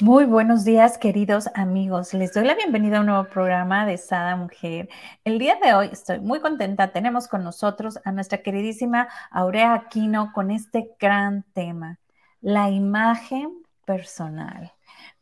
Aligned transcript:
Muy 0.00 0.24
buenos 0.24 0.64
días, 0.64 0.96
queridos 0.96 1.50
amigos. 1.54 2.14
Les 2.14 2.32
doy 2.32 2.46
la 2.46 2.54
bienvenida 2.54 2.96
a 2.96 3.00
un 3.00 3.06
nuevo 3.06 3.24
programa 3.24 3.84
de 3.84 3.98
Sada 3.98 4.34
Mujer. 4.34 4.88
El 5.24 5.38
día 5.38 5.58
de 5.62 5.74
hoy 5.74 5.90
estoy 5.92 6.20
muy 6.20 6.40
contenta. 6.40 6.90
Tenemos 6.90 7.28
con 7.28 7.44
nosotros 7.44 7.98
a 8.06 8.10
nuestra 8.10 8.38
queridísima 8.38 9.08
Aurea 9.30 9.74
Aquino 9.74 10.32
con 10.32 10.50
este 10.50 10.88
gran 10.98 11.44
tema, 11.52 11.98
la 12.40 12.70
imagen 12.70 13.62
personal. 13.84 14.72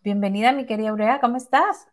Bienvenida, 0.04 0.52
mi 0.52 0.64
querida 0.64 0.90
Aurea, 0.90 1.20
¿cómo 1.20 1.38
estás? 1.38 1.88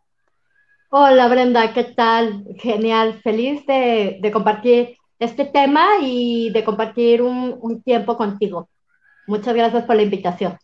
Hola, 0.90 1.28
Brenda, 1.28 1.74
¿qué 1.74 1.86
tal? 1.86 2.46
Genial, 2.60 3.20
feliz 3.24 3.66
de, 3.66 4.30
compartir 4.32 4.96
este 5.18 5.46
tema 5.46 5.88
y 6.02 6.52
de 6.52 6.64
compartir 6.64 7.24
un, 7.24 7.58
un 7.60 7.82
tiempo 7.82 8.16
contigo. 8.16 8.70
Muchas 9.26 9.56
gracias 9.56 9.86
por 9.86 9.96
la 9.96 10.04
invitación. 10.04 10.60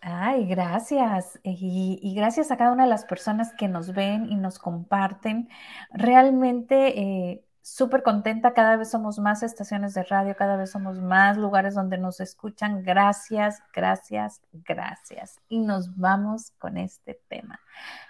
Ay, 0.00 0.46
gracias. 0.46 1.38
Y, 1.42 2.14
gracias 2.14 2.50
a 2.50 2.56
cada 2.56 2.72
una 2.72 2.84
de 2.84 2.90
las 2.90 3.04
personas 3.04 3.52
que 3.54 3.68
nos 3.68 3.92
ven 3.92 4.30
y 4.30 4.36
nos 4.36 4.58
comparten. 4.58 5.48
Realmente 5.90 7.00
eh, 7.00 7.44
súper 7.62 8.02
contenta. 8.02 8.54
Cada 8.54 8.76
vez 8.76 8.90
somos 8.90 9.18
más 9.18 9.42
estaciones 9.42 9.94
de 9.94 10.04
radio, 10.04 10.36
cada 10.36 10.56
vez 10.56 10.70
somos 10.70 11.00
más 11.00 11.36
lugares 11.36 11.74
donde 11.74 11.98
nos 11.98 12.20
escuchan. 12.20 12.82
Gracias, 12.82 13.62
gracias, 13.72 14.40
gracias. 14.52 15.40
Y 15.48 15.58
nos 15.58 15.96
vamos 15.96 16.52
con 16.58 16.78
este 16.78 17.20
tema. 17.28 17.60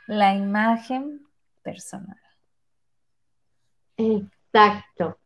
La 0.07 0.35
imagen 0.35 1.27
personal. 1.63 2.21
Exacto. 3.97 5.19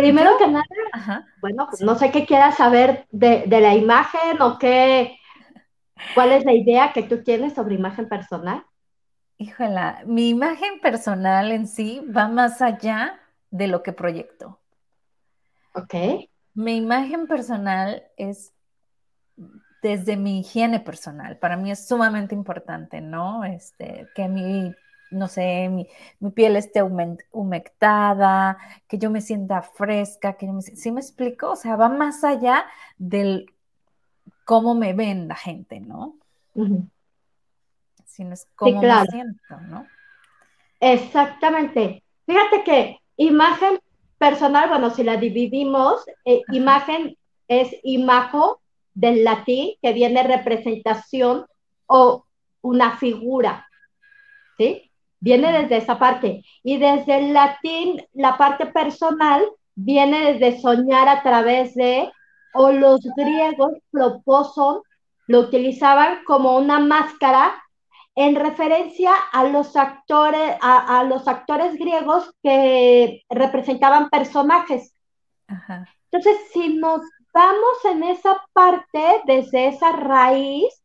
Primero 0.00 0.38
que 0.38 0.46
nada, 0.46 1.26
bueno, 1.40 1.66
pues 1.68 1.82
no 1.82 1.96
sé 1.96 2.12
qué 2.12 2.24
quieras 2.24 2.56
saber 2.56 3.08
de, 3.10 3.46
la 3.48 3.74
imagen 3.74 4.40
o 4.40 4.56
qué, 4.56 5.18
cuál 6.14 6.30
es 6.30 6.44
la 6.44 6.52
idea 6.52 6.92
que 6.92 7.02
tú 7.02 7.24
tienes 7.24 7.54
sobre 7.54 7.74
imagen 7.74 8.08
personal. 8.08 8.64
Híjola, 9.38 10.02
mi 10.06 10.28
imagen 10.28 10.80
personal 10.80 11.50
en 11.50 11.66
sí 11.66 12.00
va 12.16 12.28
más 12.28 12.62
allá 12.62 13.18
de 13.50 13.66
lo 13.66 13.82
que 13.82 13.92
proyecto. 13.92 14.60
Ok. 15.74 15.94
Mi 16.54 16.76
imagen 16.76 17.26
personal 17.26 18.04
es 18.16 18.52
desde 19.82 20.16
mi 20.16 20.40
higiene 20.40 20.78
personal. 20.78 21.38
Para 21.38 21.56
mí 21.56 21.72
es 21.72 21.88
sumamente 21.88 22.36
importante, 22.36 23.00
¿no? 23.00 23.44
Este, 23.44 24.06
que 24.14 24.28
mi 24.28 24.72
no 25.10 25.28
sé, 25.28 25.68
mi, 25.68 25.86
piel 26.30 26.56
esté 26.56 26.82
humectada, 26.82 28.58
que 28.86 28.98
yo 28.98 29.10
me 29.10 29.20
sienta 29.20 29.62
fresca, 29.62 30.34
que 30.34 30.46
yo 30.46 30.52
me 30.52 30.62
¿sí 30.62 30.90
me 30.92 31.00
explico? 31.00 31.50
O 31.50 31.56
sea, 31.56 31.76
va 31.76 31.88
más 31.88 32.24
allá 32.24 32.66
del 32.98 33.52
cómo 34.44 34.74
me 34.74 34.92
ven 34.92 35.28
la 35.28 35.36
gente, 35.36 35.80
¿no? 35.80 36.16
Sino 38.06 38.32
es 38.32 38.46
cómo 38.56 38.82
me 38.82 39.06
siento, 39.06 39.60
¿no? 39.68 39.86
Exactamente. 40.80 42.02
Fíjate 42.26 42.64
que 42.64 42.98
imagen 43.16 43.78
personal, 44.18 44.68
bueno, 44.68 44.90
si 44.90 45.04
la 45.04 45.16
dividimos, 45.16 46.04
eh, 46.24 46.42
imagen 46.52 47.16
es 47.46 47.74
imago 47.82 48.60
del 48.94 49.24
latín, 49.24 49.74
que 49.80 49.92
viene 49.92 50.22
representación 50.22 51.46
o 51.86 52.26
una 52.60 52.96
figura, 52.96 53.66
¿sí? 54.56 54.87
Viene 55.20 55.52
desde 55.52 55.78
esa 55.78 55.98
parte. 55.98 56.44
Y 56.62 56.78
desde 56.78 57.18
el 57.18 57.34
latín, 57.34 58.02
la 58.12 58.36
parte 58.36 58.66
personal 58.66 59.44
viene 59.74 60.32
desde 60.32 60.60
soñar 60.60 61.08
a 61.08 61.22
través 61.22 61.74
de, 61.74 62.10
o 62.54 62.72
los 62.72 63.00
griegos 63.16 63.72
proposon, 63.90 64.82
lo 65.26 65.40
utilizaban 65.40 66.24
como 66.24 66.56
una 66.56 66.80
máscara 66.80 67.54
en 68.14 68.34
referencia 68.34 69.12
a 69.32 69.44
los 69.44 69.76
actores, 69.76 70.56
a, 70.60 71.04
los 71.04 71.28
actores 71.28 71.78
griegos 71.78 72.34
que 72.42 73.22
representaban 73.28 74.08
personajes. 74.08 74.92
Entonces, 76.10 76.36
si 76.52 76.74
nos 76.74 77.00
vamos 77.32 77.84
en 77.84 78.02
esa 78.02 78.44
parte, 78.52 79.22
desde 79.24 79.68
esa 79.68 79.92
raíz, 79.92 80.82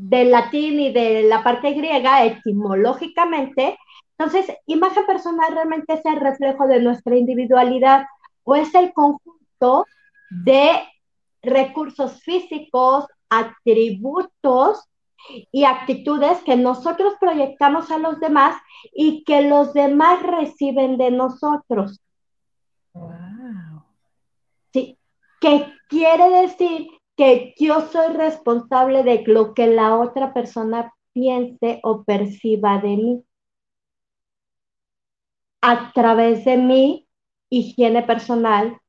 del 0.00 0.30
latín 0.30 0.80
y 0.80 0.92
de 0.92 1.22
la 1.24 1.42
parte 1.42 1.72
griega 1.72 2.24
etimológicamente. 2.24 3.78
Entonces, 4.18 4.56
imagen 4.66 5.06
personal 5.06 5.52
realmente 5.52 5.94
es 5.94 6.04
el 6.04 6.16
reflejo 6.20 6.66
de 6.66 6.80
nuestra 6.80 7.16
individualidad 7.16 8.06
o 8.44 8.56
es 8.56 8.74
el 8.74 8.92
conjunto 8.92 9.84
de 10.30 10.70
recursos 11.42 12.22
físicos, 12.22 13.06
atributos 13.28 14.84
y 15.52 15.64
actitudes 15.64 16.38
que 16.44 16.56
nosotros 16.56 17.14
proyectamos 17.20 17.90
a 17.90 17.98
los 17.98 18.20
demás 18.20 18.60
y 18.94 19.22
que 19.24 19.42
los 19.42 19.74
demás 19.74 20.22
reciben 20.22 20.96
de 20.96 21.10
nosotros. 21.10 22.00
Wow. 22.94 23.84
Sí, 24.72 24.98
¿qué 25.40 25.72
quiere 25.88 26.42
decir 26.42 26.99
que 27.20 27.52
yo 27.58 27.82
soy 27.82 28.14
responsable 28.14 29.02
de 29.02 29.22
lo 29.26 29.52
que 29.52 29.66
la 29.66 29.94
otra 29.94 30.32
persona 30.32 30.94
piense 31.12 31.78
o 31.82 32.02
perciba 32.02 32.78
de 32.78 32.96
mí. 32.96 33.24
A 35.60 35.92
través 35.92 36.46
de 36.46 36.56
mi 36.56 37.06
higiene 37.50 38.02
personal, 38.04 38.80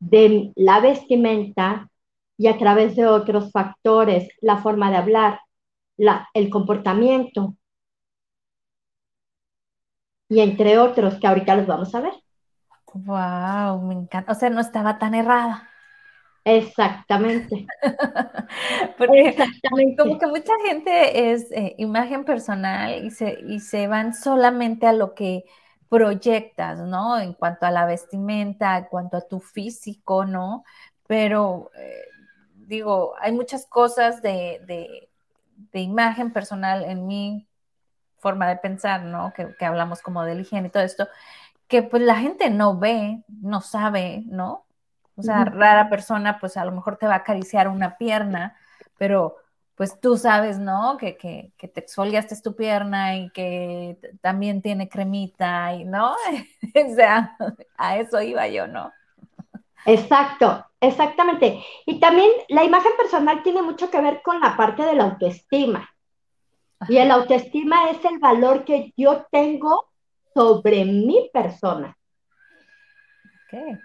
de 0.00 0.52
la 0.56 0.80
vestimenta 0.80 1.88
y 2.36 2.48
a 2.48 2.58
través 2.58 2.96
de 2.96 3.06
otros 3.06 3.52
factores, 3.52 4.28
la 4.40 4.56
forma 4.56 4.90
de 4.90 4.96
hablar, 4.96 5.40
la, 5.96 6.28
el 6.34 6.50
comportamiento. 6.50 7.54
Y 10.28 10.40
entre 10.40 10.76
otros 10.76 11.20
que 11.20 11.26
ahorita 11.28 11.54
los 11.54 11.68
vamos 11.68 11.94
a 11.94 12.00
ver. 12.00 12.14
Wow, 12.94 13.80
me 13.82 13.94
encanta. 13.94 14.32
O 14.32 14.34
sea, 14.34 14.50
no 14.50 14.60
estaba 14.60 14.98
tan 14.98 15.14
errada. 15.14 15.69
Exactamente. 16.44 17.66
Porque 18.98 19.36
como 19.96 20.18
que 20.18 20.26
mucha 20.26 20.52
gente 20.66 21.32
es 21.32 21.50
eh, 21.52 21.74
imagen 21.78 22.24
personal 22.24 23.04
y 23.04 23.10
se, 23.10 23.38
y 23.46 23.60
se 23.60 23.86
van 23.86 24.14
solamente 24.14 24.86
a 24.86 24.92
lo 24.92 25.14
que 25.14 25.44
proyectas, 25.88 26.78
¿no? 26.80 27.18
En 27.18 27.34
cuanto 27.34 27.66
a 27.66 27.70
la 27.70 27.84
vestimenta, 27.84 28.78
en 28.78 28.84
cuanto 28.84 29.16
a 29.18 29.28
tu 29.28 29.40
físico, 29.40 30.24
¿no? 30.24 30.64
Pero, 31.06 31.70
eh, 31.76 32.04
digo, 32.54 33.14
hay 33.20 33.32
muchas 33.32 33.66
cosas 33.66 34.22
de, 34.22 34.60
de, 34.66 35.80
imagen 35.80 36.32
personal 36.32 36.84
en 36.84 37.06
mi 37.06 37.48
forma 38.18 38.48
de 38.48 38.56
pensar, 38.56 39.02
¿no? 39.02 39.32
Que, 39.34 39.54
que 39.58 39.64
hablamos 39.64 40.00
como 40.02 40.22
de 40.24 40.40
higiene 40.40 40.68
y 40.68 40.70
todo 40.70 40.82
esto, 40.84 41.08
que 41.68 41.82
pues 41.82 42.02
la 42.02 42.16
gente 42.16 42.50
no 42.50 42.78
ve, 42.78 43.22
no 43.28 43.60
sabe, 43.60 44.22
¿no? 44.26 44.64
O 45.20 45.22
sea, 45.22 45.44
rara 45.44 45.90
persona, 45.90 46.38
pues 46.38 46.56
a 46.56 46.64
lo 46.64 46.72
mejor 46.72 46.96
te 46.96 47.06
va 47.06 47.12
a 47.12 47.18
acariciar 47.18 47.68
una 47.68 47.98
pierna, 47.98 48.56
pero 48.96 49.36
pues 49.74 50.00
tú 50.00 50.16
sabes, 50.16 50.58
¿no? 50.58 50.96
Que, 50.96 51.18
que, 51.18 51.52
que 51.58 51.68
te 51.68 51.80
exfoliaste 51.80 52.40
tu 52.40 52.56
pierna 52.56 53.16
y 53.16 53.28
que 53.30 53.98
también 54.22 54.62
tiene 54.62 54.88
cremita 54.88 55.74
y, 55.74 55.84
¿no? 55.84 56.12
o 56.90 56.94
sea, 56.94 57.36
a 57.76 57.98
eso 57.98 58.22
iba 58.22 58.48
yo, 58.48 58.66
¿no? 58.66 58.90
Exacto, 59.84 60.66
exactamente. 60.80 61.62
Y 61.84 62.00
también 62.00 62.30
la 62.48 62.64
imagen 62.64 62.92
personal 62.96 63.42
tiene 63.42 63.60
mucho 63.60 63.90
que 63.90 64.00
ver 64.00 64.22
con 64.22 64.40
la 64.40 64.56
parte 64.56 64.82
de 64.82 64.94
la 64.94 65.04
autoestima. 65.04 65.90
Y 66.88 66.96
el 66.96 67.10
autoestima 67.10 67.90
es 67.90 68.02
el 68.06 68.18
valor 68.18 68.64
que 68.64 68.94
yo 68.96 69.26
tengo 69.30 69.90
sobre 70.34 70.86
mi 70.86 71.28
persona. 71.30 71.94
Okay 73.46 73.78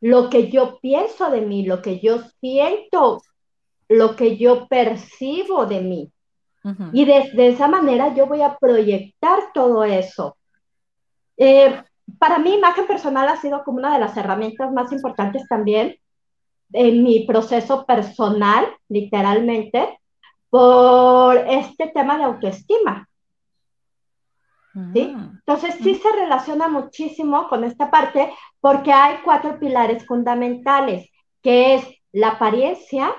lo 0.00 0.30
que 0.30 0.50
yo 0.50 0.78
pienso 0.80 1.30
de 1.30 1.40
mí, 1.40 1.64
lo 1.64 1.82
que 1.82 2.00
yo 2.00 2.20
siento, 2.40 3.22
lo 3.88 4.16
que 4.16 4.36
yo 4.36 4.66
percibo 4.68 5.66
de 5.66 5.80
mí. 5.80 6.12
Y 6.92 7.06
de, 7.06 7.30
esa 7.48 7.66
manera 7.66 8.14
yo 8.14 8.26
voy 8.26 8.42
a 8.42 8.58
proyectar 8.58 9.38
todo 9.54 9.84
eso. 9.84 10.36
Eh, 11.38 11.82
para 12.18 12.38
mí, 12.38 12.54
imagen 12.54 12.86
personal 12.86 13.26
ha 13.28 13.40
sido 13.40 13.64
como 13.64 13.78
una 13.78 13.94
de 13.94 14.00
las 14.00 14.14
herramientas 14.16 14.70
más 14.72 14.92
importantes 14.92 15.46
también 15.48 15.96
en 16.72 17.02
mi 17.02 17.20
proceso 17.20 17.86
personal, 17.86 18.66
literalmente, 18.88 19.98
por 20.50 21.36
este 21.36 21.88
tema 21.88 22.18
de 22.18 22.24
autoestima. 22.24 23.07
¿Sí? 24.92 25.14
Mm. 25.14 25.38
Entonces 25.38 25.76
sí 25.82 25.94
se 25.94 26.12
relaciona 26.12 26.68
muchísimo 26.68 27.48
con 27.48 27.64
esta 27.64 27.90
parte 27.90 28.32
porque 28.60 28.92
hay 28.92 29.18
cuatro 29.24 29.58
pilares 29.58 30.06
fundamentales, 30.06 31.08
que 31.42 31.74
es 31.74 31.84
la 32.12 32.28
apariencia, 32.28 33.14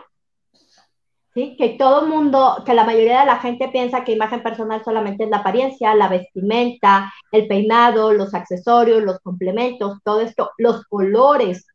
¿sí? 1.34 1.56
Que 1.58 1.70
todo 1.70 2.04
el 2.04 2.08
mundo, 2.08 2.64
que 2.66 2.74
la 2.74 2.84
mayoría 2.84 3.22
de 3.22 3.26
la 3.26 3.40
gente 3.40 3.70
piensa 3.70 4.04
que 4.04 4.14
imagen 4.14 4.44
personal 4.44 4.84
solamente 4.84 5.26
es 5.26 5.30
la 5.30 5.38
apariencia, 5.38 5.96
la 5.96 6.08
vestimenta, 6.08 7.12
el 7.32 7.48
peinado, 7.48 8.14
los 8.14 8.34
accesorios, 8.34 9.04
los 9.04 9.20
complementos, 9.20 10.00
todo 10.04 10.22
esto, 10.22 10.52
los 10.58 10.86
colores, 10.86 11.66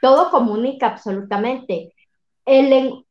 todo 0.00 0.30
comunica 0.30 0.88
absolutamente. 0.88 1.94
El 2.44 3.04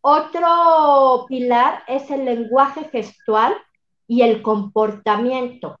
otro 0.00 1.26
pilar 1.28 1.82
es 1.86 2.10
el 2.10 2.24
lenguaje 2.24 2.84
gestual 2.90 3.54
y 4.10 4.22
el 4.22 4.42
comportamiento. 4.42 5.78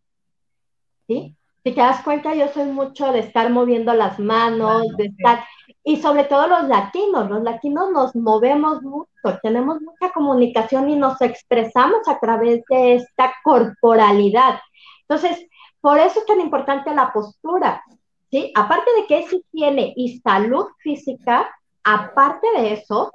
¿Sí? 1.08 1.34
Si 1.64 1.72
te 1.72 1.80
das 1.80 2.04
cuenta, 2.04 2.32
yo 2.32 2.46
soy 2.46 2.66
mucho 2.66 3.10
de 3.10 3.18
estar 3.18 3.50
moviendo 3.50 3.92
las 3.92 4.20
manos, 4.20 4.86
de 4.96 5.06
estar, 5.06 5.44
y 5.82 5.96
sobre 5.96 6.22
todo 6.24 6.46
los 6.46 6.68
latinos, 6.68 7.28
los 7.28 7.42
latinos 7.42 7.90
nos 7.90 8.14
movemos 8.14 8.82
mucho, 8.82 9.08
tenemos 9.42 9.80
mucha 9.80 10.12
comunicación 10.12 10.88
y 10.88 10.94
nos 10.94 11.20
expresamos 11.20 12.06
a 12.06 12.20
través 12.20 12.62
de 12.70 12.94
esta 12.94 13.34
corporalidad. 13.42 14.60
Entonces, 15.08 15.44
por 15.80 15.98
eso 15.98 16.20
es 16.20 16.26
tan 16.26 16.38
importante 16.38 16.94
la 16.94 17.12
postura, 17.12 17.82
¿sí? 18.30 18.52
Aparte 18.54 18.92
de 19.00 19.06
que 19.08 19.18
es 19.18 19.32
higiene 19.32 19.92
y 19.96 20.20
salud 20.20 20.66
física, 20.78 21.50
aparte 21.82 22.46
de 22.56 22.74
eso, 22.74 23.12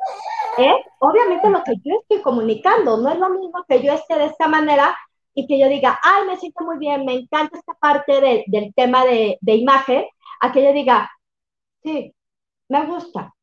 es 0.57 0.75
obviamente 1.00 1.50
lo 1.50 1.63
que 1.63 1.75
yo 1.85 1.95
estoy 2.01 2.21
comunicando. 2.21 2.97
No 2.97 3.09
es 3.09 3.17
lo 3.17 3.29
mismo 3.29 3.63
que 3.67 3.81
yo 3.81 3.94
esté 3.94 4.15
de 4.17 4.25
esta 4.25 4.50
manera 4.50 4.95
y 5.36 5.48
que 5.48 5.60
yo 5.60 5.70
diga, 5.70 6.00
ay, 6.04 6.28
me 6.28 6.38
siento 6.38 6.64
muy 6.66 6.78
bien, 6.80 7.06
me 7.06 7.14
encanta 7.14 7.58
esta 7.58 7.74
parte 7.76 8.44
del 8.48 8.74
tema 8.76 9.06
de, 9.06 9.38
de 9.42 9.56
imagen, 9.56 10.06
a 10.42 10.52
que 10.52 10.64
yo 10.64 10.74
diga, 10.74 11.12
sí, 11.84 12.14
me 12.70 12.86
gusta. 12.88 13.34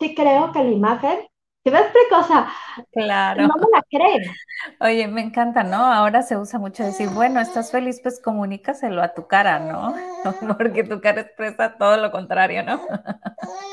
Sí 0.00 0.14
creo 0.14 0.52
que 0.52 0.64
la 0.64 0.70
imagen 0.70 1.28
¿Te? 1.64 1.72
O 1.72 2.22
sea, 2.22 2.52
claro. 2.92 3.46
no 3.46 3.54
me 3.54 3.66
la 3.72 3.82
creen. 3.90 4.22
Oye, 4.80 5.08
me 5.08 5.22
encanta, 5.22 5.64
¿no? 5.64 5.78
Ahora 5.78 6.20
se 6.20 6.36
usa 6.36 6.58
mucho 6.58 6.84
decir, 6.84 7.08
bueno, 7.08 7.40
estás 7.40 7.72
feliz, 7.72 8.00
pues 8.02 8.20
comunícaselo 8.20 9.02
a 9.02 9.14
tu 9.14 9.26
cara, 9.26 9.60
¿no? 9.60 9.94
Porque 10.58 10.84
tu 10.84 11.00
cara 11.00 11.22
expresa 11.22 11.78
todo 11.78 11.96
lo 11.96 12.12
contrario, 12.12 12.62
¿no? 12.64 12.74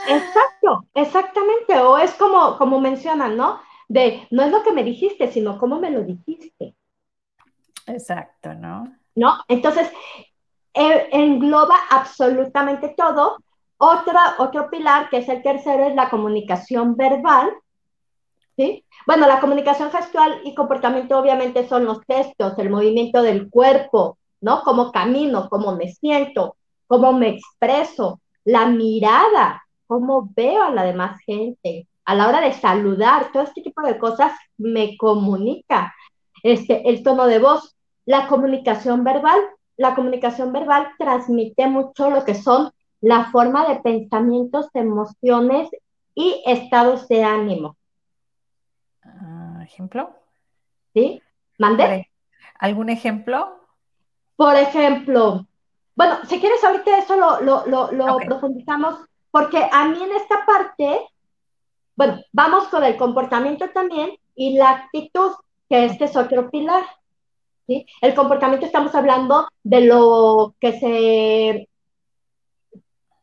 Exacto, 0.08 0.86
exactamente. 0.94 1.76
O 1.80 1.98
es 1.98 2.14
como, 2.14 2.58
como 2.58 2.80
mencionan, 2.80 3.36
¿no? 3.36 3.60
De, 3.90 4.26
no 4.32 4.44
es 4.44 4.52
lo 4.52 4.64
que 4.64 4.72
me 4.72 4.86
dijiste, 4.86 5.30
sino 5.30 5.58
cómo 5.58 5.78
me 5.78 5.92
lo 5.92 6.02
dijiste. 6.02 6.76
Exacto, 7.88 8.54
¿no? 8.54 8.96
¿No? 9.16 9.38
Entonces, 9.48 9.92
e, 10.74 11.10
engloba 11.12 11.76
absolutamente 11.90 12.94
todo. 12.98 13.38
Otra, 13.78 14.36
otro 14.38 14.70
pilar, 14.70 15.10
que 15.10 15.18
es 15.18 15.30
el 15.30 15.42
tercero, 15.42 15.86
es 15.88 15.96
la 15.96 16.10
comunicación 16.10 16.96
verbal, 16.96 17.52
¿sí? 18.56 18.86
Bueno, 19.08 19.28
la 19.28 19.40
comunicación 19.40 19.92
gestual 19.92 20.42
y 20.44 20.54
comportamiento 20.54 21.18
obviamente 21.18 21.68
son 21.68 21.86
los 21.86 22.02
gestos, 22.06 22.54
el 22.60 22.70
movimiento 22.70 23.24
del 23.24 23.50
cuerpo, 23.50 24.20
¿no? 24.40 24.62
Cómo 24.62 24.92
camino, 24.92 25.50
cómo 25.50 25.76
me 25.76 25.88
siento, 25.90 26.58
cómo 26.86 27.12
me 27.14 27.30
expreso, 27.30 28.22
la 28.44 28.68
mirada, 28.68 29.64
cómo 29.88 30.30
veo 30.36 30.64
a 30.64 30.72
la 30.72 30.84
demás 30.84 31.20
gente, 31.26 31.88
a 32.06 32.16
la 32.16 32.28
hora 32.28 32.42
de 32.42 32.54
saludar, 32.54 33.32
todo 33.32 33.44
este 33.44 33.62
tipo 33.62 33.82
de 33.82 33.98
cosas 33.98 34.34
me 34.58 34.96
comunica. 34.98 35.94
Este, 36.44 36.90
el 36.90 37.04
tono 37.04 37.28
de 37.28 37.40
voz, 37.40 37.76
la 38.06 38.28
comunicación 38.28 39.04
verbal, 39.04 39.40
la 39.78 39.96
comunicación 39.96 40.52
verbal 40.52 40.88
transmite 40.98 41.68
mucho 41.68 42.10
lo 42.10 42.24
que 42.24 42.36
son 42.36 42.72
la 43.00 43.32
forma 43.32 43.68
de 43.68 43.80
pensamientos, 43.80 44.68
emociones 44.74 45.70
y 46.14 46.42
estados 46.46 47.08
de 47.08 47.24
ánimo. 47.24 47.78
Ah, 49.04 49.62
¿Ejemplo? 49.64 50.16
¿Sí? 50.94 51.22
¿Mande? 51.58 52.10
¿Algún 52.60 52.90
ejemplo? 52.90 53.60
Por 54.36 54.56
ejemplo, 54.56 55.48
bueno, 55.96 56.18
si 56.28 56.40
quieres 56.40 56.64
ahorita 56.64 56.98
eso 56.98 57.16
lo, 57.16 58.20
profundizamos, 58.26 59.06
porque 59.30 59.68
a 59.72 59.86
mí 59.86 60.02
en 60.02 60.12
esta 60.14 60.46
parte, 60.46 61.00
bueno, 61.96 62.22
vamos 62.32 62.68
con 62.70 62.84
el 62.84 62.98
comportamiento 62.98 63.70
también 63.70 64.12
y 64.36 64.58
la 64.58 64.72
actitud, 64.72 65.32
que 65.72 65.86
este 65.86 66.06
es 66.06 66.16
otro 66.18 66.52
pilar. 66.52 66.84
¿sí? 67.66 67.86
El 68.02 68.14
comportamiento 68.14 68.66
estamos 68.66 68.94
hablando 68.94 69.48
de 69.64 69.82
lo 69.82 70.54
que 70.60 70.80
se 70.80 71.70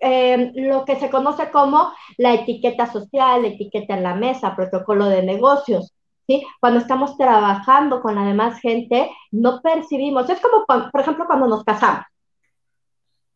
Em, 0.00 0.52
lo 0.54 0.84
que 0.84 0.96
se 0.96 1.10
conoce 1.10 1.50
como 1.50 1.92
la 2.18 2.34
etiqueta 2.34 2.86
social, 2.86 3.42
la 3.42 3.48
etiqueta 3.48 3.94
en 3.94 4.04
la 4.04 4.14
mesa, 4.14 4.54
protocolo 4.54 5.06
de 5.06 5.22
negocios. 5.22 5.92
¿sí? 6.26 6.46
Cuando 6.60 6.78
estamos 6.80 7.16
trabajando 7.16 8.00
con 8.00 8.14
la 8.14 8.24
demás 8.24 8.60
gente, 8.60 9.10
no 9.32 9.60
percibimos, 9.60 10.30
es 10.30 10.40
como, 10.40 10.64
por 10.66 11.00
ejemplo, 11.00 11.26
cuando 11.26 11.48
nos 11.48 11.64
casamos, 11.64 12.04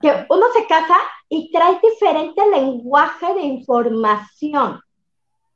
que 0.00 0.26
uno 0.30 0.46
se 0.52 0.66
casa 0.66 0.96
y 1.28 1.50
trae 1.50 1.80
diferente 1.82 2.42
lenguaje 2.50 3.34
de 3.34 3.42
información, 3.42 4.80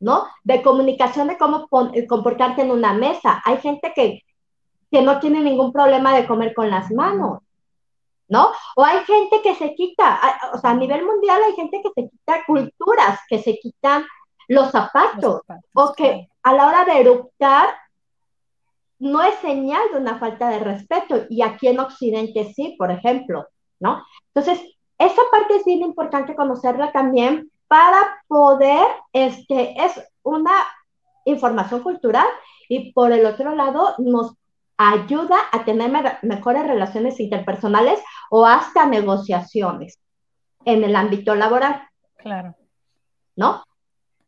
¿no? 0.01 0.27
De 0.45 0.63
comunicación 0.63 1.29
de 1.29 1.39
cómo 1.39 1.69
comportarte 2.09 2.63
en 2.63 2.71
una 2.71 2.93
mesa. 2.93 3.43
Hay 3.45 3.59
gente 3.59 3.93
que, 3.95 4.23
que 4.91 5.03
no 5.03 5.21
tiene 5.21 5.41
ningún 5.41 5.73
problema 5.73 6.15
de 6.15 6.27
comer 6.27 6.55
con 6.55 6.71
las 6.71 6.91
manos. 6.91 7.41
¿no? 8.29 8.51
O 8.77 8.85
hay 8.85 9.05
gente 9.05 9.41
que 9.43 9.55
se 9.55 9.75
quita, 9.75 10.21
o 10.53 10.59
sea, 10.59 10.71
a 10.71 10.75
nivel 10.75 11.05
mundial 11.05 11.41
hay 11.45 11.53
gente 11.55 11.81
que 11.83 11.91
se 11.95 12.09
quita 12.09 12.45
culturas, 12.47 13.21
que 13.29 13.39
se 13.39 13.59
quitan 13.59 14.05
los 14.49 14.71
zapatos, 14.71 15.43
o 15.75 15.93
que 15.93 16.29
a 16.43 16.53
la 16.53 16.67
hora 16.67 16.85
de 16.85 17.01
eructar 17.01 17.69
no 18.99 19.23
es 19.23 19.35
señal 19.37 19.83
de 19.93 19.99
una 19.99 20.19
falta 20.19 20.49
de 20.49 20.59
respeto, 20.59 21.27
y 21.29 21.43
aquí 21.43 21.69
en 21.69 21.81
Occidente 21.81 22.53
sí, 22.55 22.75
por 22.79 22.91
ejemplo, 22.91 23.47
¿no? 23.79 24.05
Entonces, 24.35 24.61
esa 24.99 25.23
parte 25.31 25.57
es 25.57 25.65
bien 25.65 25.83
importante 25.83 26.35
conocerla 26.35 26.93
también 26.93 27.51
para 27.69 28.23
poder, 28.29 28.87
este, 29.13 29.75
es 29.83 30.01
una 30.23 30.53
información 31.25 31.83
cultural 31.83 32.27
y 32.69 32.93
por 32.93 33.13
el 33.13 33.27
otro 33.27 33.55
lado 33.55 33.95
nos 33.99 34.35
ayuda 34.77 35.37
a 35.53 35.65
tener 35.65 35.90
mejores 36.23 36.67
relaciones 36.67 37.19
interpersonales 37.21 38.00
o 38.31 38.47
hasta 38.47 38.87
negociaciones 38.87 39.99
en 40.64 40.85
el 40.85 40.95
ámbito 40.97 41.35
laboral. 41.35 41.88
Claro. 42.17 42.55
¿No? 43.37 43.64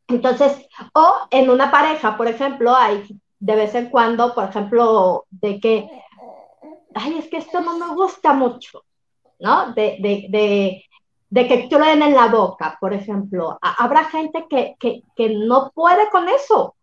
Entonces, 0.09 0.67
o 0.95 1.15
en 1.31 1.51
una 1.51 1.71
pareja, 1.71 2.17
por 2.17 2.29
ejemplo, 2.29 2.75
hay 2.75 3.07
de 3.39 3.57
vez 3.57 3.75
en 3.75 3.91
cuando, 3.91 4.35
por 4.35 4.49
ejemplo, 4.49 5.27
de 5.31 5.61
que, 5.61 5.89
ay, 6.95 7.19
es 7.19 7.29
que 7.29 7.39
esto 7.39 7.61
no 7.61 7.79
me 7.79 7.95
gusta 7.95 8.33
mucho, 8.33 8.85
¿no? 9.39 9.73
De, 9.73 9.99
de, 10.01 10.27
de, 10.31 10.85
de 11.31 11.47
que 11.47 11.69
truenen 11.69 12.03
en 12.03 12.15
la 12.15 12.29
boca, 12.29 12.77
por 12.81 12.95
ejemplo. 12.95 13.59
Habrá 13.61 14.05
gente 14.05 14.47
que, 14.49 14.77
que, 14.79 15.03
que 15.15 15.31
no 15.31 15.71
puede 15.75 16.09
con 16.11 16.29
eso, 16.29 16.75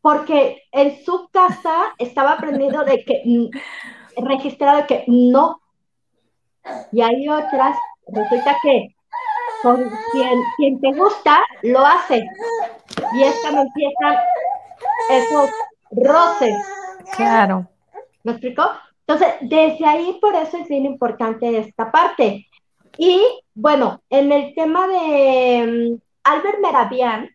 porque 0.00 0.62
en 0.72 1.04
su 1.04 1.28
casa 1.30 1.94
estaba 1.98 2.32
aprendido 2.32 2.84
de 2.84 3.04
que, 3.04 3.22
mm, 3.24 4.24
registrado 4.24 4.86
que 4.86 5.04
no. 5.06 5.60
Y 6.92 7.00
hay 7.00 7.28
otras, 7.28 7.76
resulta 8.08 8.56
que 8.62 8.94
con 9.62 9.90
quien, 10.12 10.40
quien 10.56 10.80
te 10.80 10.92
gusta, 10.92 11.42
lo 11.62 11.84
hace. 11.84 12.24
Y 13.14 13.22
es 13.22 13.38
cuando 13.40 13.62
empiezan 13.62 14.16
esos 15.10 15.50
roces. 15.90 16.54
Claro. 17.16 17.66
¿Me 18.22 18.32
explicó? 18.32 18.64
Entonces, 19.06 19.34
desde 19.40 19.86
ahí, 19.86 20.18
por 20.20 20.34
eso 20.34 20.56
es 20.58 20.68
bien 20.68 20.84
importante 20.84 21.58
esta 21.58 21.90
parte. 21.90 22.46
Y 22.98 23.22
bueno, 23.56 24.02
en 24.10 24.30
el 24.32 24.54
tema 24.54 24.86
de 24.86 25.96
mm, 25.96 26.00
Albert 26.24 26.58
Meravian, 26.60 27.30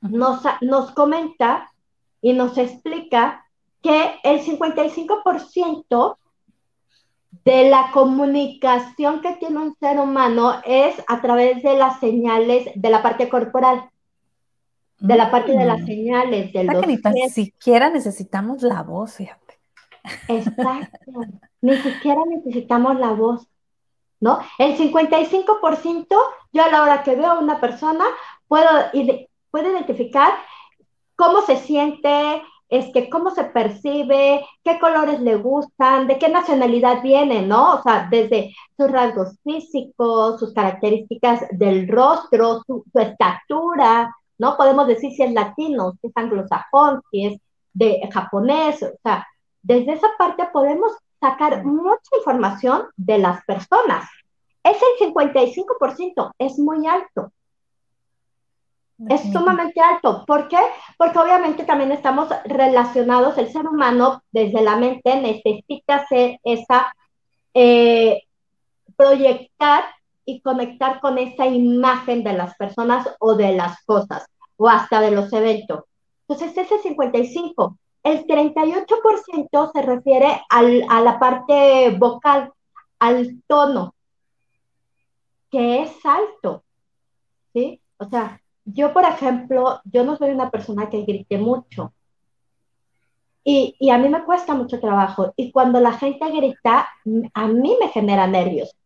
nos, 0.00 0.42
nos 0.60 0.92
comenta 0.92 1.72
y 2.22 2.32
nos 2.32 2.56
explica 2.56 3.44
que 3.82 4.14
el 4.22 4.40
55% 4.40 6.16
de 7.44 7.68
la 7.68 7.90
comunicación 7.92 9.20
que 9.20 9.32
tiene 9.34 9.58
un 9.58 9.76
ser 9.80 9.98
humano 9.98 10.60
es 10.64 10.94
a 11.08 11.20
través 11.20 11.64
de 11.64 11.76
las 11.76 11.98
señales 11.98 12.70
de 12.76 12.90
la 12.90 13.02
parte 13.02 13.28
corporal, 13.28 13.90
de 15.00 15.16
la 15.16 15.32
parte 15.32 15.50
de 15.50 15.64
las 15.64 15.80
mm. 15.80 15.86
señales, 15.86 16.52
de 16.52 16.62
los 16.62 16.86
Ni 16.86 17.28
siquiera 17.28 17.90
necesitamos 17.90 18.62
la 18.62 18.84
voz, 18.84 19.14
fíjate. 19.14 19.58
Exacto, 20.28 21.12
ni 21.60 21.76
siquiera 21.76 22.20
necesitamos 22.28 22.98
la 23.00 23.12
voz, 23.12 23.48
¿no? 24.20 24.40
El 24.58 24.76
55%, 24.76 26.06
yo 26.52 26.64
a 26.64 26.68
la 26.68 26.82
hora 26.82 27.02
que 27.02 27.14
veo 27.14 27.32
a 27.32 27.38
una 27.38 27.60
persona, 27.60 28.04
puedo, 28.46 28.68
identificar 29.52 30.34
cómo 31.16 31.42
se 31.42 31.56
siente, 31.56 32.42
es 32.68 32.92
que 32.92 33.08
cómo 33.08 33.30
se 33.30 33.44
percibe, 33.44 34.44
qué 34.62 34.78
colores 34.78 35.20
le 35.20 35.36
gustan, 35.36 36.06
de 36.06 36.18
qué 36.18 36.28
nacionalidad 36.28 37.02
viene, 37.02 37.42
¿no? 37.42 37.74
O 37.76 37.82
sea, 37.82 38.08
desde 38.10 38.54
sus 38.76 38.90
rasgos 38.90 39.36
físicos, 39.42 40.38
sus 40.38 40.52
características 40.52 41.46
del 41.50 41.88
rostro, 41.88 42.62
su, 42.66 42.84
estatura, 42.94 44.14
¿no? 44.36 44.56
Podemos 44.56 44.86
decir 44.86 45.12
si 45.12 45.22
es 45.22 45.32
latino, 45.32 45.92
si 46.00 46.08
es 46.08 46.12
anglosajón, 46.16 47.02
si 47.10 47.26
es 47.26 47.40
de 47.72 48.00
japonés, 48.12 48.82
o 48.82 48.98
sea, 49.02 49.26
desde 49.62 49.92
esa 49.92 50.08
parte 50.18 50.48
podemos 50.52 50.92
sacar 51.20 51.64
mucha 51.64 52.16
información 52.16 52.86
de 52.96 53.18
las 53.18 53.44
personas. 53.44 54.08
Es 54.62 54.76
el 54.76 55.12
55%, 55.12 56.32
es 56.38 56.58
muy 56.58 56.86
alto. 56.86 57.32
Es 59.08 59.22
sumamente 59.32 59.80
alto. 59.80 60.24
¿Por 60.26 60.48
qué? 60.48 60.58
Porque 60.96 61.18
obviamente 61.18 61.64
también 61.64 61.92
estamos 61.92 62.28
relacionados, 62.44 63.38
el 63.38 63.52
ser 63.52 63.66
humano 63.66 64.22
desde 64.32 64.60
la 64.60 64.76
mente 64.76 65.14
necesita 65.20 65.96
hacer 65.96 66.40
esa, 66.42 66.92
eh, 67.54 68.22
proyectar 68.96 69.84
y 70.24 70.40
conectar 70.40 71.00
con 71.00 71.16
esa 71.16 71.46
imagen 71.46 72.24
de 72.24 72.32
las 72.32 72.56
personas 72.56 73.08
o 73.20 73.36
de 73.36 73.52
las 73.52 73.82
cosas 73.84 74.26
o 74.56 74.68
hasta 74.68 75.00
de 75.00 75.12
los 75.12 75.32
eventos. 75.32 75.84
Entonces, 76.26 76.58
ese 76.58 76.78
55, 76.80 77.78
el 78.02 78.26
38% 78.26 79.72
se 79.72 79.82
refiere 79.82 80.40
al, 80.48 80.84
a 80.88 81.00
la 81.00 81.18
parte 81.18 81.90
vocal, 81.98 82.52
al 82.98 83.42
tono, 83.46 83.94
que 85.50 85.82
es 85.82 86.04
alto, 86.04 86.64
¿sí? 87.52 87.80
O 87.98 88.08
sea, 88.08 88.40
yo, 88.64 88.92
por 88.92 89.04
ejemplo, 89.04 89.80
yo 89.84 90.04
no 90.04 90.16
soy 90.16 90.30
una 90.30 90.50
persona 90.50 90.90
que 90.90 91.02
grite 91.02 91.38
mucho. 91.38 91.92
Y, 93.44 93.76
y, 93.78 93.90
a 93.90 93.98
mí 93.98 94.08
me 94.10 94.24
cuesta 94.24 94.54
mucho 94.54 94.78
trabajo. 94.78 95.32
Y 95.36 95.50
cuando 95.52 95.80
la 95.80 95.92
gente 95.92 96.30
grita, 96.30 96.88
a 97.32 97.46
mí 97.48 97.76
me 97.80 97.88
genera 97.88 98.26
nervios. 98.26 98.76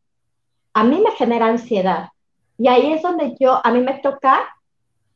A 0.73 0.85
mí 0.85 1.01
me 1.01 1.11
genera 1.13 1.47
ansiedad. 1.47 2.11
Y 2.59 2.69
ahí 2.69 2.93
es 2.93 3.03
donde 3.03 3.35
yo, 3.41 3.61
a 3.65 3.73
mí 3.73 3.81
me 3.81 3.99
toca 3.99 4.55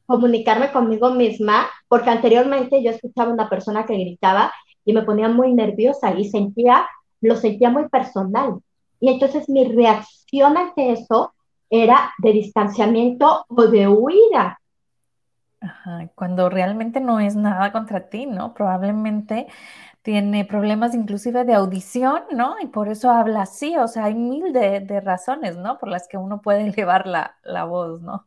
comunicarme 0.06 0.72
conmigo 0.72 1.10
misma, 1.10 1.66
porque 1.88 2.10
anteriormente 2.10 2.82
yo 2.82 2.90
escuchaba 2.90 3.30
a 3.30 3.34
una 3.34 3.48
persona 3.48 3.84
que 3.84 3.98
gritaba 3.98 4.52
y 4.84 4.92
me 4.92 5.02
ponía 5.02 5.28
muy 5.28 5.52
nerviosa 5.52 6.14
y 6.14 6.28
sentía, 6.28 6.86
lo 7.20 7.36
sentía 7.36 7.70
muy 7.70 7.88
personal. 7.88 8.60
Y 9.00 9.10
entonces 9.10 9.48
mi 9.48 9.64
reacción 9.64 10.56
ante 10.56 10.92
eso 10.92 11.34
era 11.68 12.12
de 12.18 12.32
distanciamiento 12.32 13.44
o 13.48 13.66
de 13.66 13.88
huida. 13.88 14.60
Ajá, 15.60 16.08
cuando 16.14 16.48
realmente 16.48 17.00
no 17.00 17.18
es 17.18 17.34
nada 17.34 17.72
contra 17.72 18.08
ti, 18.08 18.26
¿no? 18.26 18.54
Probablemente 18.54 19.48
tiene 20.02 20.44
problemas 20.44 20.94
inclusive 20.94 21.44
de 21.44 21.54
audición, 21.54 22.22
¿no? 22.30 22.54
Y 22.60 22.66
por 22.66 22.88
eso 22.88 23.10
habla 23.10 23.42
así, 23.42 23.76
o 23.76 23.88
sea, 23.88 24.04
hay 24.04 24.14
mil 24.14 24.52
de, 24.52 25.00
razones, 25.00 25.56
¿no? 25.56 25.78
Por 25.78 25.88
las 25.88 26.06
que 26.06 26.16
uno 26.16 26.40
puede 26.40 26.60
elevar 26.68 27.06
la, 27.06 27.36
la, 27.42 27.64
voz, 27.64 28.00
¿no? 28.02 28.24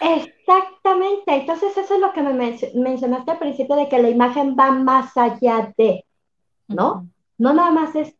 Exactamente, 0.00 1.34
entonces 1.34 1.76
eso 1.76 1.94
es 1.94 2.00
lo 2.00 2.12
que 2.12 2.22
me 2.22 2.58
mencionaste 2.74 3.30
al 3.30 3.38
principio 3.38 3.76
de 3.76 3.88
que 3.88 4.00
la 4.00 4.10
imagen 4.10 4.56
va 4.58 4.70
más 4.70 5.16
allá 5.16 5.72
de, 5.76 6.04
¿no? 6.68 7.08
No 7.38 7.52
nada 7.52 7.70
más 7.70 7.94
es 7.94 8.14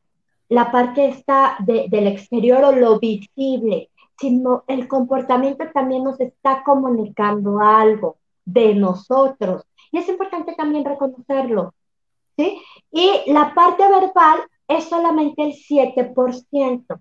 la 0.49 0.71
parte 0.71 1.07
esta 1.07 1.57
del 1.61 2.07
exterior 2.07 2.65
o 2.65 2.73
lo 2.73 2.99
visible, 2.99 3.91
sino 4.19 4.65
el 4.67 4.88
comportamiento 4.88 5.65
también 5.73 6.05
nos 6.05 6.21
está 6.21 6.62
comunicando 6.62 7.61
algo 7.61 8.17
de 8.45 8.75
nosotros. 8.75 9.65
Y 9.93 9.99
es 9.99 10.09
importante 10.09 10.55
también 10.55 10.85
reconocerlo. 10.85 11.75
¿sí? 12.37 12.62
Y 12.91 13.33
la 13.33 13.55
parte 13.55 13.83
verbal 13.88 14.41
es 14.69 14.85
solamente 14.85 15.43
el 15.43 15.53
7%. 15.53 17.00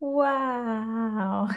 ¡Wow! 0.00 1.48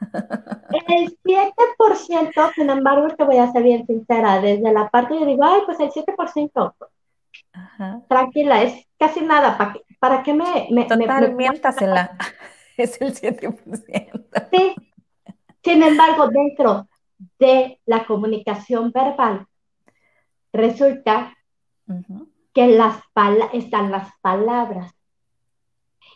El 0.00 1.18
7%, 1.24 2.52
sin 2.54 2.70
embargo, 2.70 3.08
te 3.16 3.24
voy 3.24 3.38
a 3.38 3.50
ser 3.50 3.62
bien 3.62 3.86
sincera, 3.86 4.40
desde 4.40 4.72
la 4.72 4.88
parte 4.88 5.18
yo 5.18 5.26
digo, 5.26 5.44
ay, 5.44 5.62
pues 5.64 5.80
el 5.80 5.90
7%. 5.90 6.74
Tranquila, 8.08 8.62
es 8.62 8.86
casi 8.98 9.20
nada. 9.20 9.56
¿Para, 9.56 9.74
para 9.98 10.22
qué 10.22 10.34
me... 10.34 10.68
me 10.70 10.84
Total, 10.84 11.34
miéntasela. 11.34 12.16
es 12.76 13.00
el 13.00 13.14
7%. 13.14 14.48
Sí. 14.52 14.74
Sin 15.62 15.82
embargo, 15.82 16.28
dentro 16.28 16.88
de 17.38 17.80
la 17.86 18.04
comunicación 18.04 18.92
verbal, 18.92 19.46
resulta 20.52 21.36
que 22.52 22.68
las 22.68 23.02
están 23.52 23.90
las 23.90 24.08
palabras 24.20 24.92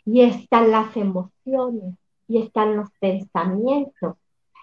y 0.05 0.23
están 0.23 0.71
las 0.71 0.97
emociones 0.97 2.00
y 2.31 2.39
están 2.39 2.77
los 2.77 2.89
pensamientos. 3.01 4.17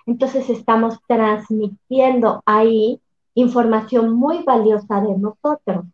Entonces 0.05 0.49
estamos 0.49 0.99
transmitiendo 1.05 2.41
ahí 2.45 3.01
información 3.33 4.13
muy 4.13 4.43
valiosa 4.43 5.01
de 5.01 5.17
nosotros. 5.17 5.85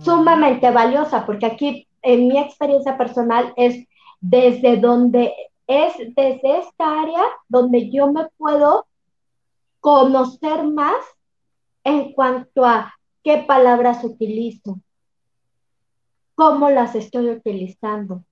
Sumamente 0.00 0.70
valiosa, 0.70 1.26
porque 1.26 1.44
aquí 1.44 1.86
en 2.00 2.28
mi 2.28 2.38
experiencia 2.38 2.96
personal 2.96 3.52
es 3.56 3.86
desde 4.20 4.78
donde 4.78 5.34
es 5.66 5.96
desde 5.98 6.60
esta 6.60 7.02
área 7.02 7.22
donde 7.48 7.90
yo 7.90 8.10
me 8.10 8.26
puedo 8.38 8.86
conocer 9.80 10.64
más 10.64 10.96
en 11.84 12.12
cuanto 12.12 12.64
a 12.64 12.94
qué 13.22 13.44
palabras 13.46 14.02
utilizo, 14.02 14.80
cómo 16.34 16.70
las 16.70 16.94
estoy 16.94 17.28
utilizando, 17.30 18.24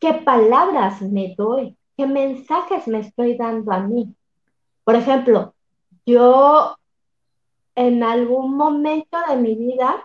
qué 0.00 0.14
palabras 0.14 1.02
me 1.02 1.34
doy, 1.36 1.76
qué 1.96 2.06
mensajes 2.06 2.86
me 2.88 3.00
estoy 3.00 3.36
dando 3.36 3.72
a 3.72 3.80
mí. 3.80 4.14
Por 4.84 4.94
ejemplo, 4.94 5.54
yo 6.06 6.76
en 7.74 8.02
algún 8.02 8.56
momento 8.56 9.18
de 9.28 9.36
mi 9.36 9.54
vida, 9.54 10.04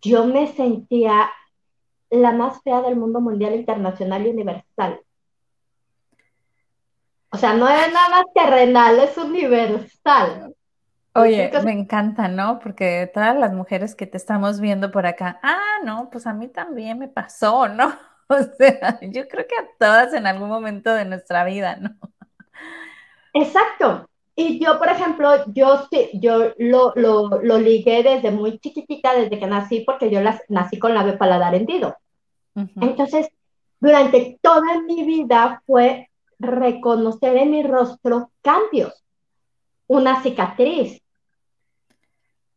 yo 0.00 0.26
me 0.26 0.46
sentía 0.46 1.30
la 2.10 2.32
más 2.32 2.62
fea 2.62 2.82
del 2.82 2.96
mundo 2.96 3.20
mundial, 3.20 3.54
internacional 3.54 4.26
y 4.26 4.30
universal. 4.30 5.00
O 7.30 7.36
sea, 7.36 7.54
no 7.54 7.68
es 7.68 7.92
nada 7.92 8.08
más 8.10 8.24
terrenal, 8.32 8.98
es 9.00 9.16
universal. 9.18 10.54
Oye, 11.16 11.50
me 11.64 11.72
encanta, 11.72 12.26
¿no? 12.26 12.58
Porque 12.58 13.10
todas 13.12 13.36
las 13.36 13.52
mujeres 13.52 13.94
que 13.94 14.06
te 14.06 14.16
estamos 14.16 14.60
viendo 14.60 14.90
por 14.90 15.06
acá, 15.06 15.38
ah, 15.42 15.78
no, 15.84 16.10
pues 16.10 16.26
a 16.26 16.34
mí 16.34 16.48
también 16.48 16.98
me 16.98 17.08
pasó, 17.08 17.68
¿no? 17.68 17.92
O 18.26 18.38
sea, 18.56 18.98
yo 19.02 19.28
creo 19.28 19.46
que 19.46 19.54
a 19.54 19.68
todas 19.78 20.14
en 20.14 20.26
algún 20.26 20.48
momento 20.48 20.94
de 20.94 21.04
nuestra 21.04 21.44
vida, 21.44 21.76
¿no? 21.76 21.90
Exacto. 23.34 24.08
Y 24.34 24.58
yo, 24.58 24.78
por 24.78 24.88
ejemplo, 24.88 25.44
yo, 25.52 25.86
yo 26.14 26.54
lo, 26.56 26.92
lo, 26.96 27.42
lo 27.42 27.58
ligué 27.58 28.02
desde 28.02 28.30
muy 28.30 28.58
chiquitita, 28.58 29.14
desde 29.14 29.38
que 29.38 29.46
nací, 29.46 29.80
porque 29.80 30.10
yo 30.10 30.22
las, 30.22 30.40
nací 30.48 30.78
con 30.78 30.94
la 30.94 31.18
paladar 31.18 31.54
hendido. 31.54 31.98
Entonces, 32.54 33.28
durante 33.78 34.38
toda 34.40 34.80
mi 34.80 35.04
vida 35.04 35.62
fue 35.66 36.08
reconocer 36.38 37.36
en 37.36 37.50
mi 37.50 37.62
rostro 37.62 38.30
cambios, 38.40 39.04
una 39.86 40.22
cicatriz, 40.22 41.03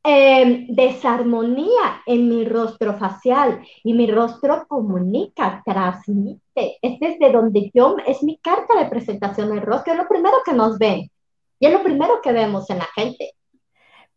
em, 0.10 0.68
desarmonía 0.70 2.02
en 2.06 2.30
mi 2.30 2.46
rostro 2.46 2.98
facial 2.98 3.62
y 3.84 3.94
mi 3.94 4.10
rostro 4.10 4.66
comunica, 4.68 5.62
transmite. 5.66 6.78
Es 6.82 6.98
desde 7.00 7.30
donde 7.32 7.70
yo, 7.74 7.98
es 8.06 8.24
mi 8.24 8.38
carta 8.38 8.80
de 8.80 8.90
presentación 8.90 9.50
del 9.50 9.62
rostro, 9.62 9.92
es 9.92 10.00
lo 10.00 10.08
primero 10.08 10.38
que 10.46 10.54
nos 10.54 10.78
ven 10.78 11.12
y 11.60 11.66
es 11.68 11.74
lo 11.74 11.84
primero 11.84 12.22
que 12.24 12.32
vemos 12.32 12.70
en 12.70 12.78
la 12.78 12.88
gente. 12.96 13.34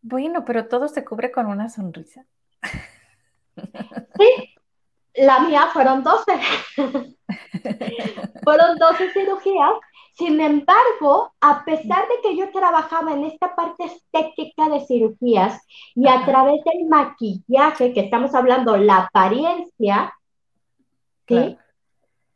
Bueno, 0.01 0.45
pero 0.45 0.67
todo 0.69 0.87
se 0.87 1.03
cubre 1.03 1.29
con 1.29 1.47
una 1.47 1.67
sonrisa. 1.69 2.25
Sí, 4.17 4.55
la 5.15 5.39
mía 5.39 5.69
fueron 5.73 6.03
12. 6.03 6.31
fueron 8.43 8.77
12 8.77 9.11
cirugías. 9.11 9.73
Sin 10.13 10.39
embargo, 10.41 11.33
a 11.39 11.63
pesar 11.63 12.07
de 12.07 12.21
que 12.21 12.35
yo 12.35 12.51
trabajaba 12.51 13.13
en 13.13 13.23
esta 13.23 13.55
parte 13.55 13.85
estética 13.85 14.69
de 14.69 14.85
cirugías 14.85 15.65
y 15.95 16.07
a 16.07 16.25
través 16.25 16.63
del 16.65 16.87
maquillaje, 16.87 17.93
que 17.93 18.01
estamos 18.01 18.35
hablando 18.35 18.77
la 18.77 18.97
apariencia, 18.97 20.13
¿sí? 21.27 21.57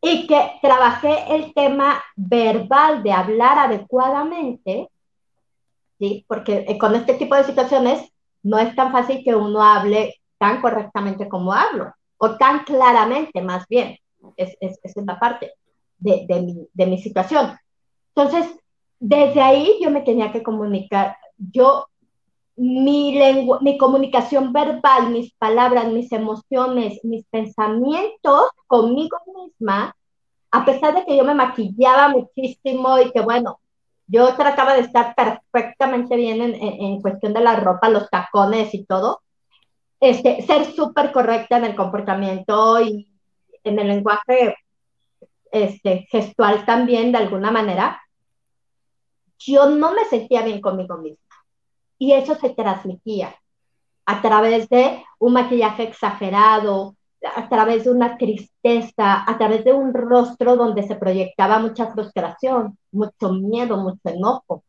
Y 0.01 0.27
que 0.27 0.51
trabajé 0.61 1.35
el 1.35 1.53
tema 1.53 2.01
verbal 2.15 3.03
de 3.03 3.11
hablar 3.11 3.59
adecuadamente, 3.59 4.89
¿sí? 5.99 6.25
Porque 6.27 6.65
eh, 6.67 6.77
con 6.77 6.95
este 6.95 7.15
tipo 7.15 7.35
de 7.35 7.43
situaciones 7.43 8.09
no 8.41 8.57
es 8.57 8.73
tan 8.75 8.91
fácil 8.91 9.21
que 9.23 9.35
uno 9.35 9.61
hable 9.61 10.15
tan 10.37 10.61
correctamente 10.61 11.27
como 11.27 11.53
hablo 11.53 11.93
o 12.17 12.37
tan 12.37 12.63
claramente 12.63 13.41
más 13.41 13.67
bien, 13.67 13.97
es, 14.37 14.55
es, 14.59 14.79
es 14.83 14.95
una 14.95 15.19
parte 15.19 15.53
de, 15.97 16.25
de, 16.27 16.41
mi, 16.41 16.67
de 16.73 16.85
mi 16.85 16.97
situación. 16.97 17.57
Entonces, 18.15 18.47
desde 18.99 19.41
ahí 19.41 19.77
yo 19.81 19.91
me 19.91 20.01
tenía 20.01 20.31
que 20.31 20.43
comunicar. 20.43 21.17
Yo, 21.37 21.87
mi 22.55 23.17
lengua, 23.17 23.59
mi 23.61 23.77
comunicación 23.77 24.53
verbal, 24.53 25.09
mis 25.11 25.33
palabras, 25.33 25.91
mis 25.91 26.11
emociones, 26.11 26.99
mis 27.03 27.25
pensamientos 27.25 28.49
conmigo 28.67 29.17
misma, 29.35 29.93
a 30.51 30.65
pesar 30.65 30.95
de 30.95 31.05
que 31.05 31.17
yo 31.17 31.25
me 31.25 31.35
maquillaba 31.35 32.07
muchísimo 32.07 32.97
y 32.99 33.11
que 33.11 33.21
bueno, 33.21 33.59
yo 34.07 34.33
trataba 34.35 34.73
de 34.75 34.81
estar 34.81 35.13
perfectamente 35.15 36.15
bien 36.15 36.41
en, 36.41 36.55
en, 36.55 37.01
cuestión 37.01 37.33
de 37.33 37.41
la 37.41 37.57
ropa, 37.57 37.89
los 37.89 38.09
tacones 38.09 38.73
y 38.73 38.85
todo, 38.85 39.21
este, 40.09 40.41
ser 40.43 40.65
súper 40.73 41.11
correcta 41.11 41.57
en 41.57 41.65
el 41.65 41.75
comportamiento 41.75 42.79
y 42.81 43.11
en 43.63 43.79
el 43.79 43.87
lenguaje 43.87 44.55
este, 45.51 46.07
gestual 46.11 46.65
también 46.65 47.11
de 47.11 47.17
alguna 47.17 47.49
manera, 47.49 48.01
yo 49.39 49.69
no 49.69 49.93
me 49.93 50.05
sentía 50.05 50.43
bien 50.43 50.61
conmigo 50.61 50.97
misma. 50.97 51.17
Y 51.97 52.11
eso 52.11 52.35
se 52.35 52.49
transmitía 52.49 53.35
a 54.05 54.21
través 54.21 54.69
de 54.69 55.03
un 55.17 55.33
maquillaje 55.33 55.83
exagerado, 55.83 56.95
a 57.35 57.49
través 57.49 57.85
de 57.85 57.91
una 57.91 58.17
tristeza, 58.17 59.23
a 59.25 59.37
través 59.37 59.63
de 59.63 59.73
un 59.73 59.93
rostro 59.93 60.55
donde 60.55 60.83
se 60.83 60.95
proyectaba 60.95 61.57
mucha 61.57 61.87
frustración, 61.87 62.77
mucho 62.91 63.33
miedo, 63.33 63.77
mucho 63.77 64.01
enojo. 64.03 64.64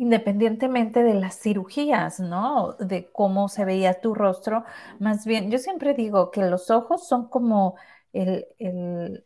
Independientemente 0.00 1.02
de 1.02 1.12
las 1.14 1.38
cirugías, 1.40 2.20
¿no? 2.20 2.72
De 2.78 3.10
cómo 3.12 3.48
se 3.50 3.66
veía 3.66 4.00
tu 4.00 4.14
rostro, 4.14 4.64
más 4.98 5.26
bien, 5.26 5.50
yo 5.50 5.58
siempre 5.58 5.92
digo 5.94 6.30
que 6.30 6.42
los 6.42 6.70
ojos 6.70 7.06
son 7.06 7.28
como 7.28 7.76
el, 8.12 8.46
el 8.58 9.24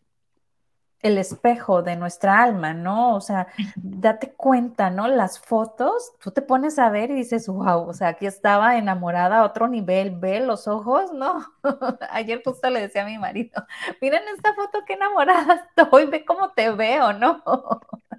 el 1.01 1.19
espejo 1.19 1.83
de 1.83 1.97
nuestra 1.97 2.43
alma, 2.43 2.73
¿no? 2.73 3.15
O 3.15 3.21
sea, 3.21 3.49
date 3.83 4.33
cuenta, 4.33 4.89
¿no? 4.89 5.07
Las 5.07 5.39
fotos, 5.39 6.13
tú 6.19 6.31
te 6.31 6.41
pones 6.41 6.79
a 6.79 6.89
ver 6.89 7.11
y 7.11 7.15
dices, 7.15 7.47
wow, 7.47 7.87
o 7.89 7.93
sea, 7.93 8.09
aquí 8.09 8.25
estaba 8.27 8.79
enamorada 8.79 9.41
a 9.41 9.45
otro 9.45 9.69
nivel, 9.69 10.13
ve 10.19 10.41
los 10.41 10.67
ojos, 10.67 11.13
¿no? 11.13 11.45
Ayer 12.11 12.41
justo 12.43 12.71
le 12.71 12.81
decía 12.81 13.03
a 13.03 13.07
mi 13.07 13.19
marido, 13.19 13.67
miren 14.01 14.23
esta 14.35 14.55
foto, 14.55 14.79
qué 14.87 14.95
enamorada 14.95 15.67
estoy, 15.77 16.07
ve 16.07 16.25
cómo 16.25 16.53
te 16.53 16.71
veo, 16.71 17.13
¿no? 17.13 17.43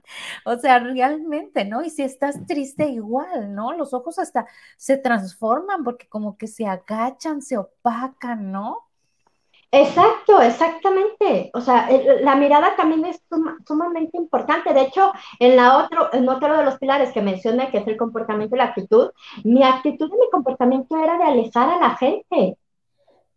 o 0.45 0.57
sea, 0.57 0.79
realmente, 0.79 1.65
¿no? 1.65 1.83
Y 1.83 1.89
si 1.89 2.03
estás 2.03 2.45
triste, 2.47 2.89
igual, 2.89 3.53
¿no? 3.53 3.73
Los 3.73 3.93
ojos 3.93 4.19
hasta 4.19 4.45
se 4.77 4.97
transforman 4.97 5.83
porque 5.83 6.07
como 6.07 6.37
que 6.37 6.47
se 6.47 6.65
agachan, 6.65 7.41
se 7.41 7.57
opacan, 7.57 8.51
¿no? 8.51 8.85
Exacto, 9.71 10.41
exactamente. 10.41 11.51
O 11.53 11.59
sea, 11.59 11.89
la 12.21 12.35
mirada 12.35 12.75
también 12.77 13.03
es 13.05 13.21
sumamente 13.67 14.17
importante. 14.17 14.73
De 14.73 14.83
hecho, 14.83 15.11
en, 15.39 15.57
la 15.57 15.77
otro, 15.77 16.13
en 16.13 16.29
otro 16.29 16.57
de 16.57 16.63
los 16.63 16.77
pilares 16.77 17.11
que 17.11 17.21
mencioné, 17.21 17.69
que 17.71 17.79
es 17.79 17.87
el 17.87 17.97
comportamiento 17.97 18.55
y 18.55 18.59
la 18.59 18.65
actitud, 18.65 19.11
mi 19.43 19.63
actitud 19.63 20.07
y 20.07 20.17
mi 20.17 20.29
comportamiento 20.31 20.97
era 20.97 21.17
de 21.17 21.25
alejar 21.25 21.69
a 21.69 21.79
la 21.79 21.97
gente 21.97 22.57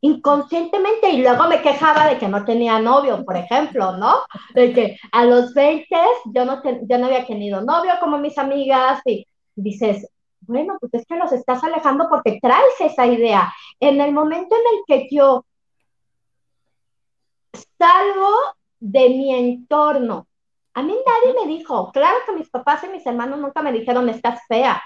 inconscientemente 0.00 1.10
y 1.10 1.22
luego 1.22 1.48
me 1.48 1.60
quejaba 1.60 2.06
de 2.06 2.18
que 2.18 2.28
no 2.28 2.44
tenía 2.44 2.78
novio, 2.78 3.24
por 3.24 3.36
ejemplo, 3.36 3.96
¿no? 3.96 4.18
De 4.54 4.72
que 4.72 4.98
a 5.12 5.24
los 5.24 5.54
20 5.54 5.96
yo 6.26 6.44
no, 6.44 6.62
yo 6.62 6.98
no 6.98 7.06
había 7.06 7.26
tenido 7.26 7.60
novio 7.62 7.92
como 8.00 8.18
mis 8.18 8.38
amigas 8.38 9.00
y 9.04 9.26
dices, 9.54 10.08
bueno, 10.40 10.76
pues 10.80 10.94
es 10.94 11.06
que 11.06 11.16
los 11.16 11.32
estás 11.32 11.62
alejando 11.64 12.08
porque 12.08 12.38
traes 12.40 12.80
esa 12.80 13.06
idea. 13.06 13.52
En 13.80 14.00
el 14.00 14.12
momento 14.12 14.54
en 14.54 14.78
el 14.78 14.84
que 14.86 15.14
yo 15.14 15.44
salgo 17.78 18.34
de 18.80 19.08
mi 19.10 19.34
entorno. 19.34 20.28
A 20.74 20.82
mí 20.82 20.94
nadie 20.94 21.34
me 21.40 21.52
dijo, 21.52 21.90
claro 21.92 22.18
que 22.24 22.32
mis 22.32 22.48
papás 22.50 22.84
y 22.84 22.88
mis 22.88 23.04
hermanos 23.06 23.40
nunca 23.40 23.62
me 23.62 23.72
dijeron, 23.72 24.08
estás 24.08 24.40
fea. 24.46 24.80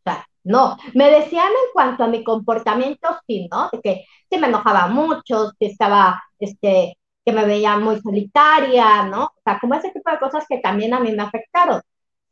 O 0.00 0.10
sea, 0.10 0.28
no, 0.48 0.76
me 0.94 1.10
decían 1.10 1.48
en 1.48 1.72
cuanto 1.72 2.04
a 2.04 2.08
mi 2.08 2.24
comportamiento, 2.24 3.08
sí, 3.26 3.48
¿no? 3.50 3.68
De 3.72 3.80
que 3.80 4.04
sí 4.30 4.38
me 4.38 4.48
enojaba 4.48 4.88
mucho, 4.88 5.52
que 5.60 5.66
estaba, 5.66 6.22
este, 6.38 6.98
que 7.24 7.32
me 7.32 7.44
veía 7.44 7.78
muy 7.78 8.00
solitaria, 8.00 9.04
¿no? 9.04 9.24
O 9.26 9.40
sea, 9.44 9.58
como 9.60 9.74
ese 9.74 9.90
tipo 9.92 10.10
de 10.10 10.18
cosas 10.18 10.44
que 10.48 10.58
también 10.58 10.94
a 10.94 11.00
mí 11.00 11.12
me 11.12 11.22
afectaron. 11.22 11.82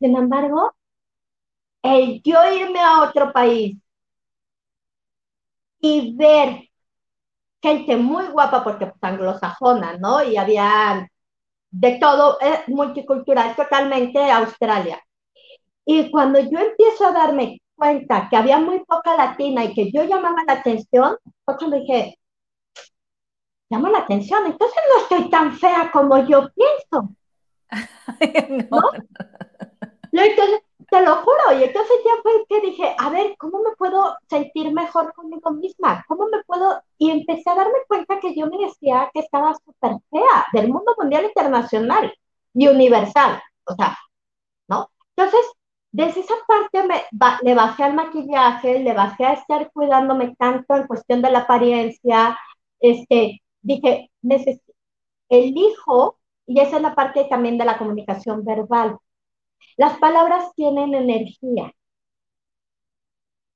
Sin 0.01 0.17
embargo, 0.17 0.73
el 1.83 2.21
yo 2.23 2.38
irme 2.53 2.81
a 2.81 3.01
otro 3.03 3.33
país 3.33 3.79
y 5.81 6.14
ver 6.17 6.69
gente 7.62 7.97
muy 7.97 8.27
guapa 8.29 8.64
porque 8.64 8.87
pues, 8.87 8.99
anglosajona, 9.03 9.99
¿no? 9.99 10.23
Y 10.23 10.37
había 10.37 11.09
de 11.71 11.99
todo, 12.01 12.38
eh, 12.40 12.64
multicultural, 12.69 13.57
totalmente 13.57 14.19
Australia. 14.31 15.01
Y 15.85 16.11
cuando 16.11 16.40
yo 16.40 16.59
empiezo 16.59 17.07
a 17.07 17.12
darme 17.12 17.61
cuenta 17.77 18.29
que 18.29 18.37
había 18.37 18.59
muy 18.59 18.85
poca 18.85 19.17
latina 19.17 19.65
y 19.65 19.75
que 19.75 19.93
yo 19.93 20.05
llamaba 20.05 20.43
la 20.47 20.55
atención, 20.55 21.17
fue 21.45 21.57
cuando 21.57 21.79
dije, 21.79 22.19
llama 23.71 23.91
la 23.91 23.99
atención, 23.99 24.47
entonces 24.47 24.83
no 24.93 25.03
estoy 25.03 25.31
tan 25.31 25.57
fea 25.57 25.91
como 25.93 26.19
yo 26.27 26.49
pienso. 26.55 27.11
¿no? 28.71 28.81
Entonces, 30.12 30.62
te 30.89 31.03
lo 31.03 31.17
juro, 31.17 31.59
y 31.59 31.65
entonces 31.65 31.97
ya 32.05 32.23
fue 32.23 32.33
que 32.49 32.61
dije, 32.61 32.95
a 32.99 33.11
ver, 33.11 33.37
¿cómo 33.39 33.59
me 33.59 33.75
puedo 33.77 34.17
sentir 34.29 34.73
mejor 34.73 35.12
conmigo 35.15 35.51
misma? 35.51 36.05
¿Cómo 36.07 36.27
me 36.29 36.43
puedo? 36.45 36.81
Y 36.99 37.11
empecé 37.11 37.51
a 37.51 37.57
darme 37.57 37.79
cuenta 37.89 38.21
que 38.21 38.35
yo 38.35 38.47
me 38.47 38.59
decía 38.59 39.11
que 39.12 39.21
estaba 39.21 39.55
súper 39.55 39.97
fea 40.11 40.47
del 40.53 40.69
mundo 40.69 40.95
mundial 40.99 41.25
internacional 41.25 42.15
y 42.55 42.69
universal, 42.69 43.43
o 43.65 43.75
sea, 43.75 43.99
¿no? 44.69 44.91
Entonces, 45.17 45.45
desde 45.97 46.21
esa 46.21 46.35
parte 46.47 46.87
me, 46.87 47.03
le 47.43 47.55
bajé 47.55 47.85
al 47.85 47.95
maquillaje, 47.95 48.81
le 48.81 48.93
bajé 48.93 49.25
a 49.25 49.33
estar 49.33 49.73
cuidándome 49.73 50.37
tanto 50.37 50.77
en 50.77 50.87
cuestión 50.87 51.23
de 51.23 51.31
la 51.31 51.41
apariencia, 51.41 52.39
este, 52.81 53.43
dije, 53.63 54.11
elijo, 55.31 56.19
y 56.47 56.61
esa 56.61 56.77
es 56.77 56.83
la 56.83 56.95
parte 56.95 57.25
también 57.25 57.57
de 57.57 57.65
la 57.65 57.79
comunicación 57.79 58.45
verbal, 58.45 58.99
las 59.79 59.97
palabras 59.99 60.53
tienen 60.55 60.95
energía. 60.95 61.73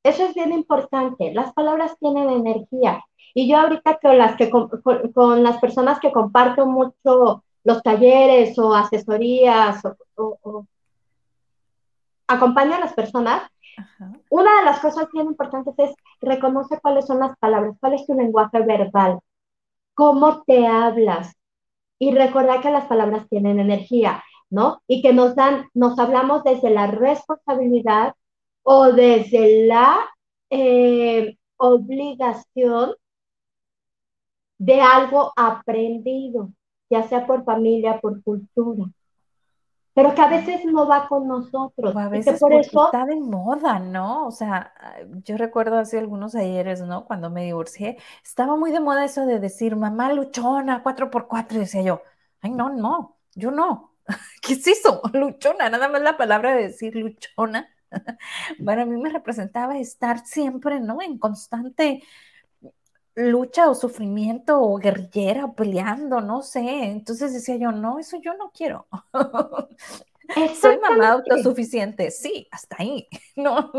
Eso 0.03 0.25
es 0.25 0.35
bien 0.35 0.53
importante. 0.53 1.33
Las 1.35 1.53
palabras 1.53 1.95
tienen 1.99 2.31
energía. 2.31 3.05
Y 3.35 3.51
yo 3.51 3.59
ahorita 3.59 3.99
con 4.01 4.17
las, 4.17 4.37
que, 4.37 4.51
con, 4.51 5.43
las 5.43 5.59
personas 5.59 6.01
que 6.01 6.11
comparto 6.11 6.65
mucho 6.67 7.45
los 7.65 7.83
talleres 7.83 8.59
o 8.59 8.75
asesorías 8.75 9.83
o, 10.17 10.67
acompaño 12.31 12.75
a 12.75 12.81
las 12.81 12.95
personas, 12.95 13.43
una 14.29 14.59
de 14.59 14.65
las 14.65 14.81
cosas 14.81 15.09
bien 15.13 15.27
importantes 15.27 15.75
es 15.79 15.95
reconocer 16.21 16.81
cuáles 16.83 17.07
son 17.07 17.19
las 17.19 17.37
palabras, 17.39 17.77
cuál 17.81 17.95
es 17.95 18.07
tu 18.07 18.15
lenguaje 18.15 18.61
verbal, 18.61 19.19
cómo 19.95 20.43
te 20.43 20.67
hablas 20.67 21.35
y 21.99 22.13
recordar 22.15 22.61
que 22.61 22.71
las 22.71 22.87
palabras 22.87 23.29
tienen 23.29 23.59
energía. 23.61 24.23
¿no? 24.51 24.83
Y 24.87 25.01
que 25.01 25.13
nos 25.13 25.35
dan, 25.37 25.69
nos 25.75 25.99
hablamos 25.99 26.43
desde 26.45 26.71
la 26.71 26.89
responsabilidad 26.89 28.15
o 28.63 28.93
desde 28.93 29.67
la 29.67 29.99
eh, 30.51 31.37
obligación 31.57 32.95
de 34.59 34.81
algo 34.81 35.33
aprendido, 35.37 36.51
ya 36.91 37.05
sea 37.05 37.27
por 37.27 37.45
familia, 37.45 38.01
por 38.01 38.23
cultura, 38.23 38.87
pero 40.03 40.15
que 40.15 40.21
a 40.23 40.29
veces 40.29 40.65
no 40.65 40.87
va 40.87 41.07
con 41.09 41.29
nosotros. 41.29 41.97
a 41.97 42.09
veces 42.09 42.41
por 42.41 42.53
eso 42.53 42.87
está 42.87 43.05
de 43.05 43.17
moda, 43.17 43.79
¿no? 43.79 44.27
O 44.27 44.31
sea, 44.31 44.73
yo 45.25 45.37
recuerdo 45.37 45.79
hace 45.79 45.99
algunos 45.99 46.35
ayeres, 46.35 46.81
¿no? 46.81 47.05
Cuando 47.05 47.31
me 47.31 47.45
divorcié, 47.45 47.99
estaba 48.25 48.57
muy 48.57 48.71
de 48.71 48.81
moda 48.81 49.05
eso 49.05 49.27
de 49.27 49.39
decir 49.39 49.77
mamá 49.77 50.13
luchona, 50.13 50.83
cuatro 50.83 51.11
por 51.11 51.29
cuatro, 51.29 51.59
y 51.59 51.61
decía 51.61 51.83
yo, 51.83 52.03
ay, 52.41 52.51
no, 52.51 52.71
no, 52.71 53.19
yo 53.35 53.51
no, 53.51 53.91
¿Qué 54.43 54.55
es 54.55 54.67
eso? 54.67 55.03
Luchona, 55.13 55.71
nada 55.71 55.89
más 55.89 56.03
la 56.03 56.17
palabra 56.17 56.55
de 56.55 56.69
decir 56.69 56.95
luchona. 56.97 57.69
Para 58.65 58.85
mí 58.87 58.97
me 59.01 59.11
representaba 59.11 59.79
estar 59.79 60.25
siempre, 60.25 60.81
¿no? 60.81 61.03
En 61.03 61.19
constante 61.19 62.03
lucha 63.29 63.69
o 63.69 63.75
sufrimiento 63.75 64.61
o 64.61 64.77
guerrillera 64.79 65.45
o 65.45 65.55
peleando, 65.55 66.21
no 66.21 66.43
sé. 66.43 66.85
Entonces 66.85 67.33
decía 67.33 67.57
yo, 67.57 67.73
no, 67.73 67.99
eso 67.99 68.17
yo 68.21 68.35
no 68.35 68.51
quiero. 68.51 68.87
Soy 70.61 70.79
mamá 70.79 71.13
autosuficiente, 71.13 72.11
sí, 72.11 72.47
hasta 72.51 72.77
ahí, 72.79 73.09
¿no? 73.37 73.73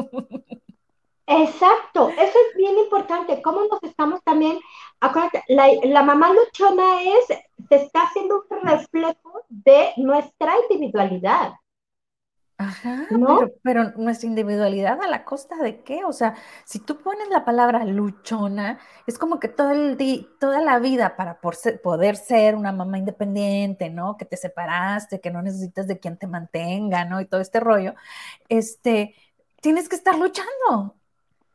Exacto, 1.27 2.09
eso 2.09 2.37
es 2.49 2.57
bien 2.57 2.77
importante, 2.77 3.41
cómo 3.41 3.61
nos 3.63 3.81
estamos 3.83 4.21
también, 4.23 4.59
acuérdate, 4.99 5.43
la, 5.47 6.03
mamá 6.03 6.33
luchona 6.33 7.01
es, 7.03 7.27
se 7.69 7.75
está 7.75 8.01
haciendo 8.01 8.43
un 8.49 8.59
reflejo 8.67 9.45
de 9.47 9.93
nuestra 9.95 10.53
individualidad. 10.69 11.53
Ajá, 12.61 13.07
pero, 13.09 13.53
pero, 13.63 13.91
nuestra 13.97 14.27
individualidad 14.27 15.01
a 15.01 15.07
la 15.07 15.25
costa 15.25 15.55
de 15.57 15.81
qué? 15.81 16.03
O 16.05 16.13
sea, 16.13 16.35
si 16.63 16.79
tú 16.79 16.97
pones 16.99 17.27
la 17.29 17.43
palabra 17.43 17.83
luchona, 17.85 18.79
es 19.07 19.17
como 19.17 19.39
que 19.39 19.47
todo 19.47 19.71
el 19.71 19.97
toda 20.39 20.61
la 20.61 20.79
vida 20.79 21.15
para 21.15 21.39
poder 21.41 22.15
ser 22.15 22.55
una 22.55 22.71
mamá 22.71 22.97
independiente, 22.97 23.89
¿no? 23.89 24.17
Que 24.17 24.25
te 24.25 24.37
separaste, 24.37 25.19
que 25.19 25.31
no 25.31 25.41
necesitas 25.41 25.87
de 25.87 25.99
quien 25.99 26.17
te 26.17 26.27
mantenga, 26.27 27.05
¿no? 27.05 27.19
Y 27.19 27.25
todo 27.25 27.41
este 27.41 27.59
rollo, 27.59 27.95
este, 28.49 29.15
tienes 29.61 29.89
que 29.89 29.95
estar 29.95 30.17
luchando. 30.17 30.95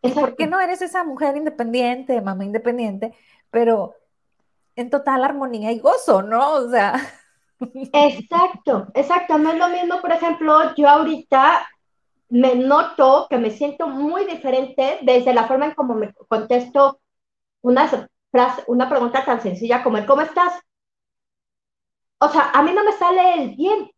¿Y 0.02 0.10
por 0.10 0.36
qué 0.36 0.46
no 0.46 0.60
eres 0.60 0.82
esa 0.82 1.04
mujer 1.04 1.36
independiente, 1.36 2.20
mamá 2.20 2.44
independiente, 2.44 3.14
pero 3.50 3.94
en 4.76 4.90
total 4.90 5.24
armonía 5.24 5.72
y 5.72 5.78
gozo, 5.78 6.22
¿no? 6.22 6.52
O 6.54 6.70
sea. 6.70 6.94
Exacto, 7.92 8.86
exacto. 8.94 9.38
No 9.38 9.50
es 9.50 9.58
lo 9.58 9.68
mismo, 9.68 10.00
por 10.00 10.12
ejemplo, 10.12 10.74
yo 10.76 10.88
ahorita 10.88 11.66
me 12.30 12.54
noto 12.56 13.26
que 13.30 13.38
me 13.38 13.50
siento 13.50 13.88
muy 13.88 14.24
diferente 14.26 14.98
desde 15.02 15.34
la 15.34 15.46
forma 15.46 15.66
en 15.66 15.74
cómo 15.74 15.94
me 15.94 16.12
contesto 16.28 17.00
una 17.62 17.88
frase, 18.32 18.64
una 18.68 18.88
pregunta 18.90 19.24
tan 19.24 19.42
sencilla 19.42 19.82
como 19.84 19.98
el 19.98 20.06
¿cómo 20.06 20.22
estás? 20.22 20.54
O 22.20 22.28
sea, 22.28 22.50
a 22.50 22.60
mí 22.62 22.72
no 22.74 22.84
me 22.84 22.92
sale 22.92 23.42
el 23.42 23.56
bien. 23.56 23.90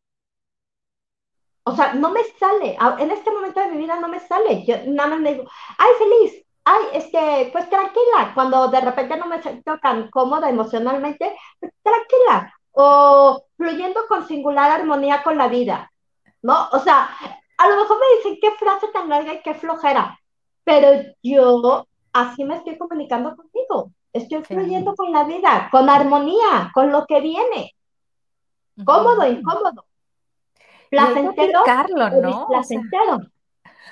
O 1.65 1.75
sea, 1.77 1.93
no 1.95 2.11
me 2.11 2.25
sale. 2.39 2.77
En 2.99 3.11
este 3.11 3.31
momento 3.31 3.61
de 3.61 3.69
mi 3.71 3.79
vida 3.79 3.97
no 4.01 4.09
me 4.09 4.21
sale. 4.21 4.65
Yo 4.67 4.77
nada 4.87 5.11
más 5.11 5.21
me 5.21 5.35
digo, 5.35 5.45
ay, 5.79 5.91
feliz. 5.99 6.45
Ay, 6.65 6.83
es 6.95 7.05
que, 7.07 7.51
pues 7.53 7.69
tranquila. 7.71 8.33
Cuando 8.35 8.69
de 8.69 8.81
repente 8.81 9.17
no 9.17 9.27
me 9.27 9.43
siento 9.43 9.79
tan 9.79 10.11
cómoda 10.11 10.49
emocionalmente, 10.51 11.37
tranquila 11.83 12.58
o 12.81 13.45
fluyendo 13.57 14.07
con 14.07 14.29
singular 14.29 14.71
armonía 14.71 15.25
con 15.25 15.37
la 15.37 15.49
vida, 15.49 15.91
¿no? 16.43 16.69
O 16.71 16.79
sea, 16.79 17.11
a 17.57 17.69
lo 17.69 17.77
mejor 17.77 17.99
me 17.99 18.17
dicen 18.17 18.39
qué 18.41 18.53
frase 18.53 18.87
tan 18.93 19.09
larga 19.09 19.35
y 19.35 19.43
qué 19.43 19.53
flojera, 19.55 20.17
pero 20.63 21.03
yo 21.21 21.89
así 22.13 22.45
me 22.45 22.55
estoy 22.55 22.79
comunicando 22.79 23.35
contigo, 23.35 23.91
estoy 24.13 24.45
fluyendo 24.45 24.95
con 24.95 25.11
la 25.11 25.25
vida, 25.25 25.69
con 25.73 25.91
armonía, 25.91 26.71
con 26.73 26.93
lo 26.93 27.05
que 27.05 27.21
viene, 27.21 27.75
cómodo, 28.85 29.27
incómodo, 29.27 29.85
placentero, 30.89 31.65
¿no? 32.23 32.47
placentero. 32.47 33.19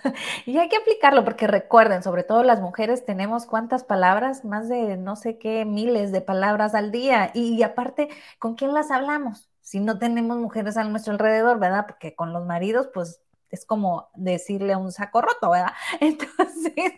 Y 0.46 0.58
hay 0.58 0.68
que 0.68 0.76
aplicarlo 0.76 1.24
porque 1.24 1.46
recuerden, 1.46 2.02
sobre 2.02 2.24
todo 2.24 2.42
las 2.42 2.60
mujeres 2.60 3.04
tenemos 3.04 3.46
cuántas 3.46 3.84
palabras, 3.84 4.44
más 4.44 4.68
de 4.68 4.96
no 4.96 5.16
sé 5.16 5.38
qué 5.38 5.64
miles 5.64 6.12
de 6.12 6.20
palabras 6.20 6.74
al 6.74 6.90
día. 6.90 7.30
Y, 7.34 7.62
aparte, 7.62 8.08
¿con 8.38 8.54
quién 8.54 8.74
las 8.74 8.90
hablamos? 8.90 9.50
Si 9.60 9.80
no 9.80 9.98
tenemos 9.98 10.38
mujeres 10.38 10.76
a 10.76 10.84
nuestro 10.84 11.12
alrededor, 11.12 11.58
¿verdad? 11.58 11.86
Porque 11.86 12.14
con 12.14 12.32
los 12.32 12.44
maridos, 12.46 12.88
pues 12.92 13.20
es 13.50 13.64
como 13.64 14.08
decirle 14.14 14.72
a 14.72 14.78
un 14.78 14.92
saco 14.92 15.22
roto, 15.22 15.50
¿verdad? 15.50 15.72
Entonces, 16.00 16.92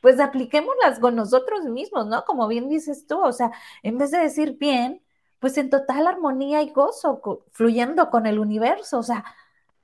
pues 0.00 0.20
apliquémoslas 0.20 0.98
con 1.00 1.16
nosotros 1.16 1.64
mismos, 1.64 2.06
¿no? 2.06 2.24
Como 2.24 2.48
bien 2.48 2.68
dices 2.68 3.06
tú, 3.06 3.20
o 3.20 3.32
sea, 3.32 3.52
en 3.82 3.98
vez 3.98 4.10
de 4.10 4.18
decir 4.18 4.56
bien, 4.58 5.02
pues 5.38 5.58
en 5.58 5.70
total 5.70 6.06
armonía 6.06 6.62
y 6.62 6.70
gozo, 6.70 7.20
fluyendo 7.52 8.10
con 8.10 8.26
el 8.26 8.38
universo, 8.38 8.98
o 8.98 9.02
sea, 9.02 9.24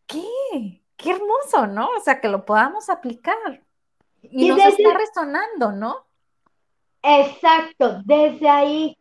¿qué? 0.07 0.80
Qué 1.01 1.11
hermoso, 1.11 1.67
¿no? 1.67 1.89
O 1.97 2.01
sea, 2.01 2.21
que 2.21 2.29
lo 2.29 2.45
podamos 2.45 2.89
aplicar. 2.89 3.37
Y, 4.23 4.49
nos 4.49 4.59
está 4.59 4.95
resonando, 4.97 5.73
¿no? 5.73 6.07
Exacto, 7.03 8.03
desde 8.05 8.49
ahí. 8.49 8.99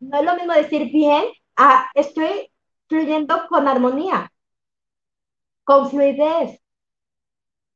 No 0.00 0.18
es 0.18 0.24
lo 0.24 0.34
mismo 0.36 0.52
decir 0.52 0.90
bien, 0.92 1.24
a 1.56 1.86
estoy 1.94 2.50
fluyendo 2.88 3.46
con 3.48 3.68
armonía, 3.68 4.32
con 5.64 5.90
fluidez. 5.90 6.60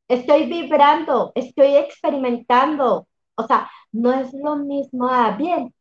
Estoy 0.09 0.47
vibrando, 0.47 1.33
estoy 1.35 1.77
experimentando. 1.77 3.07
O 3.37 3.47
sea, 3.47 3.71
no 3.93 4.13
es 4.13 4.33
lo 4.35 4.57
mismo 4.57 5.09
a 5.09 5.33
bien. 5.37 5.75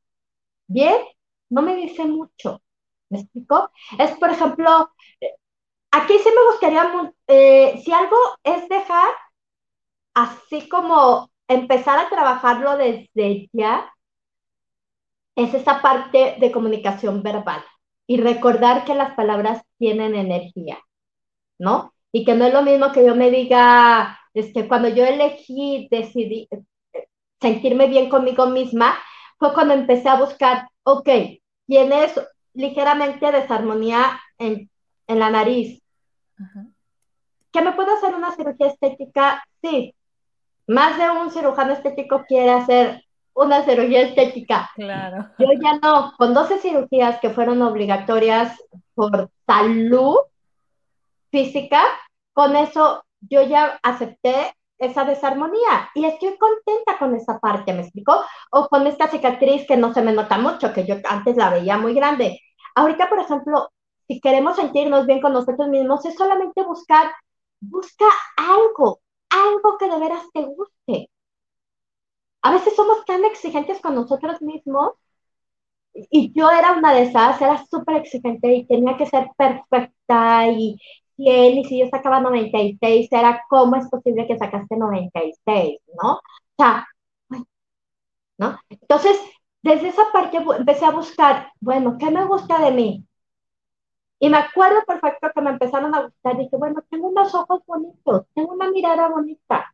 Bien, 0.67 1.02
no 1.49 1.62
me 1.62 1.75
dice 1.75 2.06
mucho. 2.06 2.62
¿Me 3.10 3.21
explico? 3.21 3.71
Es, 3.97 4.12
por 4.19 4.30
ejemplo, 4.30 4.91
aquí 5.91 6.13
sí 6.19 6.30
me 6.36 6.52
gustaría, 6.52 7.13
eh, 7.28 7.82
si 7.84 7.91
algo 7.91 8.17
es 8.43 8.67
dejar 8.69 9.10
así 10.13 10.67
como 10.69 11.30
empezar 11.47 11.99
a 11.99 12.10
trabajarlo 12.10 12.78
desde 12.78 13.49
ya, 13.54 13.91
es 15.36 15.54
esa 15.54 15.82
parte 15.82 16.36
de 16.39 16.52
comunicación 16.52 17.23
verbal 17.23 17.63
y 18.08 18.17
recordar 18.17 18.86
que 18.86 18.95
las 18.95 19.15
palabras 19.15 19.63
tienen 19.78 20.15
energía, 20.15 20.80
¿no? 21.58 21.93
Y 22.12 22.25
que 22.25 22.36
no 22.36 22.45
es 22.45 22.54
lo 22.54 22.63
mismo 22.63 22.91
que 22.91 23.06
yo 23.06 23.15
me 23.15 23.32
diga, 23.32 24.19
es 24.34 24.54
que 24.54 24.67
cuando 24.67 24.89
yo 24.89 25.06
elegí, 25.06 25.88
decidí 25.91 26.47
eh, 26.52 27.08
sentirme 27.39 27.88
bien 27.88 28.10
conmigo 28.10 28.47
misma, 28.47 28.97
fue 29.38 29.54
cuando 29.54 29.73
empecé 29.73 30.10
a 30.10 30.19
buscar, 30.19 30.67
ok, 30.84 31.10
tienes 31.67 32.19
ligeramente 32.54 33.32
desarmonía 33.32 34.19
en 34.38 34.68
en 35.10 35.19
la 35.19 35.30
nariz. 35.30 35.82
¿Que 37.52 37.62
me 37.62 37.74
puedo 37.74 37.93
hacer 37.93 38.15
una 38.15 38.32
cirugía 38.36 38.67
estética? 38.67 39.43
Sí. 39.62 39.93
Más 40.67 40.98
de 40.98 41.10
un 41.10 41.32
cirujano 41.32 41.74
estético 41.74 42.24
quiere 42.28 42.52
hacer 42.52 43.04
una 43.34 43.63
cirugía 43.63 44.04
estética. 44.04 44.69
Claro. 44.76 45.30
Yo 45.39 45.48
ya 45.60 45.80
no, 45.82 46.13
con 46.17 46.34
12 46.34 46.60
cirugías 46.60 47.19
que 47.19 47.32
fueron 47.32 47.62
obligatorias 47.63 48.56
por 48.93 49.32
salud 49.48 50.17
física, 51.32 51.82
con 52.34 52.56
eso 52.56 53.04
yo 53.22 53.41
ya 53.41 53.80
acepté 53.82 54.54
esa 54.78 55.06
desarmonía 55.06 55.89
y 55.95 56.06
estoy 56.06 56.38
contenta 56.38 56.98
con 57.00 57.15
esa 57.15 57.39
parte, 57.39 57.74
¿me 57.74 57.82
explico? 57.82 58.24
O 58.52 58.67
con 58.67 58.86
esta 58.86 59.08
cicatriz 59.08 59.65
que 59.65 59.76
no 59.76 59.91
se 59.93 60.04
me 60.04 60.13
nota 60.13 60.38
mucho, 60.38 60.72
que 60.72 60.86
yo 60.86 60.95
antes 61.10 61.36
la 61.36 61.50
veía 61.50 61.78
muy 61.78 61.93
grande. 61.93 62.39
Ahorita, 62.76 63.10
por 63.10 63.19
ejemplo, 63.19 63.72
si 64.10 64.22
queremos 64.22 64.58
sentirnos 64.58 65.08
bien 65.08 65.22
con 65.22 65.34
nosotros 65.34 65.69
mismos, 65.69 66.06
es 66.06 66.15
solamente 66.17 66.63
buscar, 66.65 67.12
busca 67.62 68.08
algo, 68.38 69.02
algo 69.32 69.80
que 69.80 69.89
de 69.89 70.00
veras 70.00 70.26
te 70.34 70.43
guste. 70.45 71.12
A 72.41 72.52
veces 72.52 72.76
somos 72.76 73.06
tan 73.06 73.24
exigentes 73.24 73.80
con 73.80 73.95
nosotros 73.95 74.41
mismos 74.41 74.91
y 75.93 76.32
yo 76.34 76.50
era 76.52 76.74
una 76.74 76.93
de 76.93 77.04
esas, 77.04 77.41
era 77.41 77.63
súper 77.65 77.98
exigente 77.98 78.54
y 78.54 78.65
tenía 78.67 78.98
que 78.98 79.06
ser 79.06 79.28
perfecta 79.38 80.48
y 80.50 80.78
100 81.15 81.58
y 81.58 81.65
si 81.65 81.80
yo 81.80 81.88
sacaba 81.89 82.19
96 82.22 83.10
era 83.12 83.43
cómo 83.50 83.76
es 83.76 83.89
posible 83.89 84.28
que 84.28 84.38
sacaste 84.38 84.78
96, 84.78 85.80
¿no? 86.02 86.13
O 86.15 86.22
sea, 86.58 86.88
¿no? 88.38 88.60
Entonces, 88.69 89.17
desde 89.62 89.89
esa 89.89 90.04
parte 90.12 90.38
empecé 90.38 90.86
a 90.86 90.91
buscar, 90.91 91.52
bueno, 91.60 91.98
¿qué 92.00 92.10
me 92.12 92.26
gusta 92.26 92.60
de 92.60 92.72
mí? 92.72 93.06
Y 94.19 94.29
me 94.29 94.38
acuerdo 94.38 94.84
perfecto 94.86 95.29
que 95.34 95.41
me 95.41 95.51
empezaron 95.51 95.95
a 95.95 96.03
gustar. 96.03 96.38
Dije, 96.38 96.58
bueno, 96.58 96.82
tengo 96.89 97.08
unos 97.08 97.34
ojos 97.34 97.62
bonitos, 97.65 98.25
tengo 98.34 98.53
una 98.53 98.69
mirada 98.69 99.08
bonita. 99.08 99.73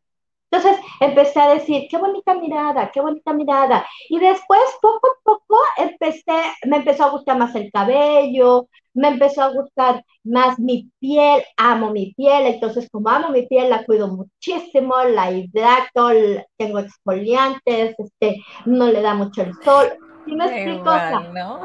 Entonces 0.51 0.79
empecé 0.99 1.39
a 1.41 1.53
decir, 1.55 1.87
qué 1.89 1.97
bonita 1.97 2.35
mirada, 2.35 2.91
qué 2.91 3.01
bonita 3.01 3.33
mirada. 3.33 3.85
Y 4.07 4.19
después, 4.19 4.61
poco 4.81 5.07
a 5.07 5.23
poco, 5.23 5.57
empecé, 5.77 6.53
me 6.67 6.77
empezó 6.77 7.05
a 7.05 7.09
gustar 7.09 7.37
más 7.37 7.55
el 7.55 7.71
cabello, 7.71 8.69
me 8.93 9.09
empezó 9.09 9.41
a 9.41 9.49
gustar 9.51 10.05
más 10.23 10.57
mi 10.59 10.89
piel, 10.99 11.43
amo 11.57 11.91
mi 11.91 12.13
piel. 12.13 12.45
Entonces, 12.45 12.87
como 12.89 13.09
amo 13.09 13.29
mi 13.29 13.47
piel, 13.47 13.69
la 13.69 13.83
cuido 13.83 14.07
muchísimo, 14.07 14.95
la 15.03 15.31
hidrato, 15.31 16.09
tengo 16.55 16.79
exfoliantes, 16.79 17.95
este, 17.97 18.41
no 18.65 18.87
le 18.87 19.01
da 19.01 19.15
mucho 19.15 19.41
el 19.41 19.53
sol. 19.63 19.87
¿Sí 20.25 20.35
me 20.35 20.45
explico? 20.45 20.91
¿no? 21.33 21.61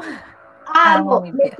Amo, 0.73 1.21
mi 1.21 1.31
piel 1.31 1.51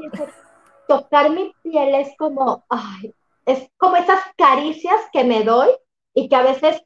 tocar 0.91 1.30
mi 1.30 1.54
piel 1.63 1.95
es 1.95 2.10
como, 2.17 2.65
ay, 2.67 3.13
es 3.45 3.69
como 3.77 3.95
esas 3.95 4.19
caricias 4.38 4.99
que 5.13 5.23
me 5.23 5.45
doy 5.45 5.69
y 6.13 6.27
que 6.27 6.36
a 6.36 6.41
veces, 6.41 6.84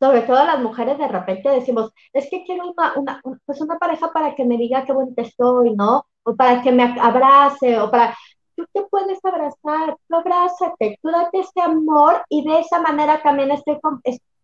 sobre 0.00 0.22
todo 0.22 0.46
las 0.46 0.60
mujeres, 0.60 0.96
de 0.96 1.08
repente 1.08 1.50
decimos, 1.50 1.92
es 2.14 2.30
que 2.30 2.42
quiero 2.44 2.70
una, 2.70 2.94
una, 2.96 3.20
pues 3.44 3.60
una 3.60 3.78
pareja 3.78 4.10
para 4.12 4.34
que 4.34 4.46
me 4.46 4.56
diga 4.56 4.86
qué 4.86 4.94
bonita 4.94 5.20
estoy, 5.20 5.74
¿no? 5.74 6.06
O 6.22 6.34
para 6.34 6.62
que 6.62 6.72
me 6.72 6.84
abrace, 6.98 7.78
o 7.78 7.90
para... 7.90 8.16
Tú 8.56 8.64
te 8.72 8.82
puedes 8.84 9.22
abrazar, 9.22 9.96
tú 10.08 10.16
abrázate, 10.16 10.98
tú 11.02 11.10
date 11.10 11.40
ese 11.40 11.60
amor 11.60 12.22
y 12.30 12.48
de 12.48 12.60
esa 12.60 12.80
manera 12.80 13.20
también 13.22 13.50
estoy, 13.50 13.78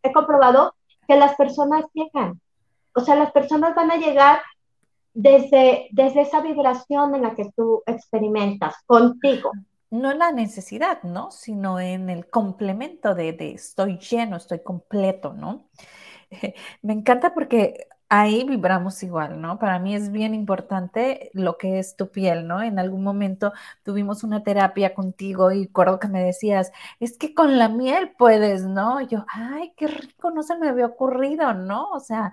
he 0.02 0.12
comprobado 0.12 0.74
que 1.08 1.16
las 1.16 1.36
personas 1.36 1.84
llegan. 1.94 2.38
O 2.94 3.00
sea, 3.00 3.14
las 3.14 3.30
personas 3.30 3.74
van 3.74 3.92
a 3.92 3.96
llegar 3.96 4.42
desde, 5.14 5.88
desde 5.92 6.22
esa 6.22 6.40
vibración 6.40 7.14
en 7.14 7.22
la 7.22 7.34
que 7.34 7.50
tú 7.56 7.82
experimentas 7.86 8.74
contigo. 8.86 9.52
No 9.90 10.12
en 10.12 10.18
la 10.18 10.30
necesidad, 10.30 11.02
¿no? 11.02 11.30
Sino 11.30 11.80
en 11.80 12.10
el 12.10 12.28
complemento 12.28 13.14
de, 13.14 13.32
de 13.32 13.52
estoy 13.52 13.98
lleno, 13.98 14.36
estoy 14.36 14.62
completo, 14.62 15.32
¿no? 15.32 15.68
Me 16.82 16.92
encanta 16.92 17.34
porque 17.34 17.88
ahí 18.10 18.44
vibramos 18.44 19.02
igual, 19.04 19.40
¿no? 19.40 19.58
Para 19.58 19.78
mí 19.78 19.94
es 19.94 20.10
bien 20.10 20.34
importante 20.34 21.30
lo 21.32 21.56
que 21.56 21.78
es 21.78 21.96
tu 21.96 22.10
piel, 22.10 22.46
¿no? 22.46 22.60
En 22.60 22.78
algún 22.80 23.04
momento 23.04 23.52
tuvimos 23.84 24.24
una 24.24 24.42
terapia 24.42 24.94
contigo 24.94 25.52
y 25.52 25.66
recuerdo 25.66 26.00
que 26.00 26.08
me 26.08 26.22
decías, 26.22 26.72
es 26.98 27.16
que 27.16 27.34
con 27.34 27.56
la 27.58 27.68
miel 27.68 28.12
puedes, 28.18 28.64
¿no? 28.64 29.00
yo, 29.00 29.24
ay, 29.28 29.72
qué 29.76 29.86
rico, 29.86 30.30
no 30.32 30.42
se 30.42 30.58
me 30.58 30.68
había 30.68 30.86
ocurrido, 30.86 31.54
¿no? 31.54 31.88
O 31.92 32.00
sea, 32.00 32.32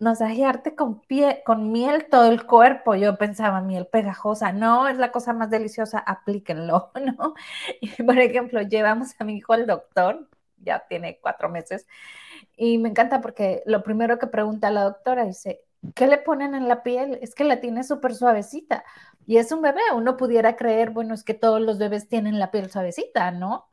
masajearte 0.00 0.74
con, 0.74 1.00
pie, 1.02 1.42
con 1.46 1.72
miel 1.72 2.06
todo 2.10 2.30
el 2.30 2.46
cuerpo. 2.46 2.94
Yo 2.96 3.18
pensaba, 3.18 3.60
miel 3.60 3.86
pegajosa, 3.86 4.52
no, 4.52 4.88
es 4.88 4.96
la 4.98 5.12
cosa 5.12 5.32
más 5.34 5.50
deliciosa, 5.50 5.98
aplíquenlo, 6.00 6.90
¿no? 7.18 7.34
Y 7.80 7.90
por 8.02 8.18
ejemplo, 8.18 8.62
llevamos 8.62 9.14
a 9.20 9.24
mi 9.24 9.36
hijo 9.36 9.52
al 9.52 9.66
doctor, 9.66 10.28
ya 10.58 10.86
tiene 10.88 11.18
cuatro 11.20 11.48
meses, 11.50 11.86
y 12.56 12.78
me 12.78 12.88
encanta 12.90 13.20
porque 13.20 13.62
lo 13.66 13.82
primero 13.82 14.18
que 14.18 14.26
pregunta 14.26 14.70
la 14.70 14.84
doctora 14.84 15.24
dice, 15.24 15.62
¿qué 15.94 16.06
le 16.06 16.18
ponen 16.18 16.54
en 16.54 16.68
la 16.68 16.82
piel? 16.82 17.18
Es 17.22 17.34
que 17.34 17.44
la 17.44 17.60
tiene 17.60 17.84
súper 17.84 18.14
suavecita. 18.14 18.84
Y 19.26 19.38
es 19.38 19.52
un 19.52 19.62
bebé, 19.62 19.80
uno 19.94 20.16
pudiera 20.16 20.56
creer, 20.56 20.90
bueno, 20.90 21.14
es 21.14 21.24
que 21.24 21.34
todos 21.34 21.60
los 21.60 21.78
bebés 21.78 22.08
tienen 22.08 22.38
la 22.38 22.50
piel 22.50 22.70
suavecita, 22.70 23.30
¿no? 23.30 23.68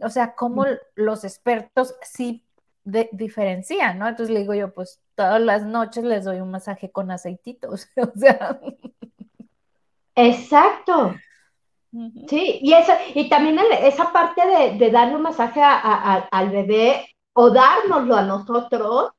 O 0.00 0.08
sea, 0.10 0.34
como 0.34 0.64
los 0.94 1.24
expertos 1.24 1.94
sí 2.02 2.44
diferencian, 2.84 3.98
¿no? 3.98 4.08
Entonces 4.08 4.32
le 4.32 4.40
digo 4.40 4.54
yo, 4.54 4.72
pues 4.74 5.01
todas 5.14 5.40
las 5.40 5.64
noches 5.64 6.04
les 6.04 6.24
doy 6.24 6.40
un 6.40 6.50
masaje 6.50 6.90
con 6.90 7.10
aceititos, 7.10 7.88
o 7.96 8.18
sea. 8.18 8.60
Exacto. 10.14 11.14
Sí, 12.26 12.58
y, 12.62 12.72
eso, 12.72 12.92
y 13.14 13.28
también 13.28 13.58
esa 13.82 14.12
parte 14.12 14.40
de, 14.78 14.90
darle 14.90 15.16
un 15.16 15.22
masaje 15.22 15.60
al 15.62 16.50
bebé 16.50 17.06
o 17.34 17.50
dárnoslo 17.50 18.16
a 18.16 18.22
nosotros 18.22 19.10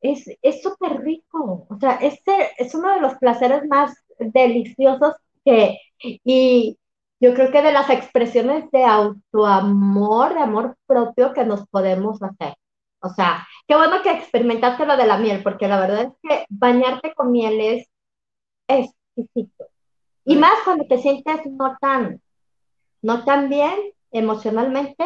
es 0.00 0.62
súper 0.62 1.00
rico. 1.02 1.66
O 1.68 1.78
sea, 1.78 1.94
este 1.96 2.50
es 2.58 2.74
uno 2.74 2.92
de 2.94 3.00
los 3.00 3.14
placeres 3.16 3.66
más 3.68 3.94
deliciosos 4.18 5.14
que, 5.44 5.78
y 5.98 6.78
yo 7.20 7.34
creo 7.34 7.50
que 7.52 7.62
de 7.62 7.72
las 7.72 7.90
expresiones 7.90 8.70
de 8.70 8.84
autoamor, 8.84 10.34
de 10.34 10.40
amor 10.40 10.76
propio 10.86 11.32
que 11.32 11.44
nos 11.44 11.66
podemos 11.68 12.22
hacer. 12.22 12.54
O 13.00 13.08
sea, 13.08 13.46
qué 13.66 13.74
bueno 13.74 14.02
que 14.02 14.10
experimentaste 14.10 14.86
lo 14.86 14.96
de 14.96 15.06
la 15.06 15.16
miel, 15.16 15.42
porque 15.42 15.68
la 15.68 15.80
verdad 15.80 16.02
es 16.02 16.12
que 16.22 16.44
bañarte 16.50 17.14
con 17.14 17.32
miel 17.32 17.60
es 17.60 17.88
exquisito. 18.68 19.66
Y 20.24 20.36
más 20.36 20.52
cuando 20.64 20.86
te 20.86 20.98
sientes 20.98 21.46
no 21.46 21.76
tan, 21.80 22.20
no 23.02 23.24
tan 23.24 23.48
bien 23.48 23.74
emocionalmente, 24.12 25.04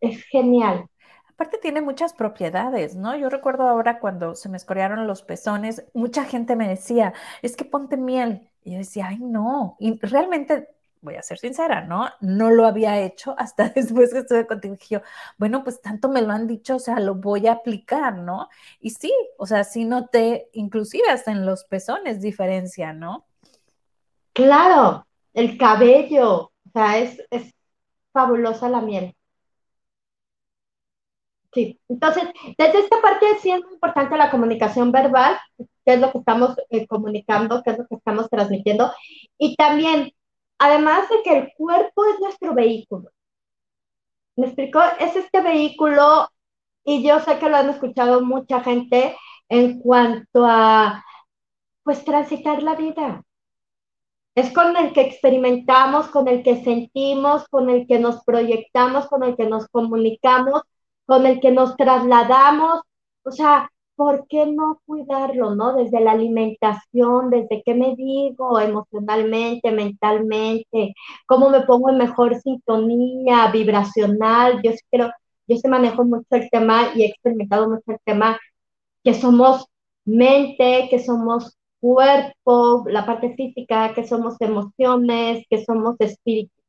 es 0.00 0.24
genial. 0.24 0.86
Aparte 1.30 1.58
tiene 1.58 1.80
muchas 1.80 2.12
propiedades, 2.14 2.96
¿no? 2.96 3.16
Yo 3.16 3.30
recuerdo 3.30 3.68
ahora 3.68 4.00
cuando 4.00 4.34
se 4.34 4.48
me 4.48 4.56
escorearon 4.56 5.06
los 5.06 5.22
pezones, 5.22 5.86
mucha 5.94 6.24
gente 6.24 6.56
me 6.56 6.66
decía, 6.66 7.14
es 7.42 7.54
que 7.54 7.64
ponte 7.64 7.96
miel. 7.96 8.50
Y 8.64 8.72
yo 8.72 8.78
decía, 8.78 9.06
ay, 9.08 9.18
no. 9.20 9.76
Y 9.78 10.00
realmente 10.00 10.68
voy 11.02 11.16
a 11.16 11.22
ser 11.22 11.38
sincera, 11.38 11.82
¿no? 11.82 12.08
No 12.20 12.50
lo 12.50 12.66
había 12.66 13.00
hecho 13.00 13.34
hasta 13.38 13.68
después 13.74 14.12
que 14.12 14.20
estuve 14.20 14.46
contigo. 14.46 14.76
Y 14.80 14.94
yo, 14.94 15.00
bueno, 15.36 15.64
pues 15.64 15.80
tanto 15.80 16.08
me 16.08 16.22
lo 16.22 16.32
han 16.32 16.46
dicho, 16.46 16.76
o 16.76 16.78
sea, 16.78 17.00
lo 17.00 17.14
voy 17.14 17.46
a 17.46 17.52
aplicar, 17.52 18.18
¿no? 18.18 18.48
Y 18.80 18.90
sí, 18.90 19.12
o 19.36 19.46
sea, 19.46 19.64
sí 19.64 19.84
noté, 19.84 20.48
inclusive 20.52 21.08
hasta 21.08 21.32
en 21.32 21.46
los 21.46 21.64
pezones 21.64 22.20
diferencia, 22.20 22.92
¿no? 22.92 23.26
Claro, 24.32 25.06
el 25.34 25.58
cabello, 25.58 26.34
o 26.36 26.52
sea, 26.72 26.98
es, 26.98 27.22
es 27.30 27.54
fabulosa 28.12 28.68
la 28.68 28.80
miel. 28.80 29.14
Sí, 31.52 31.80
entonces, 31.88 32.24
desde 32.58 32.80
esta 32.80 33.00
parte 33.00 33.26
sí 33.40 33.50
es 33.50 33.62
muy 33.64 33.74
importante 33.74 34.16
la 34.16 34.30
comunicación 34.30 34.92
verbal, 34.92 35.38
qué 35.56 35.94
es 35.94 36.00
lo 36.00 36.12
que 36.12 36.18
estamos 36.18 36.56
eh, 36.68 36.86
comunicando, 36.86 37.62
qué 37.62 37.70
es 37.70 37.78
lo 37.78 37.86
que 37.86 37.94
estamos 37.94 38.28
transmitiendo, 38.28 38.92
y 39.38 39.56
también 39.56 40.12
además 40.58 41.08
de 41.08 41.22
que 41.22 41.38
el 41.38 41.52
cuerpo 41.56 42.04
es 42.06 42.20
nuestro 42.20 42.54
vehículo. 42.54 43.10
¿Me 44.36 44.46
explicó? 44.46 44.80
Es 45.00 45.16
este 45.16 45.40
vehículo, 45.40 46.28
y 46.84 47.06
yo 47.06 47.20
sé 47.20 47.38
que 47.38 47.48
lo 47.48 47.56
han 47.56 47.70
escuchado 47.70 48.22
mucha 48.24 48.60
gente 48.60 49.16
en 49.48 49.80
cuanto 49.80 50.44
a, 50.46 51.04
pues, 51.82 52.04
transitar 52.04 52.62
la 52.62 52.74
vida. 52.74 53.22
Es 54.34 54.52
con 54.52 54.76
el 54.76 54.92
que 54.92 55.02
experimentamos, 55.02 56.08
con 56.08 56.28
el 56.28 56.42
que 56.42 56.62
sentimos, 56.62 57.48
con 57.48 57.70
el 57.70 57.86
que 57.86 57.98
nos 57.98 58.24
proyectamos, 58.24 59.08
con 59.08 59.24
el 59.24 59.36
que 59.36 59.46
nos 59.46 59.66
comunicamos, 59.68 60.62
con 61.06 61.26
el 61.26 61.40
que 61.40 61.50
nos 61.50 61.76
trasladamos. 61.76 62.82
O 63.24 63.32
sea, 63.32 63.70
¿por 63.98 64.28
qué 64.28 64.46
no 64.46 64.80
cuidarlo, 64.86 65.56
no? 65.56 65.74
Desde 65.74 66.00
la 66.00 66.12
alimentación, 66.12 67.30
desde 67.30 67.62
qué 67.64 67.74
me 67.74 67.96
digo 67.96 68.60
emocionalmente, 68.60 69.72
mentalmente, 69.72 70.94
cómo 71.26 71.50
me 71.50 71.62
pongo 71.62 71.90
en 71.90 71.98
mejor 71.98 72.40
sintonía 72.40 73.50
vibracional. 73.52 74.62
Yo 74.62 74.72
sí 74.72 74.80
creo, 74.90 75.10
yo 75.48 75.56
se 75.58 75.68
manejo 75.68 76.04
mucho 76.04 76.26
el 76.32 76.48
tema 76.50 76.90
y 76.94 77.02
he 77.02 77.06
experimentado 77.08 77.68
mucho 77.68 77.82
el 77.88 77.98
tema 78.04 78.38
que 79.04 79.14
somos 79.14 79.66
mente, 80.04 80.88
que 80.90 81.00
somos 81.00 81.56
cuerpo, 81.80 82.84
la 82.88 83.06
parte 83.06 83.34
física, 83.34 83.94
que 83.94 84.06
somos 84.06 84.40
emociones, 84.40 85.44
que 85.50 85.64
somos 85.64 85.96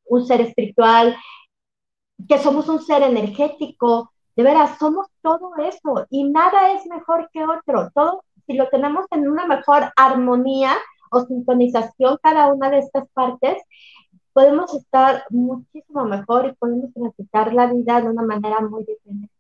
un 0.05 0.25
ser 0.25 0.41
espiritual, 0.41 1.15
que 2.27 2.39
somos 2.39 2.67
un 2.69 2.81
ser 2.81 3.03
energético, 3.03 4.11
de 4.39 4.45
veras, 4.45 4.77
somos 4.79 5.07
todo 5.21 5.51
eso 5.57 6.07
y 6.09 6.23
nada 6.23 6.71
es 6.71 6.85
mejor 6.85 7.29
que 7.33 7.43
otro. 7.43 7.91
Todo, 7.93 8.23
si 8.47 8.53
lo 8.53 8.69
tenemos 8.69 9.05
en 9.11 9.27
una 9.27 9.45
mejor 9.45 9.91
armonía 9.97 10.77
o 11.11 11.25
sintonización 11.25 12.17
cada 12.23 12.53
una 12.53 12.69
de 12.69 12.79
estas 12.79 13.05
partes, 13.09 13.61
podemos 14.31 14.73
estar 14.73 15.25
muchísimo 15.29 16.05
mejor 16.05 16.45
y 16.45 16.53
podemos 16.53 16.93
transitar 16.93 17.53
la 17.53 17.65
vida 17.65 17.99
de 17.99 18.07
una 18.07 18.23
manera 18.23 18.61
muy 18.61 18.85
diferente. 18.85 19.38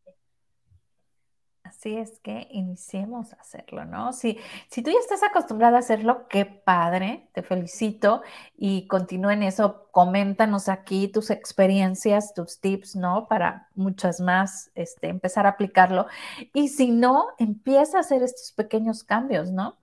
Así 1.79 1.95
es 1.95 2.19
que 2.19 2.49
iniciemos 2.51 3.31
a 3.31 3.37
hacerlo, 3.37 3.85
¿no? 3.85 4.11
Si, 4.11 4.37
si 4.67 4.83
tú 4.83 4.91
ya 4.91 4.99
estás 4.99 5.23
acostumbrada 5.23 5.77
a 5.77 5.79
hacerlo, 5.79 6.27
qué 6.27 6.43
padre, 6.43 7.29
te 7.31 7.41
felicito 7.41 8.21
y 8.57 8.85
continúa 8.87 9.31
en 9.31 9.43
eso. 9.43 9.87
Coméntanos 9.91 10.67
aquí 10.67 11.07
tus 11.07 11.29
experiencias, 11.29 12.33
tus 12.33 12.59
tips, 12.59 12.97
¿no? 12.97 13.29
Para 13.29 13.69
muchas 13.75 14.19
más, 14.19 14.71
este, 14.75 15.07
empezar 15.07 15.45
a 15.45 15.51
aplicarlo. 15.51 16.07
Y 16.53 16.67
si 16.67 16.91
no, 16.91 17.27
empieza 17.37 17.95
a 17.95 18.01
hacer 18.01 18.23
estos 18.23 18.51
pequeños 18.51 19.05
cambios, 19.05 19.49
¿no? 19.49 19.77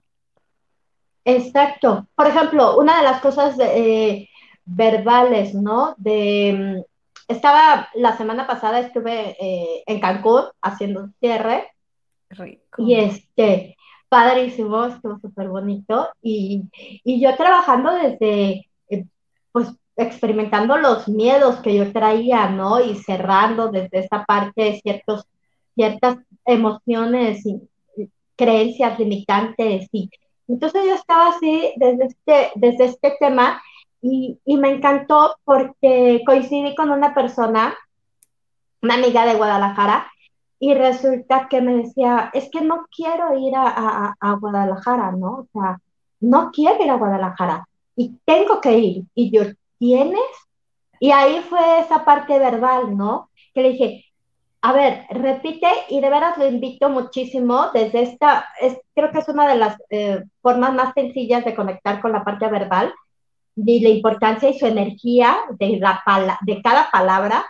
Exacto. 1.25 2.07
Por 2.13 2.27
ejemplo, 2.27 2.77
una 2.77 2.97
de 2.97 3.03
las 3.05 3.21
cosas 3.21 3.57
eh, 3.59 4.29
verbales, 4.65 5.55
¿no? 5.55 5.95
De, 5.97 6.83
mm, 6.85 7.33
estaba 7.33 7.89
la 7.95 8.15
semana 8.15 8.45
pasada, 8.45 8.81
estuve 8.81 9.35
eh, 9.43 9.83
en 9.87 9.99
Cancún 9.99 10.43
haciendo 10.61 10.99
un 11.05 11.15
cierre 11.19 11.71
y 12.77 12.95
este, 12.95 13.77
padrísimo, 14.09 14.85
estuvo 14.85 15.19
súper 15.19 15.49
bonito. 15.49 16.09
Y, 16.21 16.63
yo 17.05 17.35
trabajando 17.35 17.91
desde, 17.93 18.67
eh, 18.89 19.05
pues, 19.51 19.69
experimentando 19.95 20.77
los 20.77 21.07
miedos 21.07 21.57
que 21.57 21.75
yo 21.75 21.91
traía, 21.91 22.49
¿no? 22.49 22.83
Y 22.83 22.95
cerrando 22.95 23.69
desde 23.69 23.99
esa 23.99 24.23
parte 24.25 24.79
ciertos, 24.81 25.25
ciertas 25.75 26.17
emociones 26.45 27.45
y 27.45 27.61
creencias 28.35 28.99
limitantes. 28.99 29.87
Y 29.91 30.09
entonces 30.47 30.83
yo 30.85 30.93
estaba 30.93 31.29
así 31.29 31.73
desde 31.77 32.05
este, 32.05 32.51
desde 32.55 32.85
este 32.85 33.15
tema 33.19 33.61
y, 34.01 34.39
y 34.45 34.57
me 34.57 34.69
encantó 34.69 35.37
porque 35.43 36.21
coincidí 36.25 36.75
con 36.75 36.91
una 36.91 37.13
persona, 37.15 37.75
una 38.81 38.93
amiga 38.93 39.25
de 39.25 39.35
Guadalajara, 39.35 40.07
y 40.59 40.73
resulta 40.73 41.47
que 41.49 41.61
me 41.61 41.77
decía, 41.77 42.31
es 42.33 42.49
que 42.49 42.61
no 42.61 42.87
quiero 42.95 43.37
ir 43.37 43.53
a, 43.55 44.15
Guadalajara, 44.39 45.11
¿no? 45.11 45.31
O 45.31 45.47
sea, 45.53 45.79
no 46.19 46.51
quiero 46.51 46.83
ir 46.83 46.89
a 46.89 46.97
Guadalajara 46.97 47.67
y 47.95 48.17
tengo 48.25 48.59
que 48.59 48.77
ir. 48.77 49.03
Y 49.13 49.31
yo, 49.31 49.43
¿tienes? 49.77 50.19
Y 50.99 51.11
ahí 51.11 51.41
fue 51.47 51.79
esa 51.79 52.03
parte 52.03 52.39
verbal, 52.39 52.97
¿no? 52.97 53.29
Que 53.53 53.61
le 53.61 53.69
dije, 53.71 54.05
a 54.61 54.73
ver, 54.73 55.05
repite 55.11 55.67
y 55.89 56.01
de 56.01 56.09
veras 56.09 56.37
lo 56.37 56.47
invito 56.47 56.89
muchísimo 56.89 57.67
desde 57.73 58.01
esta, 58.01 58.47
es, 58.59 58.77
creo 58.95 59.11
que 59.11 59.19
es 59.19 59.29
una 59.29 59.47
de 59.47 59.55
las 59.55 59.77
eh, 59.91 60.23
formas 60.41 60.73
más 60.73 60.93
sencillas 60.95 61.45
de 61.45 61.55
conectar 61.55 62.01
con 62.01 62.11
la 62.11 62.23
parte 62.23 62.47
verbal 62.47 62.93
y 63.55 63.79
la 63.81 63.89
importancia 63.89 64.49
y 64.49 64.57
su 64.57 64.65
energía 64.65 65.37
de, 65.59 65.77
la 65.77 66.39
de 66.41 66.61
cada 66.61 66.89
palabra 66.91 67.45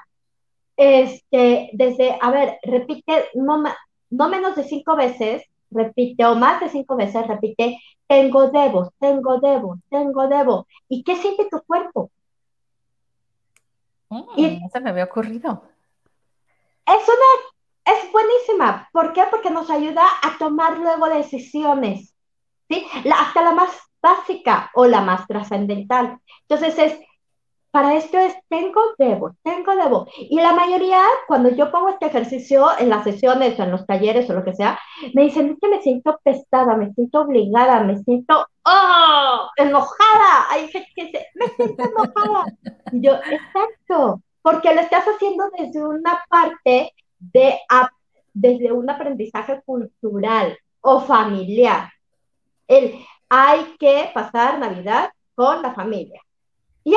este, 0.78 1.72
desde, 1.74 2.18
a 2.22 2.32
ver, 2.32 2.60
repite 2.64 3.26
no, 3.34 3.64
no 4.12 4.30
menos 4.30 4.56
de 4.56 4.64
cinco 4.64 4.96
veces, 4.96 5.44
repite, 5.72 6.24
o 6.26 6.36
más 6.36 6.62
de 6.62 6.70
cinco 6.70 6.96
veces, 6.96 7.28
repite, 7.28 7.80
tengo 8.08 8.50
debo, 8.50 8.94
tengo 9.00 9.40
debo, 9.40 9.78
tengo 9.90 10.28
debo. 10.28 10.68
¿Y 10.88 11.04
qué 11.04 11.16
siente 11.18 11.48
tu 11.50 11.62
cuerpo? 11.64 12.12
Mm, 14.10 14.24
y, 14.38 14.46
eso 14.66 14.80
me 14.82 14.92
había 14.92 15.06
ocurrido. 15.06 15.64
Es 16.86 17.04
una, 17.10 17.98
es 17.98 18.12
buenísima. 18.12 18.88
¿Por 18.94 19.12
qué? 19.14 19.24
Porque 19.30 19.50
nos 19.50 19.70
ayuda 19.70 20.04
a 20.24 20.38
tomar 20.38 20.78
luego 20.78 21.10
decisiones, 21.10 22.14
¿sí? 22.70 22.86
hasta 23.12 23.42
la 23.42 23.52
más 23.52 23.72
básica 24.02 24.72
o 24.74 24.86
la 24.86 25.02
más 25.02 25.28
trascendental. 25.28 26.20
Entonces 26.48 26.80
es, 26.80 27.00
para 27.78 27.94
esto 27.94 28.18
es 28.18 28.34
tengo, 28.50 28.82
debo, 28.98 29.36
tengo, 29.44 29.76
debo. 29.76 30.08
Y 30.18 30.42
la 30.42 30.52
mayoría, 30.54 31.00
cuando 31.28 31.50
yo 31.50 31.72
pongo 31.72 31.90
este 31.90 32.08
ejercicio 32.08 32.70
en 32.80 32.90
las 32.90 33.04
sesiones 33.04 33.60
o 33.60 33.62
en 33.62 33.70
los 33.70 33.86
talleres 33.86 34.28
o 34.28 34.34
lo 34.34 34.44
que 34.44 34.56
sea, 34.56 34.80
me 35.14 35.26
dicen, 35.26 35.52
es 35.52 35.60
que 35.62 35.68
me 35.68 35.80
siento 35.84 36.20
pesada, 36.24 36.76
me 36.76 36.92
siento 36.96 37.22
obligada, 37.22 37.84
me 37.84 38.00
siento, 38.00 38.48
oh, 38.66 39.50
enojada. 39.58 40.50
Hay 40.50 40.72
que 40.72 40.88
dice, 40.96 41.28
me 41.36 41.46
siento 41.50 41.84
enojada. 41.84 42.46
yo, 42.94 43.14
exacto, 43.14 44.24
porque 44.42 44.74
lo 44.74 44.82
estás 44.82 45.06
haciendo 45.06 45.44
desde 45.56 45.86
una 45.86 46.26
parte 46.30 46.96
de, 47.20 47.60
desde 48.34 48.72
un 48.72 48.90
aprendizaje 48.90 49.62
cultural 49.68 50.58
o 50.82 51.02
familiar. 51.02 51.92
El, 52.68 52.96
hay 53.30 53.76
que 53.78 54.10
pasar 54.16 54.58
Navidad 54.58 55.12
con 55.36 55.62
la 55.62 55.76
familia. 55.76 56.20
Y, 56.88 56.96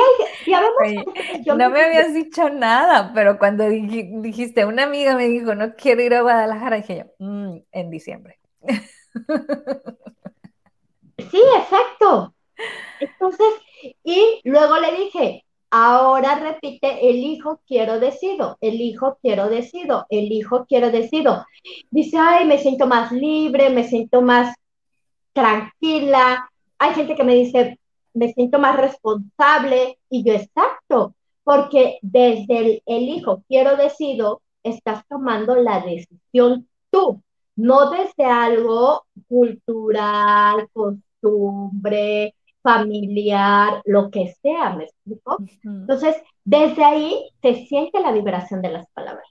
hay, 0.53 1.03
no 1.45 1.69
me 1.69 1.81
habías 1.81 2.13
dicho 2.13 2.49
nada, 2.49 3.11
pero 3.13 3.37
cuando 3.37 3.67
dijiste, 3.67 4.63
una 4.63 4.83
amiga 4.83 5.17
me 5.17 5.27
dijo, 5.27 5.53
no 5.53 5.75
quiero 5.75 6.01
ir 6.01 6.13
a 6.13 6.21
Guadalajara, 6.21 6.77
dije 6.77 6.99
yo, 6.99 7.25
mm, 7.25 7.57
en 7.73 7.89
diciembre. 7.89 8.39
Sí, 11.29 11.41
exacto. 11.57 12.33
Entonces, 13.01 13.47
y 14.05 14.39
luego 14.45 14.77
le 14.79 14.93
dije, 14.93 15.45
ahora 15.69 16.39
repite, 16.39 17.09
elijo, 17.09 17.59
quiero, 17.67 17.99
decido, 17.99 18.57
elijo, 18.61 19.17
quiero, 19.21 19.49
decido, 19.49 20.05
elijo, 20.09 20.65
quiero, 20.67 20.89
decido. 20.89 21.45
Dice, 21.89 22.17
ay, 22.17 22.45
me 22.45 22.59
siento 22.59 22.87
más 22.87 23.11
libre, 23.11 23.69
me 23.69 23.83
siento 23.83 24.21
más 24.21 24.55
tranquila. 25.33 26.49
Hay 26.79 26.93
gente 26.93 27.13
que 27.15 27.25
me 27.25 27.35
dice, 27.35 27.77
me 28.13 28.33
siento 28.33 28.59
más 28.59 28.77
responsable 28.77 29.99
y 30.09 30.23
yo 30.23 30.33
exacto, 30.33 31.15
porque 31.43 31.99
desde 32.01 32.57
el 32.57 32.83
elijo, 32.85 33.43
quiero, 33.47 33.75
decido, 33.75 34.41
estás 34.63 35.05
tomando 35.07 35.55
la 35.55 35.81
decisión 35.81 36.67
tú, 36.89 37.21
no 37.55 37.89
desde 37.89 38.25
algo 38.25 39.05
cultural, 39.27 40.69
costumbre, 40.73 42.35
familiar, 42.61 43.81
lo 43.85 44.11
que 44.11 44.33
sea, 44.41 44.75
¿me 44.75 44.85
explico? 44.85 45.39
Entonces, 45.63 46.15
desde 46.43 46.83
ahí 46.83 47.29
se 47.41 47.65
siente 47.65 47.99
la 47.99 48.11
vibración 48.11 48.61
de 48.61 48.69
las 48.69 48.87
palabras. 48.91 49.27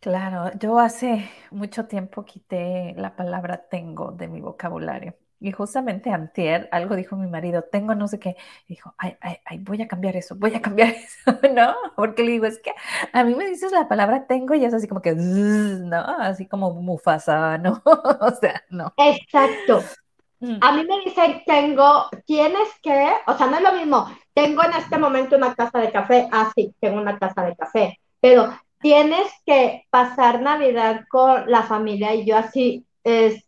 Claro, 0.00 0.50
yo 0.58 0.78
hace 0.80 1.30
mucho 1.52 1.86
tiempo 1.86 2.24
quité 2.24 2.94
la 2.96 3.14
palabra 3.14 3.68
tengo 3.68 4.10
de 4.10 4.26
mi 4.26 4.40
vocabulario. 4.40 5.14
Y 5.42 5.50
justamente 5.52 6.10
antier, 6.10 6.68
algo 6.70 6.94
dijo 6.94 7.16
mi 7.16 7.26
marido, 7.26 7.62
tengo 7.62 7.94
no 7.96 8.06
sé 8.06 8.20
qué. 8.20 8.36
dijo, 8.68 8.94
ay, 8.96 9.16
ay, 9.20 9.38
ay, 9.44 9.58
voy 9.58 9.82
a 9.82 9.88
cambiar 9.88 10.16
eso, 10.16 10.36
voy 10.36 10.54
a 10.54 10.62
cambiar 10.62 10.88
eso, 10.94 11.38
¿no? 11.52 11.74
Porque 11.96 12.22
le 12.22 12.32
digo, 12.32 12.46
es 12.46 12.60
que 12.60 12.72
a 13.12 13.24
mí 13.24 13.34
me 13.34 13.46
dices 13.46 13.72
la 13.72 13.88
palabra 13.88 14.26
tengo 14.26 14.54
y 14.54 14.64
es 14.64 14.72
así 14.72 14.86
como 14.86 15.02
que, 15.02 15.14
¿no? 15.14 15.98
Así 16.18 16.46
como 16.46 16.72
Mufasa, 16.72 17.58
¿no? 17.58 17.82
o 17.84 18.30
sea, 18.40 18.62
no. 18.70 18.92
Exacto. 18.96 19.82
Mm. 20.38 20.58
A 20.60 20.72
mí 20.72 20.84
me 20.84 21.00
dicen, 21.04 21.42
tengo, 21.44 22.06
tienes 22.24 22.68
que, 22.82 23.12
o 23.26 23.36
sea, 23.36 23.48
no 23.48 23.56
es 23.56 23.62
lo 23.62 23.72
mismo, 23.72 24.08
tengo 24.34 24.64
en 24.64 24.72
este 24.72 24.98
momento 24.98 25.36
una 25.36 25.54
casa 25.54 25.78
de 25.78 25.90
café, 25.90 26.28
ah, 26.32 26.50
sí, 26.54 26.74
tengo 26.80 27.00
una 27.00 27.18
casa 27.18 27.44
de 27.44 27.56
café, 27.56 28.00
pero 28.20 28.52
tienes 28.80 29.28
que 29.46 29.86
pasar 29.90 30.40
Navidad 30.42 31.04
con 31.08 31.50
la 31.50 31.62
familia 31.62 32.14
y 32.14 32.26
yo 32.26 32.36
así 32.36 32.84
es, 33.04 33.44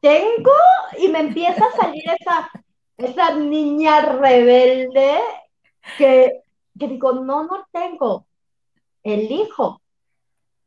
tengo 0.00 0.52
y 0.98 1.08
me 1.08 1.20
empieza 1.20 1.64
a 1.64 1.76
salir 1.76 2.02
esa, 2.20 2.50
esa 2.96 3.34
niña 3.34 4.00
rebelde 4.00 5.18
que, 5.98 6.42
que 6.78 6.88
digo, 6.88 7.12
no, 7.12 7.44
no 7.44 7.66
tengo, 7.72 8.26
elijo. 9.02 9.80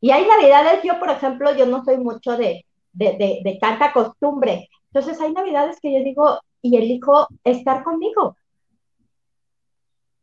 Y 0.00 0.10
hay 0.10 0.26
navidades, 0.26 0.82
yo 0.82 0.98
por 0.98 1.10
ejemplo, 1.10 1.54
yo 1.56 1.66
no 1.66 1.84
soy 1.84 1.98
mucho 1.98 2.36
de, 2.36 2.66
de, 2.92 3.40
de 3.42 3.58
tanta 3.60 3.92
costumbre. 3.92 4.68
Entonces 4.92 5.20
hay 5.20 5.32
navidades 5.32 5.80
que 5.80 5.92
yo 5.92 6.04
digo, 6.04 6.40
y 6.64 6.78
elijo 6.78 7.28
estar 7.44 7.84
conmigo. 7.84 8.38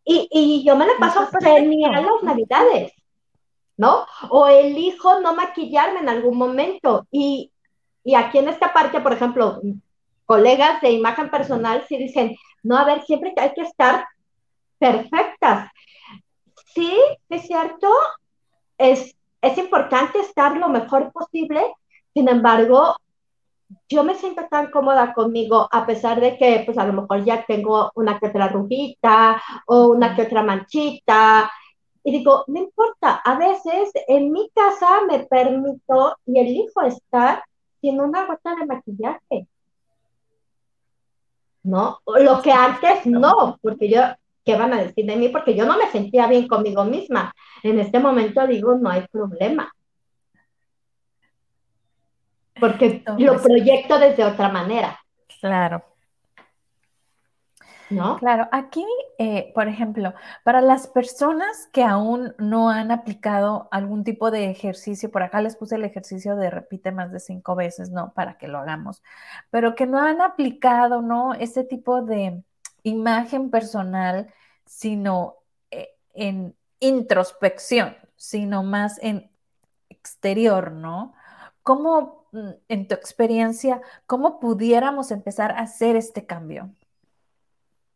Y, 0.03 0.63
yo 0.65 0.75
me 0.75 0.87
la 0.87 0.93
paso 0.99 1.27
genial 1.39 2.03
las 2.03 2.23
navidades, 2.23 2.91
¿no? 3.77 4.05
O 4.29 4.47
elijo 4.47 5.19
no 5.19 5.35
maquillarme 5.35 5.99
en 5.99 6.09
algún 6.09 6.37
momento. 6.37 7.05
Y, 7.11 7.51
aquí 8.15 8.39
en 8.39 8.49
esta 8.49 8.73
parte, 8.73 8.99
por 9.01 9.13
ejemplo, 9.13 9.61
colegas 10.25 10.81
de 10.81 10.91
imagen 10.91 11.29
personal 11.29 11.83
sí 11.87 11.97
dicen, 11.97 12.35
no, 12.63 12.77
a 12.77 12.85
ver, 12.85 13.03
siempre 13.03 13.33
hay 13.37 13.53
que 13.53 13.61
estar 13.61 14.05
perfectas. 14.79 15.69
Sí, 16.73 16.97
es 17.29 17.47
cierto, 17.47 17.87
es, 18.77 19.15
es 19.41 19.57
importante 19.57 20.19
estar 20.19 20.55
lo 20.55 20.69
mejor 20.69 21.11
posible, 21.11 21.61
sin 22.13 22.29
embargo, 22.29 22.95
yo 23.89 24.03
me 24.03 24.15
siento 24.15 24.47
tan 24.49 24.71
cómoda 24.71 25.13
conmigo, 25.13 25.67
a 25.71 25.85
pesar 25.85 26.19
de 26.19 26.37
que, 26.37 26.63
pues 26.65 26.77
a 26.77 26.85
lo 26.85 26.93
mejor 26.93 27.23
ya 27.23 27.45
tengo 27.45 27.91
una 27.95 28.19
que 28.19 28.27
otra 28.27 28.47
rugita 28.47 29.41
o 29.67 29.87
una 29.87 30.15
que 30.15 30.23
otra 30.23 30.43
manchita. 30.43 31.51
Y 32.03 32.11
digo, 32.11 32.43
no 32.47 32.59
importa, 32.59 33.21
a 33.23 33.37
veces 33.37 33.91
en 34.07 34.31
mi 34.31 34.49
casa 34.55 35.01
me 35.09 35.19
permito 35.25 36.15
y 36.25 36.39
elijo 36.39 36.81
estar 36.81 37.43
sin 37.81 37.99
una 37.99 38.25
gota 38.25 38.55
de 38.55 38.65
maquillaje. 38.65 39.47
¿No? 41.63 41.99
Lo 42.05 42.41
que 42.41 42.51
antes 42.51 43.05
no, 43.05 43.59
porque 43.61 43.89
yo, 43.89 44.01
¿qué 44.43 44.55
van 44.55 44.73
a 44.73 44.81
decir 44.81 45.05
de 45.05 45.15
mí? 45.15 45.29
Porque 45.29 45.55
yo 45.55 45.65
no 45.65 45.77
me 45.77 45.91
sentía 45.91 46.27
bien 46.27 46.47
conmigo 46.47 46.85
misma. 46.85 47.33
En 47.61 47.79
este 47.79 47.99
momento 47.99 48.47
digo, 48.47 48.75
no 48.75 48.89
hay 48.89 49.05
problema 49.07 49.71
porque 52.61 53.03
lo 53.17 53.41
proyecto 53.41 53.97
desde 53.97 54.23
otra 54.23 54.49
manera. 54.49 54.97
Claro. 55.41 55.83
Claro, 58.19 58.47
aquí, 58.51 58.85
eh, 59.17 59.51
por 59.53 59.67
ejemplo, 59.67 60.13
para 60.43 60.61
las 60.61 60.87
personas 60.87 61.67
que 61.73 61.83
aún 61.83 62.33
no 62.37 62.69
han 62.69 62.91
aplicado 62.91 63.67
algún 63.71 64.03
tipo 64.03 64.31
de 64.31 64.49
ejercicio, 64.49 65.11
por 65.11 65.23
acá 65.23 65.41
les 65.41 65.55
puse 65.55 65.75
el 65.75 65.83
ejercicio 65.83 66.35
de 66.35 66.49
repite 66.49 66.91
más 66.91 67.11
de 67.11 67.19
cinco 67.19 67.55
veces, 67.55 67.89
¿no? 67.91 68.13
Para 68.13 68.37
que 68.37 68.47
lo 68.47 68.59
hagamos, 68.59 69.03
pero 69.49 69.75
que 69.75 69.87
no 69.87 69.99
han 69.99 70.21
aplicado, 70.21 71.01
¿no? 71.01 71.33
Ese 71.33 71.63
tipo 71.63 72.01
de 72.01 72.43
imagen 72.83 73.49
personal, 73.49 74.33
sino 74.65 75.37
eh, 75.71 75.89
en 76.13 76.55
introspección, 76.79 77.95
sino 78.15 78.63
más 78.63 78.99
en 79.03 79.31
exterior, 79.89 80.71
¿no? 80.71 81.13
¿Cómo 81.63 82.21
Mm, 82.31 82.51
en 82.69 82.87
tu 82.87 82.95
experiencia, 82.95 83.81
cómo 84.05 84.39
pudiéramos 84.39 85.11
empezar 85.11 85.51
a 85.51 85.59
hacer 85.61 85.95
este 85.97 86.25
cambio? 86.25 86.73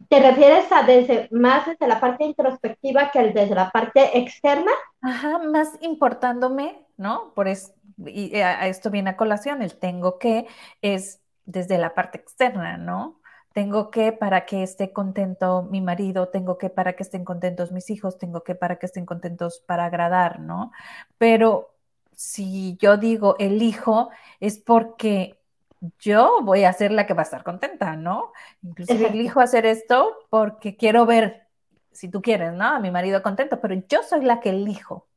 ¿Te 0.10 0.20
refieres 0.20 0.72
a 0.72 0.84
desde 0.84 1.28
más 1.32 1.66
desde 1.66 1.88
la 1.88 2.00
parte 2.00 2.26
introspectiva 2.26 3.12
que 3.12 3.24
desde 3.32 3.56
la 3.56 3.72
parte 3.72 4.18
externa? 4.18 4.72
Ajá, 5.02 5.40
más 5.40 5.70
importándome, 5.82 6.86
¿no? 6.98 7.34
Por 7.34 7.48
eso, 7.48 7.74
y 8.06 8.36
a 8.38 8.68
esto 8.68 8.92
viene 8.92 9.12
a 9.12 9.18
colación, 9.18 9.62
el 9.62 9.78
tengo 9.78 10.20
que 10.20 10.48
es 10.82 11.22
desde 11.46 11.78
la 11.78 11.94
parte 11.94 12.18
externa, 12.18 12.78
¿no? 12.78 13.20
Tengo 13.54 13.90
que 13.90 14.12
para 14.12 14.46
que 14.46 14.64
esté 14.64 14.92
contento 14.92 15.64
mi 15.64 15.80
marido, 15.80 16.28
tengo 16.28 16.58
que 16.58 16.70
para 16.70 16.94
que 16.94 17.04
estén 17.04 17.24
contentos 17.24 17.72
mis 17.72 17.90
hijos, 17.90 18.18
tengo 18.18 18.44
que 18.44 18.54
para 18.56 18.78
que 18.78 18.86
estén 18.88 19.06
contentos 19.06 19.64
para 19.66 19.86
agradar, 19.86 20.40
¿no? 20.40 20.72
Pero 21.18 21.74
si 22.12 22.78
yo 22.78 22.98
digo 22.98 23.36
elijo, 23.40 24.10
es 24.40 24.58
porque 24.60 25.40
yo 26.00 26.40
voy 26.44 26.64
a 26.64 26.74
ser 26.74 26.92
la 26.92 27.06
que 27.06 27.14
va 27.14 27.22
a 27.22 27.26
estar 27.26 27.44
contenta, 27.44 27.96
¿no? 27.96 28.32
Inclusive 28.64 29.08
elijo 29.08 29.40
hacer 29.40 29.66
esto 29.66 30.16
porque 30.30 30.76
quiero 30.76 31.06
ver, 31.06 31.48
si 31.92 32.10
tú 32.10 32.22
quieres, 32.22 32.54
¿no? 32.54 32.66
A 32.66 32.80
mi 32.80 32.92
marido 32.92 33.24
contento, 33.24 33.60
pero 33.62 33.76
yo 33.88 34.04
soy 34.04 34.24
la 34.24 34.40
que 34.40 34.50
elijo, 34.50 35.08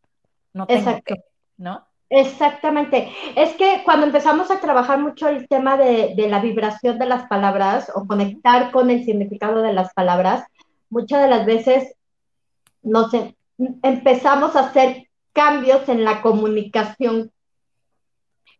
no 0.53 0.67
tengo 0.67 1.01
que, 1.05 1.25
¿no? 1.57 1.87
Exactamente. 2.11 3.13
Es 3.37 3.55
que 3.57 3.83
cuando 3.85 4.07
empezamos 4.07 4.51
a 4.51 4.61
trabajar 4.61 4.99
mucho 4.99 5.29
el 5.29 5.47
tema 5.47 5.77
de, 5.77 6.15
de, 6.17 6.29
la 6.29 6.41
vibración 6.41 6.99
de 6.99 7.05
las 7.07 7.27
palabras 7.29 7.93
o 7.95 8.07
conectar 8.07 8.71
con 8.71 8.91
el 8.91 9.05
significado 9.05 9.61
de 9.61 9.75
las 9.75 9.93
palabras, 9.93 10.45
muchas 10.89 11.23
de 11.23 11.29
las 11.29 11.45
veces 11.45 11.95
nos 12.83 13.13
em, 13.13 13.35
empezamos 13.83 14.57
a 14.57 14.61
hacer 14.61 15.09
cambios 15.33 15.89
en 15.89 16.05
la 16.05 16.23
comunicación, 16.23 17.31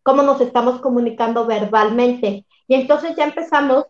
cómo 0.09 0.23
nos 0.23 0.41
estamos 0.41 0.81
comunicando 0.81 1.45
verbalmente. 1.45 2.43
Y 2.67 2.73
entonces 2.73 3.15
ya 3.15 3.25
empezamos 3.25 3.85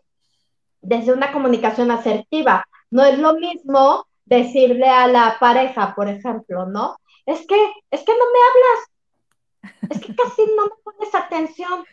desde 0.82 1.14
una 1.14 1.32
comunicación 1.32 1.90
asertiva. 1.90 2.66
No 2.90 3.02
es 3.06 3.18
lo 3.18 3.32
mismo 3.38 4.06
decirle 4.26 4.86
a 4.86 5.06
la 5.06 5.38
pareja, 5.40 5.94
por 5.94 6.08
ejemplo, 6.08 6.66
¿no? 6.66 6.98
es 7.24 7.46
que, 7.46 7.72
es 7.90 8.02
que 8.02 8.12
no 8.12 8.24
me 8.32 8.40
hablas, 8.48 9.90
es 9.90 10.00
que 10.00 10.14
casi 10.14 10.42
no 10.56 10.64
me 10.64 10.82
pones 10.84 11.14
atención. 11.14 11.86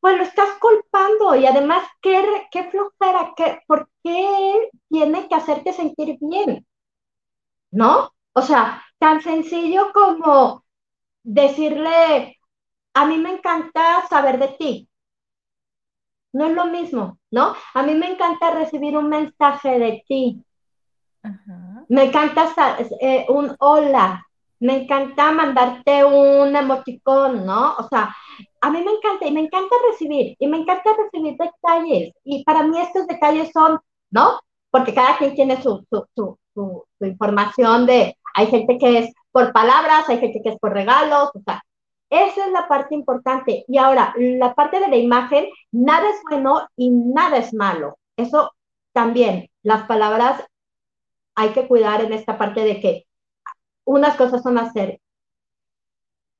Pues 0.00 0.16
lo 0.16 0.22
estás 0.22 0.48
culpando 0.58 1.36
y 1.36 1.44
además, 1.44 1.86
¿qué, 2.00 2.46
qué 2.50 2.64
flojera? 2.70 3.34
Qué, 3.36 3.60
¿Por 3.66 3.90
qué 4.02 4.70
tiene 4.88 5.28
que 5.28 5.34
hacerte 5.34 5.74
sentir 5.74 6.16
bien? 6.18 6.66
¿No? 7.70 8.10
O 8.32 8.40
sea, 8.40 8.82
tan 8.98 9.20
sencillo 9.20 9.92
como 9.92 10.64
decirle, 11.22 12.35
a 12.96 13.04
mí 13.04 13.18
me 13.18 13.30
encanta 13.30 14.06
saber 14.08 14.38
de 14.38 14.48
ti. 14.58 14.88
No 16.32 16.46
es 16.46 16.54
lo 16.54 16.64
mismo, 16.64 17.18
¿no? 17.30 17.54
A 17.74 17.82
mí 17.82 17.94
me 17.94 18.10
encanta 18.10 18.52
recibir 18.52 18.96
un 18.96 19.10
mensaje 19.10 19.78
de 19.78 20.02
ti. 20.08 20.42
Me 21.88 22.04
encanta 22.04 22.54
eh, 23.00 23.26
un 23.28 23.54
hola. 23.58 24.26
Me 24.60 24.82
encanta 24.82 25.30
mandarte 25.30 26.06
un 26.06 26.56
emoticón, 26.56 27.44
¿no? 27.44 27.74
O 27.76 27.86
sea, 27.88 28.16
a 28.62 28.70
mí 28.70 28.82
me 28.82 28.92
encanta 28.92 29.26
y 29.26 29.32
me 29.32 29.40
encanta 29.40 29.76
recibir 29.90 30.34
y 30.38 30.46
me 30.46 30.56
encanta 30.56 30.90
recibir 30.96 31.36
detalles. 31.36 32.14
Y 32.24 32.44
para 32.44 32.62
mí 32.62 32.80
estos 32.80 33.06
detalles 33.06 33.50
son, 33.52 33.78
¿no? 34.10 34.40
Porque 34.70 34.94
cada 34.94 35.18
quien 35.18 35.34
tiene 35.34 35.62
su, 35.62 35.84
su, 35.90 36.06
su, 36.14 36.38
su 36.98 37.04
información 37.04 37.84
de, 37.84 38.16
hay 38.34 38.46
gente 38.46 38.78
que 38.78 38.98
es 39.00 39.14
por 39.32 39.52
palabras, 39.52 40.08
hay 40.08 40.18
gente 40.18 40.40
que 40.42 40.48
es 40.50 40.58
por 40.58 40.72
regalos, 40.72 41.30
o 41.34 41.40
sea, 41.44 41.62
esa 42.10 42.46
es 42.46 42.52
la 42.52 42.68
parte 42.68 42.94
importante. 42.94 43.64
Y 43.68 43.78
ahora, 43.78 44.14
la 44.16 44.54
parte 44.54 44.80
de 44.80 44.88
la 44.88 44.96
imagen, 44.96 45.48
nada 45.72 46.08
es 46.10 46.20
bueno 46.28 46.68
y 46.76 46.90
nada 46.90 47.38
es 47.38 47.52
malo. 47.54 47.98
Eso 48.16 48.52
también, 48.92 49.50
las 49.62 49.86
palabras 49.86 50.42
hay 51.34 51.50
que 51.50 51.68
cuidar 51.68 52.02
en 52.02 52.12
esta 52.12 52.38
parte 52.38 52.60
de 52.64 52.80
que 52.80 53.06
unas 53.84 54.16
cosas 54.16 54.42
son 54.42 54.58
hacer. 54.58 55.00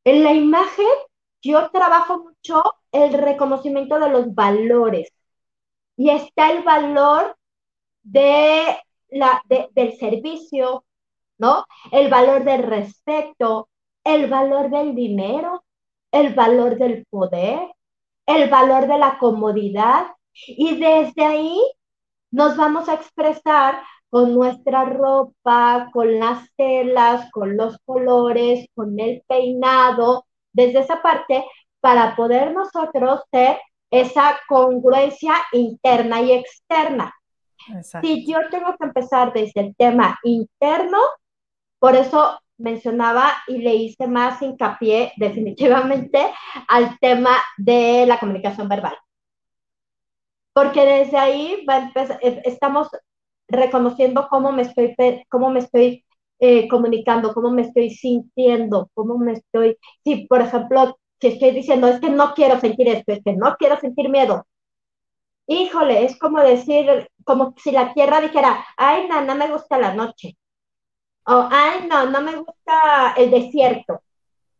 En 0.04 0.24
la 0.24 0.32
imagen, 0.32 0.86
yo 1.42 1.70
trabajo 1.70 2.24
mucho 2.24 2.62
el 2.92 3.12
reconocimiento 3.12 3.98
de 3.98 4.08
los 4.10 4.34
valores. 4.34 5.12
Y 5.96 6.10
está 6.10 6.50
el 6.52 6.62
valor 6.62 7.36
de 8.02 8.78
la, 9.10 9.42
del 9.48 9.96
servicio, 9.98 10.84
¿no? 11.38 11.64
El 11.90 12.08
valor 12.08 12.44
del 12.44 12.62
respeto, 12.62 13.68
el 14.06 14.28
valor 14.28 14.70
del 14.70 14.94
dinero, 14.94 15.64
el 16.12 16.32
valor 16.32 16.76
del 16.76 17.04
poder, 17.10 17.58
el 18.24 18.48
valor 18.48 18.86
de 18.86 18.98
la 18.98 19.18
comodidad. 19.18 20.06
Y 20.46 20.76
desde 20.78 21.24
ahí 21.24 21.60
nos 22.30 22.56
vamos 22.56 22.88
a 22.88 22.94
expresar 22.94 23.82
con 24.08 24.32
nuestra 24.32 24.84
ropa, 24.84 25.88
con 25.92 26.20
las 26.20 26.48
telas, 26.56 27.28
con 27.32 27.56
los 27.56 27.78
colores, 27.84 28.68
con 28.74 28.98
el 29.00 29.22
peinado, 29.26 30.26
desde 30.52 30.80
esa 30.80 31.02
parte, 31.02 31.44
para 31.80 32.14
poder 32.14 32.52
nosotros 32.52 33.22
ser 33.32 33.58
esa 33.90 34.38
congruencia 34.48 35.34
interna 35.52 36.22
y 36.22 36.32
externa. 36.32 37.12
Si 38.00 38.24
yo 38.24 38.38
tengo 38.50 38.76
que 38.78 38.84
empezar 38.84 39.32
desde 39.32 39.60
el 39.60 39.74
tema 39.74 40.16
interno, 40.22 40.98
por 41.80 41.96
eso 41.96 42.38
mencionaba 42.58 43.32
y 43.46 43.58
le 43.58 43.74
hice 43.74 44.06
más 44.06 44.40
hincapié 44.42 45.12
definitivamente 45.16 46.30
al 46.68 46.98
tema 46.98 47.36
de 47.56 48.06
la 48.06 48.18
comunicación 48.18 48.68
verbal. 48.68 48.96
Porque 50.52 50.84
desde 50.84 51.18
ahí 51.18 51.66
estamos 52.44 52.88
reconociendo 53.48 54.26
cómo 54.30 54.52
me 54.52 54.62
estoy, 54.62 54.94
cómo 55.28 55.50
me 55.50 55.60
estoy 55.60 56.04
eh, 56.38 56.68
comunicando, 56.68 57.34
cómo 57.34 57.50
me 57.50 57.62
estoy 57.62 57.90
sintiendo, 57.90 58.90
cómo 58.94 59.18
me 59.18 59.32
estoy, 59.32 59.76
si 60.04 60.26
por 60.26 60.40
ejemplo, 60.40 60.98
si 61.20 61.28
estoy 61.28 61.50
diciendo 61.52 61.88
es 61.88 62.00
que 62.00 62.10
no 62.10 62.34
quiero 62.34 62.58
sentir 62.60 62.88
esto, 62.88 63.12
es 63.12 63.22
que 63.22 63.34
no 63.34 63.56
quiero 63.58 63.78
sentir 63.78 64.08
miedo. 64.08 64.46
Híjole, 65.48 66.04
es 66.04 66.18
como 66.18 66.40
decir, 66.40 67.08
como 67.24 67.54
si 67.58 67.70
la 67.70 67.92
tierra 67.94 68.20
dijera, 68.20 68.64
ay, 68.76 69.08
no 69.26 69.34
me 69.34 69.48
gusta 69.48 69.78
la 69.78 69.94
noche 69.94 70.36
o, 71.26 71.48
ay, 71.50 71.86
no, 71.88 72.06
no 72.06 72.20
me 72.22 72.36
gusta 72.36 73.14
el 73.16 73.30
desierto, 73.30 74.02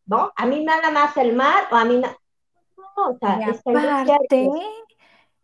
¿no? 0.06 0.32
A 0.36 0.46
mí 0.46 0.64
nada 0.64 0.90
más 0.90 1.16
el 1.16 1.34
mar, 1.34 1.68
o 1.70 1.76
a 1.76 1.84
mí 1.84 1.98
no. 1.98 2.08
o 2.96 3.16
sea, 3.18 3.38
aparte, 3.64 4.50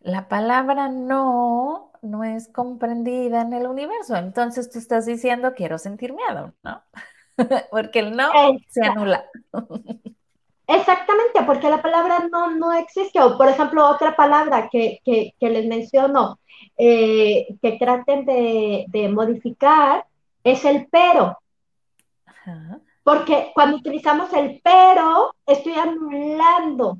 la 0.01 0.29
palabra 0.29 0.89
no 0.89 1.93
no 2.03 2.25
es 2.25 2.49
comprendida 2.49 3.41
en 3.41 3.53
el 3.55 3.67
universo. 3.67 4.17
Entonces 4.17 4.71
tú 4.71 4.79
estás 4.79 5.07
diciendo 5.07 5.55
quiero 5.55 5.79
sentir 5.79 6.13
miedo, 6.13 6.53
¿no? 6.63 6.83
porque 7.71 8.01
el 8.01 8.15
no 8.15 8.31
se 8.69 8.85
anula. 8.85 9.25
Exactamente, 10.67 11.43
porque 11.47 11.71
la 11.71 11.81
palabra 11.81 12.29
no, 12.31 12.51
no 12.51 12.73
existe. 12.73 13.21
O, 13.21 13.39
por 13.39 13.49
ejemplo, 13.49 13.89
otra 13.89 14.15
palabra 14.17 14.69
que, 14.71 15.01
les 15.41 15.67
menciono, 15.67 16.39
eh, 16.77 17.57
que 17.61 17.73
traten 17.73 18.25
de, 18.25 18.85
de, 18.89 19.09
modificar, 19.09 20.07
es 20.45 20.65
el 20.65 20.89
pero. 20.91 21.39
Porque 23.03 23.53
cuando 23.55 23.77
utilizamos 23.77 24.33
el 24.33 24.61
pero, 24.63 25.35
estoy 25.47 25.75
anulando 25.75 26.99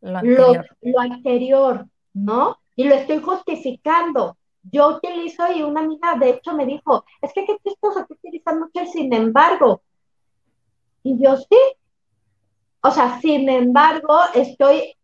lo 0.00 1.00
anterior. 1.00 1.86
¿no? 2.24 2.58
Y 2.76 2.84
lo 2.84 2.94
estoy 2.94 3.20
justificando. 3.20 4.36
Yo 4.62 4.96
utilizo, 4.96 5.50
y 5.52 5.62
una 5.62 5.80
amiga 5.80 6.16
de 6.16 6.30
hecho 6.30 6.54
me 6.54 6.66
dijo, 6.66 7.04
es 7.22 7.32
que 7.32 7.46
qué 7.46 7.56
chistoso 7.64 8.06
que 8.06 8.14
utilizan 8.14 8.60
mucho 8.60 8.80
el 8.80 8.88
sin 8.88 9.12
embargo. 9.12 9.82
Y 11.02 11.22
yo 11.22 11.36
sí. 11.36 11.58
O 12.80 12.90
sea, 12.90 13.20
sin 13.20 13.48
embargo, 13.48 14.18
estoy 14.34 14.94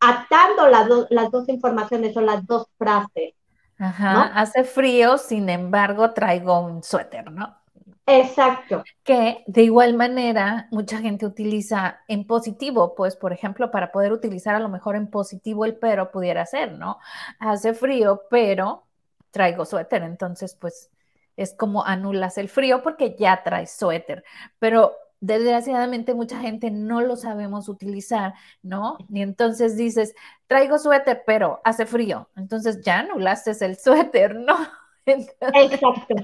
atando 0.00 0.66
las 0.68 1.30
dos 1.30 1.48
informaciones 1.48 2.16
o 2.16 2.20
las 2.20 2.46
dos 2.46 2.68
frases. 2.78 3.34
Ajá, 3.80 4.26
hace 4.34 4.64
frío, 4.64 5.16
sin 5.16 5.48
embargo, 5.48 6.12
traigo 6.12 6.60
un 6.60 6.82
suéter, 6.82 7.30
¿no? 7.32 7.56
Exacto. 8.06 8.84
Que 9.04 9.42
de 9.46 9.62
igual 9.62 9.94
manera 9.94 10.68
mucha 10.70 10.98
gente 10.98 11.24
utiliza 11.24 12.00
en 12.06 12.26
positivo, 12.26 12.94
pues 12.94 13.16
por 13.16 13.32
ejemplo, 13.32 13.70
para 13.70 13.90
poder 13.90 14.12
utilizar 14.12 14.54
a 14.54 14.60
lo 14.60 14.68
mejor 14.68 14.96
en 14.96 15.06
positivo 15.06 15.64
el 15.64 15.76
pero 15.76 16.10
pudiera 16.10 16.44
ser, 16.44 16.72
¿no? 16.72 16.98
Hace 17.38 17.72
frío, 17.72 18.22
pero 18.28 18.84
traigo 19.30 19.64
suéter, 19.64 20.02
entonces 20.02 20.54
pues 20.54 20.90
es 21.36 21.54
como 21.54 21.84
anulas 21.86 22.36
el 22.36 22.48
frío 22.50 22.82
porque 22.82 23.16
ya 23.18 23.42
traes 23.42 23.72
suéter, 23.72 24.24
pero 24.58 24.92
desgraciadamente 25.20 26.14
mucha 26.14 26.40
gente 26.40 26.70
no 26.70 27.02
lo 27.02 27.16
sabemos 27.16 27.68
utilizar, 27.68 28.34
¿no? 28.62 28.96
Y 29.10 29.22
entonces 29.22 29.76
dices, 29.76 30.14
traigo 30.46 30.78
suéter, 30.78 31.22
pero 31.26 31.60
hace 31.64 31.86
frío. 31.86 32.28
Entonces 32.36 32.80
ya 32.82 33.00
anulaste 33.00 33.52
el 33.64 33.76
suéter, 33.78 34.34
¿no? 34.36 34.56
Exacto. 35.06 36.14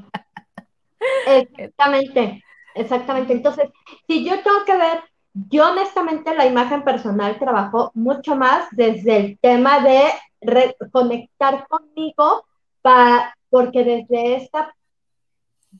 Exactamente, 1.26 2.42
exactamente. 2.74 3.32
Entonces, 3.32 3.68
si 4.06 4.24
yo 4.24 4.42
tengo 4.42 4.64
que 4.64 4.76
ver, 4.76 5.00
yo 5.34 5.70
honestamente 5.70 6.34
la 6.34 6.46
imagen 6.46 6.82
personal 6.82 7.38
trabajo 7.38 7.90
mucho 7.94 8.34
más 8.36 8.66
desde 8.72 9.16
el 9.16 9.38
tema 9.38 9.80
de 9.80 10.04
reconectar 10.40 11.66
conmigo, 11.68 12.46
para, 12.80 13.36
porque 13.50 13.84
desde 13.84 14.36
esta 14.36 14.74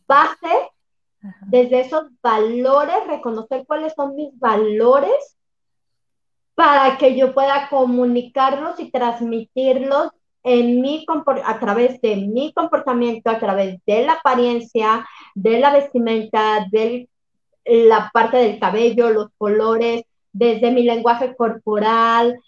base 0.06 0.70
desde 1.46 1.80
esos 1.80 2.04
valores, 2.22 3.06
reconocer 3.06 3.64
cuáles 3.66 3.94
son 3.94 4.14
mis 4.14 4.38
valores 4.38 5.36
para 6.54 6.96
que 6.96 7.16
yo 7.16 7.34
pueda 7.34 7.68
comunicarlos 7.68 8.80
y 8.80 8.90
transmitirlos 8.90 10.10
en 10.42 10.80
mi, 10.80 11.04
a 11.44 11.60
través 11.60 12.00
de 12.00 12.16
mi 12.16 12.52
comportamiento, 12.52 13.30
a 13.30 13.38
través 13.38 13.80
de 13.84 14.06
la 14.06 14.12
apariencia, 14.12 15.06
de 15.34 15.58
la 15.58 15.72
vestimenta, 15.72 16.66
de 16.70 17.08
la 17.64 18.10
parte 18.12 18.36
del 18.36 18.60
cabello, 18.60 19.10
los 19.10 19.28
colores, 19.36 20.04
desde 20.32 20.70
mi 20.70 20.84
lenguaje 20.84 21.34
corporal, 21.34 22.38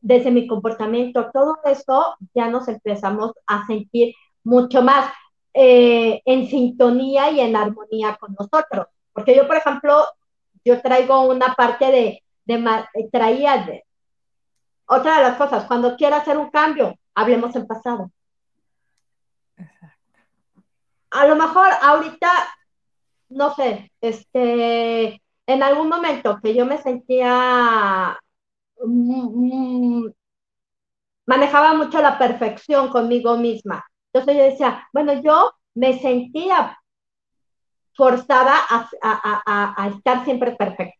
desde 0.00 0.30
mi 0.30 0.46
comportamiento, 0.46 1.30
todo 1.32 1.58
eso 1.64 2.14
ya 2.34 2.48
nos 2.48 2.68
empezamos 2.68 3.32
a 3.46 3.66
sentir 3.66 4.14
mucho 4.42 4.82
más. 4.82 5.10
Eh, 5.56 6.20
en 6.24 6.48
sintonía 6.48 7.30
y 7.30 7.38
en 7.38 7.54
armonía 7.54 8.16
con 8.16 8.34
nosotros. 8.34 8.88
Porque 9.12 9.36
yo, 9.36 9.46
por 9.46 9.56
ejemplo, 9.56 10.04
yo 10.64 10.82
traigo 10.82 11.28
una 11.28 11.54
parte 11.54 11.92
de, 11.92 12.24
de 12.44 13.08
traía 13.12 13.58
de, 13.58 13.84
otra 14.86 15.18
de 15.18 15.22
las 15.22 15.36
cosas, 15.36 15.64
cuando 15.66 15.96
quiero 15.96 16.16
hacer 16.16 16.36
un 16.38 16.50
cambio, 16.50 16.98
hablemos 17.14 17.54
en 17.54 17.68
pasado. 17.68 18.10
A 21.10 21.26
lo 21.26 21.36
mejor 21.36 21.68
ahorita, 21.80 22.28
no 23.28 23.54
sé, 23.54 23.92
este, 24.00 25.22
en 25.46 25.62
algún 25.62 25.88
momento 25.88 26.40
que 26.42 26.52
yo 26.52 26.66
me 26.66 26.78
sentía, 26.78 28.18
mm, 28.84 30.02
mm, 30.02 30.12
manejaba 31.26 31.74
mucho 31.74 32.02
la 32.02 32.18
perfección 32.18 32.88
conmigo 32.88 33.36
misma 33.36 33.84
entonces 34.14 34.36
yo 34.36 34.44
decía, 34.44 34.88
bueno, 34.92 35.20
yo 35.22 35.52
me 35.74 35.98
sentía 35.98 36.78
forzaba 37.96 38.54
a, 38.70 39.88
estar 39.94 40.24
siempre 40.24 40.52
perfecta, 40.52 40.94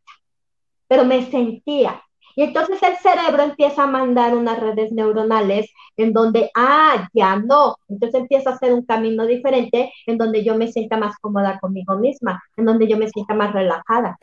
pero 0.88 1.04
me 1.04 1.24
sentía. 1.30 2.02
Y 2.36 2.42
entonces 2.42 2.82
el 2.82 2.96
cerebro 2.96 3.44
empieza 3.44 3.84
a 3.84 3.86
mandar 3.86 4.36
unas 4.36 4.58
redes 4.58 4.90
neuronales 4.90 5.70
en 5.96 6.12
donde, 6.12 6.50
ah, 6.56 7.08
ya 7.12 7.36
no. 7.36 7.76
Entonces 7.88 8.22
empieza 8.22 8.50
a 8.50 8.54
hacer 8.54 8.72
un 8.72 8.84
camino 8.84 9.24
diferente 9.26 9.92
en 10.06 10.18
donde 10.18 10.44
yo 10.44 10.56
me 10.56 10.72
sienta 10.72 10.96
más 10.96 11.16
cómoda 11.18 11.60
conmigo 11.60 11.96
misma, 11.96 12.42
en 12.56 12.64
donde 12.64 12.88
yo 12.88 12.96
me 12.96 13.08
sienta 13.08 13.34
más 13.34 13.52
relajada. 13.52 14.18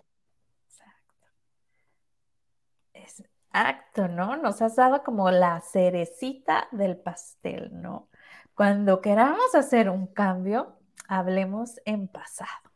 Exacto, 3.54 4.08
¿no? 4.08 4.38
Nos 4.38 4.62
has 4.62 4.78
dado 4.78 5.04
como 5.04 5.30
la 5.30 5.60
cerecita 5.60 6.70
del 6.72 6.98
pastel, 6.98 7.70
¿no? 7.82 8.08
Cuando 8.56 9.02
queramos 9.02 9.54
hacer 9.56 9.90
un 9.90 10.08
cambio, 10.08 10.78
hablemos 11.08 11.82
en 11.84 12.08
pasado. 12.08 12.72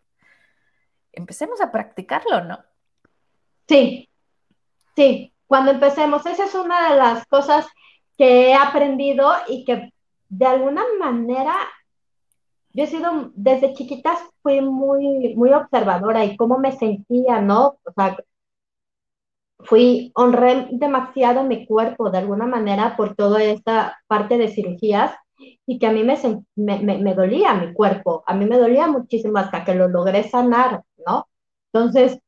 Empecemos 1.14 1.62
a 1.62 1.72
practicarlo, 1.72 2.44
¿no? 2.44 2.60
Sí, 3.70 4.10
sí, 4.98 5.34
cuando 5.48 5.72
empecemos, 5.72 6.26
esa 6.26 6.44
es 6.44 6.56
una 6.56 6.90
de 6.90 6.98
las 6.98 7.26
cosas 7.28 7.66
que 8.18 8.50
he 8.50 8.54
aprendido 8.54 9.32
y 9.48 9.64
que 9.64 9.94
de 10.28 10.46
alguna 10.46 10.84
manera 11.00 11.56
yo 12.74 12.84
he 12.84 12.88
sido, 12.88 13.32
desde 13.36 13.74
chiquitas 13.74 14.20
fui 14.42 14.60
muy, 14.60 15.34
muy 15.36 15.54
observadora 15.54 16.26
y 16.26 16.36
cómo 16.36 16.58
me 16.58 16.74
sentía, 16.74 17.40
¿no? 17.40 17.78
O 17.86 17.92
sea, 17.96 18.18
fui, 19.60 20.12
honré 20.16 20.68
demasiado 20.72 21.44
mi 21.44 21.66
cuerpo 21.66 22.10
de 22.10 22.20
alguna 22.20 22.46
manera 22.46 22.96
por 22.98 23.16
toda 23.16 23.44
esta 23.44 24.00
parte 24.08 24.38
de 24.38 24.50
cirugías 24.50 25.16
y 25.66 25.80
que 25.80 25.88
a 25.88 25.92
mí 25.92 26.04
me, 26.04 26.18
me, 26.56 26.98
me, 26.98 27.14
dolía 27.16 27.54
mi 27.56 27.74
cuerpo, 27.74 28.24
a 28.28 28.34
mí 28.36 28.46
me 28.46 28.58
dolía 28.58 28.88
muchísimo 28.88 29.38
hasta 29.38 29.64
que 29.66 29.76
lo 29.76 29.88
logré 29.88 30.24
sanar, 30.24 30.84
¿no? 31.06 31.28
Entonces, 31.74 32.20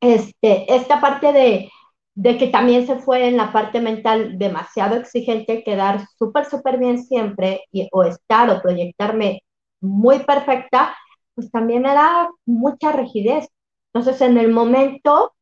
este, 0.00 0.74
esta 0.74 1.00
parte 1.00 1.32
de, 1.32 1.70
de 2.14 2.38
que 2.38 2.48
también 2.48 2.86
se 2.86 2.96
fue 2.98 3.28
en 3.28 3.36
la 3.36 3.52
parte 3.52 3.80
mental 3.80 4.38
demasiado 4.38 4.96
exigente, 4.96 5.64
quedar 5.64 6.06
súper, 6.18 6.46
súper 6.46 6.78
bien 6.78 7.02
siempre 7.02 7.64
y, 7.72 7.88
o 7.92 8.04
estar 8.04 8.50
o 8.50 8.62
proyectarme 8.62 9.42
muy 9.80 10.20
perfecta, 10.20 10.96
pues 11.34 11.50
también 11.50 11.86
era 11.86 12.30
mucha 12.46 12.92
rigidez. 12.92 13.48
Entonces, 13.92 14.20
en 14.22 14.38
el 14.38 14.52
momento, 14.52 15.33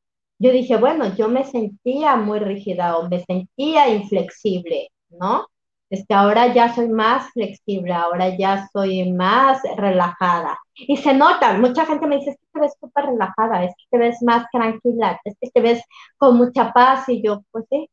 yo 0.43 0.53
dije, 0.53 0.77
bueno, 0.77 1.15
yo 1.17 1.29
me 1.29 1.45
sentía 1.45 2.17
muy 2.17 2.39
rígida 2.41 2.99
o 2.99 3.09
me 3.09 3.21
sentía 3.25 3.89
inflexible, 3.89 4.89
¿no? 5.11 5.47
es 5.93 6.07
que 6.07 6.15
ahora 6.15 6.53
ya 6.55 6.75
soy 6.75 6.89
más 6.89 7.31
flexible, 7.33 7.93
ahora 7.93 8.35
ya 8.37 8.67
soy 8.73 9.13
más 9.13 9.61
relajada. 9.77 10.59
Y 10.75 10.97
se 10.97 11.13
nota, 11.15 11.53
mucha 11.59 11.85
gente 11.87 12.07
me 12.07 12.17
dice, 12.17 12.31
es 12.31 12.37
que 12.39 12.47
te 12.55 12.61
ves 12.61 12.73
súper 12.81 13.05
relajada, 13.07 13.65
es 13.65 13.75
que 13.77 13.85
te 13.91 13.99
ves 13.99 14.23
más 14.23 14.47
tranquila, 14.51 15.21
es 15.25 15.37
que 15.41 15.51
te 15.51 15.61
ves 15.61 15.83
con 16.17 16.37
mucha 16.39 16.73
paz 16.73 17.09
y 17.11 17.23
yo, 17.23 17.43
pues 17.51 17.67
sí. 17.71 17.89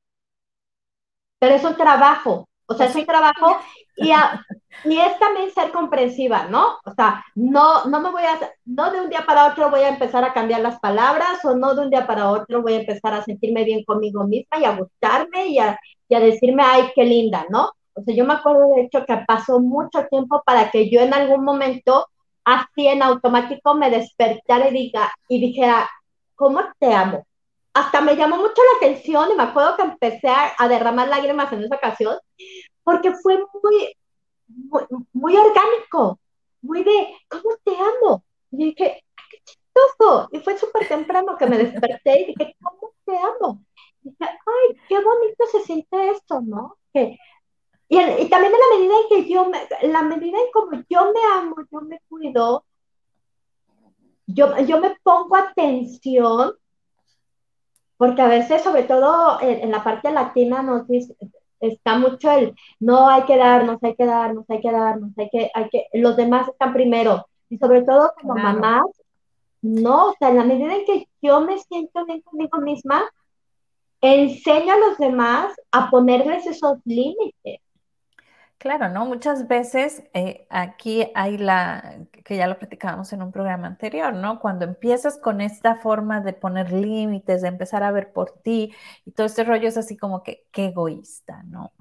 Pero 1.40 1.56
es 1.56 1.64
un 1.64 1.76
trabajo, 1.76 2.49
o 2.70 2.76
sea, 2.76 2.86
es 2.86 2.96
un 2.96 3.06
trabajo 3.06 3.58
y, 3.96 4.12
y 4.86 4.98
es 5.00 5.20
también 5.20 5.52
ser 5.52 5.72
comprensiva, 5.72 6.46
¿no? 6.46 6.78
O 6.86 6.94
sea, 6.96 7.26
no, 7.34 7.86
no 7.86 8.00
me 8.00 8.12
voy 8.12 8.22
a, 8.22 8.40
no 8.66 8.92
de 8.92 9.02
un 9.02 9.10
día 9.10 9.26
para 9.26 9.48
otro 9.48 9.72
voy 9.72 9.82
a 9.82 9.90
empezar 9.90 10.24
a 10.24 10.34
cambiar 10.34 10.62
las 10.62 10.80
palabras 10.80 11.44
o 11.44 11.56
no 11.56 11.74
de 11.74 11.82
un 11.82 11.90
día 11.90 12.06
para 12.06 12.30
otro 12.30 12.62
voy 12.62 12.74
a 12.74 12.82
empezar 12.82 13.16
a 13.16 13.24
sentirme 13.24 13.64
bien 13.64 13.84
conmigo 13.84 14.24
misma 14.26 14.60
y 14.60 14.66
a 14.66 14.78
gustarme 14.78 15.48
y 15.48 15.58
a, 15.58 15.80
y 16.08 16.14
a 16.14 16.20
decirme, 16.20 16.62
ay, 16.64 16.92
qué 16.94 17.04
linda, 17.06 17.48
¿no? 17.50 17.72
O 17.96 18.04
sea, 18.04 18.16
yo 18.16 18.24
me 18.24 18.36
acuerdo 18.36 18.70
de 18.76 18.84
hecho 18.84 19.04
que 19.04 19.18
pasó 19.28 19.60
mucho 19.60 20.06
tiempo 20.08 20.44
para 20.46 20.70
que 20.70 20.92
yo 20.92 21.02
en 21.02 21.14
algún 21.16 21.44
momento, 21.44 22.08
así 22.46 22.88
en 22.88 23.02
automático, 23.02 23.74
me 23.74 23.90
despertara 23.90 24.70
y, 24.70 24.74
diga, 24.74 25.12
y 25.28 25.40
dijera, 25.42 25.90
¿cómo 26.36 26.62
te 26.78 26.94
amo? 26.94 27.26
Hasta 27.74 28.02
me 28.02 28.16
llamó 28.16 28.38
mucho 28.38 28.62
la 28.72 28.78
atención 28.78 29.30
y 29.32 29.36
me 29.36 29.44
acuerdo 29.44 29.76
que 29.76 29.84
empecé 29.84 30.28
a, 30.28 30.68
derramar 30.68 31.08
lágrimas 31.08 31.52
en 31.54 31.64
esa 31.64 31.76
ocasión, 31.76 32.18
porque 32.84 33.14
fue 33.14 33.38
muy, 33.64 34.88
muy, 35.14 35.38
orgánico, 35.38 36.20
muy 36.62 36.84
de, 36.84 37.16
¿cómo 37.30 37.56
te 37.64 37.72
amo? 37.72 38.24
Y 38.52 38.58
dije, 38.66 39.04
qué 39.30 39.38
chistoso. 39.44 40.30
Y 40.32 40.40
fue 40.40 40.58
súper 40.58 40.88
temprano 40.88 41.38
que 41.38 41.46
me 41.46 41.58
desperté 41.58 42.22
y 42.22 42.26
dije, 42.26 42.56
¿cómo 42.62 42.94
te 43.06 43.18
amo? 43.18 43.64
Y 44.04 44.10
dije, 44.10 44.26
ay, 44.26 44.78
qué 44.88 44.96
bonito 44.96 45.46
se 45.52 45.60
siente 45.62 46.10
esto, 46.10 46.42
¿no? 46.42 46.78
Que 46.94 47.18
y, 47.92 47.98
también 48.30 48.54
en 48.54 48.60
la 48.60 48.78
medida 48.78 48.94
en 49.02 49.10
que 49.10 49.34
yo, 49.34 49.50
me, 49.50 49.68
la 49.88 50.04
medida 50.04 50.38
en 50.38 50.52
como 50.54 50.84
yo 50.88 51.12
me 51.12 51.20
amo, 51.34 51.56
yo 51.72 51.82
me 51.82 52.00
cuido, 52.08 52.64
yo, 54.28 54.56
yo 54.60 54.80
me 54.80 54.96
pongo 55.02 55.36
atención, 55.36 56.54
porque 58.00 58.22
a 58.22 58.30
veces, 58.30 58.62
sobre 58.62 58.84
todo 58.84 59.42
en, 59.42 59.70
la 59.72 59.84
parte 59.84 60.10
latina, 60.10 60.64
nos 60.64 60.88
dice, 60.88 61.18
está 61.60 61.98
mucho 61.98 62.32
el 62.32 62.56
no 62.80 63.10
hay 63.10 63.24
que 63.24 63.36
darnos, 63.36 63.84
hay 63.84 63.94
que 63.94 64.06
darnos, 64.06 64.50
hay 64.50 64.62
que 64.62 64.72
darnos, 64.72 65.12
hay 65.18 65.30
que, 65.30 65.52
hay 65.54 65.70
que, 65.70 65.88
los 65.96 66.16
demás 66.16 66.48
están 66.48 66.72
primero. 66.72 67.28
Y 67.50 67.58
sobre 67.58 67.82
todo 67.82 68.14
como 68.22 68.36
mamás, 68.36 68.86
no, 69.62 70.12
o 70.12 70.16
sea, 70.18 70.30
en 70.30 70.38
la 70.38 70.46
medida 70.46 70.76
en 70.76 70.86
que 70.86 71.10
yo 71.22 71.42
me 71.42 71.60
siento 71.60 72.06
bien 72.06 72.22
conmigo 72.22 72.62
misma, 72.62 73.04
enseño 74.00 74.76
a 74.76 74.78
los 74.78 74.98
demás 74.98 75.54
a 75.70 75.90
ponerles 75.90 76.48
esos 76.48 76.78
límites. 76.86 77.60
Claro, 78.60 78.90
¿no? 78.90 79.06
Muchas 79.06 79.48
veces 79.48 80.04
eh, 80.14 80.46
aquí 80.50 81.08
hay 81.16 81.38
la, 81.38 82.06
que 82.26 82.36
ya 82.36 82.46
lo 82.46 82.60
platicábamos 82.60 83.14
en 83.14 83.22
un 83.22 83.32
programa 83.32 83.68
anterior, 83.68 84.14
¿no? 84.14 84.42
Cuando 84.42 84.66
empiezas 84.66 85.18
con 85.18 85.40
esta 85.40 85.78
forma 85.78 86.20
de 86.20 86.34
poner 86.34 86.74
límites, 86.74 87.42
de 87.42 87.48
empezar 87.48 87.84
a 87.84 87.92
ver 87.92 88.12
por 88.12 88.32
ti 88.42 88.74
y 89.06 89.12
todo 89.12 89.28
este 89.28 89.46
rollo 89.46 89.70
es 89.70 89.78
así 89.78 89.96
como 89.96 90.24
que, 90.24 90.46
qué 90.52 90.66
egoísta, 90.66 91.42
¿no? 91.44 91.72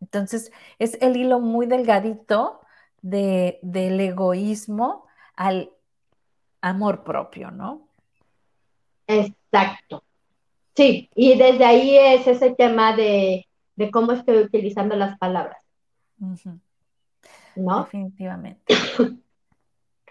Entonces, 0.00 0.52
es 0.78 0.96
el 1.02 1.16
hilo 1.16 1.40
muy 1.40 1.66
delgadito 1.66 2.60
de, 3.02 3.58
del 3.62 3.98
egoísmo 3.98 5.06
al 5.34 5.72
amor 6.60 7.02
propio, 7.02 7.50
¿no? 7.50 7.88
Exacto. 9.08 10.04
Sí, 10.76 11.10
y 11.16 11.36
desde 11.36 11.64
ahí 11.64 11.98
es 11.98 12.28
ese 12.28 12.54
tema 12.54 12.94
de, 12.94 13.48
de 13.74 13.90
cómo 13.90 14.12
estoy 14.12 14.38
utilizando 14.38 14.94
las 14.94 15.18
palabras. 15.18 15.60
¿No? 17.56 17.84
Definitivamente. 17.84 18.74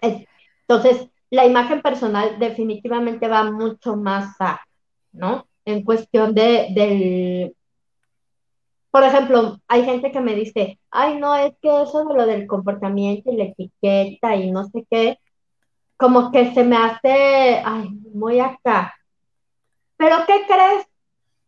Entonces, 0.02 1.08
la 1.30 1.46
imagen 1.46 1.80
personal 1.82 2.38
definitivamente 2.38 3.28
va 3.28 3.50
mucho 3.50 3.96
más 3.96 4.34
a, 4.40 4.60
¿no? 5.12 5.46
En 5.64 5.84
cuestión 5.84 6.34
de, 6.34 6.68
del, 6.74 7.54
por 8.90 9.04
ejemplo, 9.04 9.60
hay 9.68 9.84
gente 9.84 10.10
que 10.10 10.20
me 10.20 10.34
dice, 10.34 10.80
ay, 10.90 11.18
no, 11.18 11.36
es 11.36 11.52
que 11.62 11.82
eso 11.82 12.04
de 12.04 12.14
lo 12.14 12.26
del 12.26 12.46
comportamiento 12.46 13.30
y 13.30 13.36
la 13.36 13.44
etiqueta 13.44 14.34
y 14.34 14.50
no 14.50 14.64
sé 14.64 14.84
qué, 14.90 15.18
como 15.96 16.32
que 16.32 16.52
se 16.54 16.64
me 16.64 16.76
hace, 16.76 17.62
ay, 17.64 17.88
muy 18.12 18.40
acá. 18.40 18.94
Pero 19.96 20.16
¿qué 20.26 20.44
crees? 20.46 20.86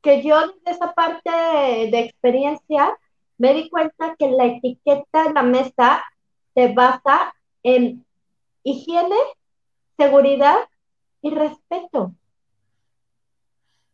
Que 0.03 0.23
yo 0.23 0.39
de 0.65 0.71
esa 0.71 0.93
parte 0.95 1.31
de 1.31 2.01
experiencia 2.01 2.97
me 3.43 3.55
di 3.55 3.69
cuenta 3.69 4.15
que 4.17 4.31
la 4.31 4.45
etiqueta 4.45 5.25
en 5.25 5.35
la 5.35 5.43
mesa 5.43 6.05
se 6.55 6.73
basa 6.73 7.35
en 7.65 8.07
higiene, 8.63 9.17
seguridad 9.97 10.59
y 11.23 11.31
respeto. 11.31 12.15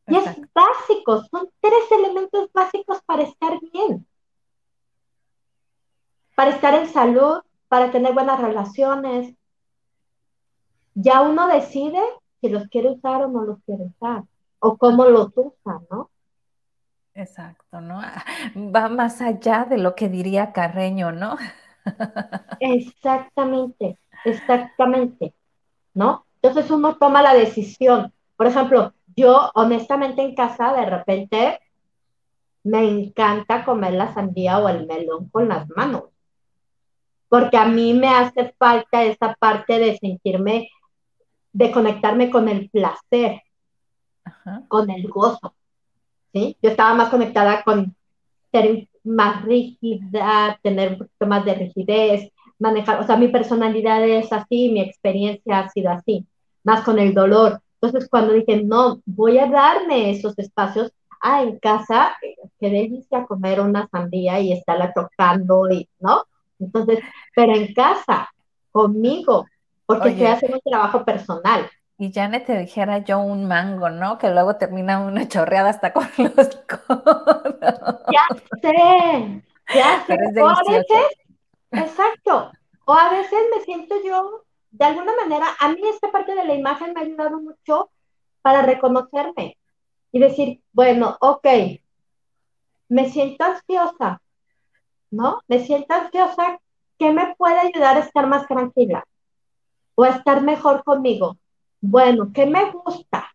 Y 0.06 0.16
es 0.16 0.36
básico, 0.52 1.24
son 1.30 1.48
tres 1.62 1.90
elementos 1.92 2.52
básicos 2.52 3.00
para 3.06 3.22
estar 3.22 3.58
bien. 3.72 4.06
Para 6.34 6.50
estar 6.50 6.74
en 6.74 6.86
salud, 6.86 7.40
para 7.68 7.90
tener 7.90 8.12
buenas 8.12 8.38
relaciones. 8.38 9.34
Ya 10.92 11.22
uno 11.22 11.46
decide 11.46 12.02
si 12.42 12.50
los 12.50 12.68
quiere 12.68 12.90
usar 12.90 13.22
o 13.22 13.28
no 13.28 13.44
los 13.44 13.62
quiere 13.64 13.84
usar, 13.84 14.24
o 14.58 14.76
cómo 14.76 15.06
los 15.06 15.32
usa, 15.34 15.80
¿no? 15.90 16.10
Exacto, 17.18 17.80
¿no? 17.80 18.00
Va 18.54 18.88
más 18.88 19.20
allá 19.20 19.66
de 19.68 19.76
lo 19.76 19.96
que 19.96 20.08
diría 20.08 20.52
Carreño, 20.52 21.10
¿no? 21.10 21.36
Exactamente, 22.60 23.98
exactamente, 24.24 25.34
¿no? 25.94 26.26
Entonces 26.40 26.70
uno 26.70 26.96
toma 26.96 27.22
la 27.22 27.34
decisión. 27.34 28.12
Por 28.36 28.46
ejemplo, 28.46 28.92
yo 29.16 29.50
honestamente 29.54 30.22
en 30.22 30.36
casa 30.36 30.72
de 30.72 30.86
repente 30.86 31.58
me 32.62 32.88
encanta 32.88 33.64
comer 33.64 33.94
la 33.94 34.14
sandía 34.14 34.58
o 34.58 34.68
el 34.68 34.86
melón 34.86 35.28
con 35.30 35.48
las 35.48 35.68
manos, 35.70 36.04
porque 37.28 37.56
a 37.56 37.64
mí 37.64 37.94
me 37.94 38.08
hace 38.10 38.54
falta 38.56 39.02
esa 39.02 39.34
parte 39.34 39.80
de 39.80 39.96
sentirme, 39.98 40.68
de 41.52 41.72
conectarme 41.72 42.30
con 42.30 42.48
el 42.48 42.70
placer, 42.70 43.42
con 44.68 44.88
el 44.90 45.08
gozo. 45.08 45.57
Yo 46.32 46.54
estaba 46.62 46.94
más 46.94 47.08
conectada 47.08 47.62
con 47.62 47.94
ser 48.52 48.88
más 49.04 49.44
rígida, 49.44 50.58
tener 50.62 50.92
un 50.92 50.98
poquito 50.98 51.26
más 51.26 51.44
de 51.44 51.54
rigidez, 51.54 52.32
manejar, 52.58 53.00
o 53.00 53.06
sea, 53.06 53.16
mi 53.16 53.28
personalidad 53.28 54.04
es 54.04 54.32
así, 54.32 54.70
mi 54.70 54.80
experiencia 54.80 55.60
ha 55.60 55.68
sido 55.70 55.90
así, 55.90 56.26
más 56.64 56.82
con 56.82 56.98
el 56.98 57.14
dolor. 57.14 57.60
Entonces, 57.80 58.08
cuando 58.10 58.32
dije, 58.32 58.62
no, 58.62 59.00
voy 59.06 59.38
a 59.38 59.46
darme 59.46 60.10
esos 60.10 60.38
espacios, 60.38 60.92
ah, 61.20 61.42
en 61.42 61.58
casa, 61.58 62.16
qué 62.60 62.70
delicia 62.70 63.26
comer 63.26 63.60
una 63.60 63.88
sandía 63.88 64.40
y 64.40 64.52
estarla 64.52 64.92
tocando, 64.92 65.70
y, 65.70 65.88
¿no? 66.00 66.24
Entonces, 66.58 66.98
pero 67.34 67.54
en 67.54 67.72
casa, 67.72 68.28
conmigo, 68.72 69.46
porque 69.86 70.10
estoy 70.10 70.26
haciendo 70.26 70.58
un 70.58 70.70
trabajo 70.70 71.04
personal. 71.04 71.68
Y 72.00 72.12
Janet 72.12 72.46
te 72.46 72.56
dijera 72.56 72.98
yo 72.98 73.18
un 73.18 73.48
mango, 73.48 73.90
¿no? 73.90 74.18
Que 74.18 74.30
luego 74.30 74.56
termina 74.56 75.00
una 75.00 75.26
chorreada 75.28 75.70
hasta 75.70 75.92
con 75.92 76.08
los 76.16 76.56
codos. 76.66 78.02
Ya 78.12 78.26
sé, 78.62 79.42
ya 79.74 80.04
sé. 80.06 80.42
o 80.42 80.48
a 80.48 80.62
veces, 80.62 81.06
exacto, 81.72 82.52
o 82.84 82.92
a 82.92 83.10
veces 83.10 83.38
me 83.54 83.64
siento 83.64 83.96
yo, 84.04 84.44
de 84.70 84.84
alguna 84.84 85.12
manera, 85.16 85.46
a 85.58 85.70
mí 85.70 85.80
esta 85.88 86.12
parte 86.12 86.36
de 86.36 86.44
la 86.44 86.54
imagen 86.54 86.92
me 86.94 87.00
ha 87.00 87.02
ayudado 87.02 87.40
mucho 87.40 87.90
para 88.42 88.62
reconocerme 88.62 89.58
y 90.12 90.20
decir, 90.20 90.62
bueno, 90.72 91.16
ok, 91.20 91.46
me 92.88 93.10
siento 93.10 93.44
ansiosa, 93.44 94.22
¿no? 95.10 95.40
Me 95.48 95.58
siento 95.58 95.94
ansiosa, 95.94 96.60
¿qué 96.96 97.10
me 97.10 97.34
puede 97.36 97.58
ayudar 97.58 97.96
a 97.96 98.00
estar 98.00 98.28
más 98.28 98.46
tranquila? 98.46 99.04
O 99.96 100.04
a 100.04 100.10
estar 100.10 100.42
mejor 100.42 100.84
conmigo. 100.84 101.36
Bueno, 101.80 102.30
¿qué 102.32 102.46
me 102.46 102.70
gusta? 102.70 103.28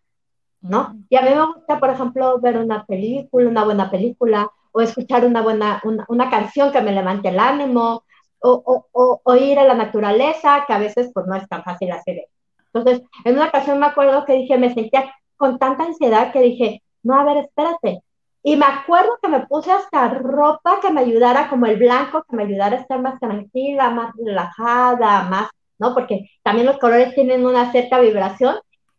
¿No? 0.62 0.96
Y 1.10 1.16
a 1.16 1.22
mí 1.22 1.30
me 1.30 1.46
gusta, 1.46 1.80
por 1.80 1.89
ejemplo, 1.89 2.39
ver 2.39 2.58
una 2.58 2.86
película, 2.86 3.50
una 3.50 3.64
buena 3.66 3.91
película, 3.91 4.50
o 4.72 4.82
escuchar 4.82 5.26
una 5.26 5.41
buena, 5.41 5.82
una, 6.08 6.30
canción 6.30 6.72
que 6.72 6.82
me 6.82 6.91
levante 6.91 7.30
el 7.30 7.39
ánimo, 7.39 8.04
o, 8.39 8.86
o, 8.91 9.22
o, 9.24 9.36
ir 9.36 9.60
a 9.60 9.66
la 9.66 9.76
naturaleza, 9.76 10.66
que 10.68 10.74
a 10.74 10.80
veces 10.80 11.12
pues 11.14 11.26
no 11.28 11.36
es 11.36 11.48
tan 11.48 11.64
fácil 11.64 11.91
hacer. 11.91 12.28
Entonces, 12.74 13.04
en 13.24 13.36
una 13.36 13.48
ocasión 13.48 13.80
me 13.80 13.86
acuerdo 13.86 14.26
que 14.26 14.34
dije, 14.34 14.58
me 14.58 14.74
sentía 14.74 15.14
con 15.38 15.60
tanta 15.60 15.86
ansiedad 15.86 16.32
que 16.34 16.41
dije, 16.41 16.84
no, 17.04 17.20
a 17.20 17.24
ver, 17.24 17.38
espérate. 17.38 18.02
Y 18.41 18.58
me 18.58 18.66
acuerdo 18.66 19.18
que 19.22 19.30
me 19.30 19.46
puse 19.48 19.72
hasta 19.72 20.10
ropa 20.10 20.80
que 20.82 20.91
me 20.91 21.02
ayudara, 21.02 21.50
como 21.50 21.66
el 21.66 21.78
blanco, 21.78 22.26
que 22.28 22.36
me 22.36 22.44
ayudara 22.44 22.78
a 22.78 22.80
estar 22.82 23.02
más 23.02 23.20
tranquila, 23.20 23.89
más 23.89 24.14
relajada, 24.18 25.24
más, 25.24 25.50
¿no? 25.80 25.93
Porque 25.93 26.30
también 26.43 26.67
los 26.67 26.78
colores 26.78 27.13
tienen 27.15 27.45
una 27.45 27.71
cierta 27.71 27.99
vibración. 27.99 28.55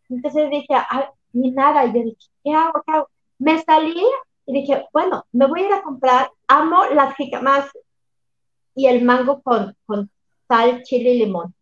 Entonces 0.09 0.49
dije, 0.49 0.73
ah, 0.73 1.11
ni 1.33 1.51
nada. 1.51 1.85
Y 1.85 1.93
yo 1.93 2.03
dije, 2.03 2.17
¿qué 2.43 2.53
hago? 2.53 2.83
¿Qué 2.85 2.91
hago? 2.91 3.09
Me 3.39 3.61
salí 3.63 4.03
y 4.45 4.53
dije, 4.53 4.85
bueno, 4.93 5.25
me 5.31 5.47
voy 5.47 5.61
a 5.61 5.67
ir 5.67 5.73
a 5.73 5.81
comprar, 5.81 6.29
amo 6.47 6.85
las 6.85 7.15
jicamas 7.15 7.69
y 8.75 8.87
el 8.87 9.03
mango 9.03 9.41
con, 9.41 9.75
con 9.85 10.09
sal, 10.47 10.83
chile 10.83 11.11
y 11.11 11.19
limón. 11.19 11.53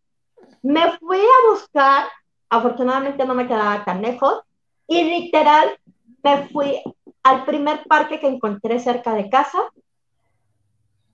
Me 0.61 0.97
fui 0.97 1.19
a 1.19 1.51
buscar, 1.51 2.05
afortunadamente 2.49 3.25
no 3.25 3.35
me 3.35 3.47
quedaba 3.47 3.83
tan 3.85 4.01
lejos, 4.01 4.41
y 4.87 5.03
literal 5.03 5.77
me 6.23 6.47
fui 6.49 6.81
al 7.23 7.45
primer 7.45 7.83
parque 7.85 8.19
que 8.19 8.27
encontré 8.27 8.79
cerca 8.79 9.13
de 9.13 9.29
casa 9.29 9.59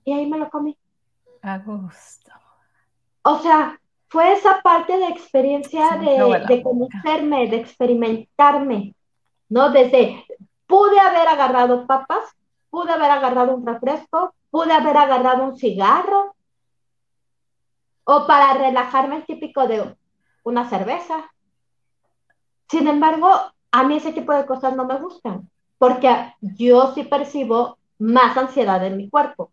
y 0.04 0.12
ahí 0.12 0.26
me 0.26 0.38
lo 0.38 0.50
comí. 0.50 0.76
A 1.42 1.58
gusto. 1.58 2.32
O 3.22 3.38
sea, 3.38 3.79
fue 4.10 4.32
esa 4.32 4.60
parte 4.60 4.98
de 4.98 5.06
experiencia 5.06 5.96
de, 5.96 6.44
de 6.48 6.62
conocerme, 6.62 7.48
de 7.48 7.56
experimentarme, 7.58 8.94
¿no? 9.48 9.70
Desde, 9.70 10.26
pude 10.66 10.98
haber 10.98 11.28
agarrado 11.28 11.86
papas, 11.86 12.24
pude 12.70 12.90
haber 12.90 13.10
agarrado 13.10 13.54
un 13.54 13.64
refresco, 13.64 14.34
pude 14.50 14.72
haber 14.72 14.96
agarrado 14.96 15.44
un 15.44 15.56
cigarro, 15.56 16.34
o 18.02 18.26
para 18.26 18.54
relajarme 18.54 19.18
el 19.18 19.26
típico 19.26 19.68
de 19.68 19.94
una 20.42 20.68
cerveza. 20.68 21.30
Sin 22.68 22.88
embargo, 22.88 23.30
a 23.70 23.84
mí 23.84 23.96
ese 23.96 24.12
tipo 24.12 24.32
de 24.32 24.44
cosas 24.44 24.74
no 24.74 24.86
me 24.86 24.98
gustan, 24.98 25.48
porque 25.78 26.34
yo 26.40 26.92
sí 26.94 27.04
percibo 27.04 27.78
más 28.00 28.36
ansiedad 28.36 28.84
en 28.84 28.96
mi 28.96 29.08
cuerpo. 29.08 29.52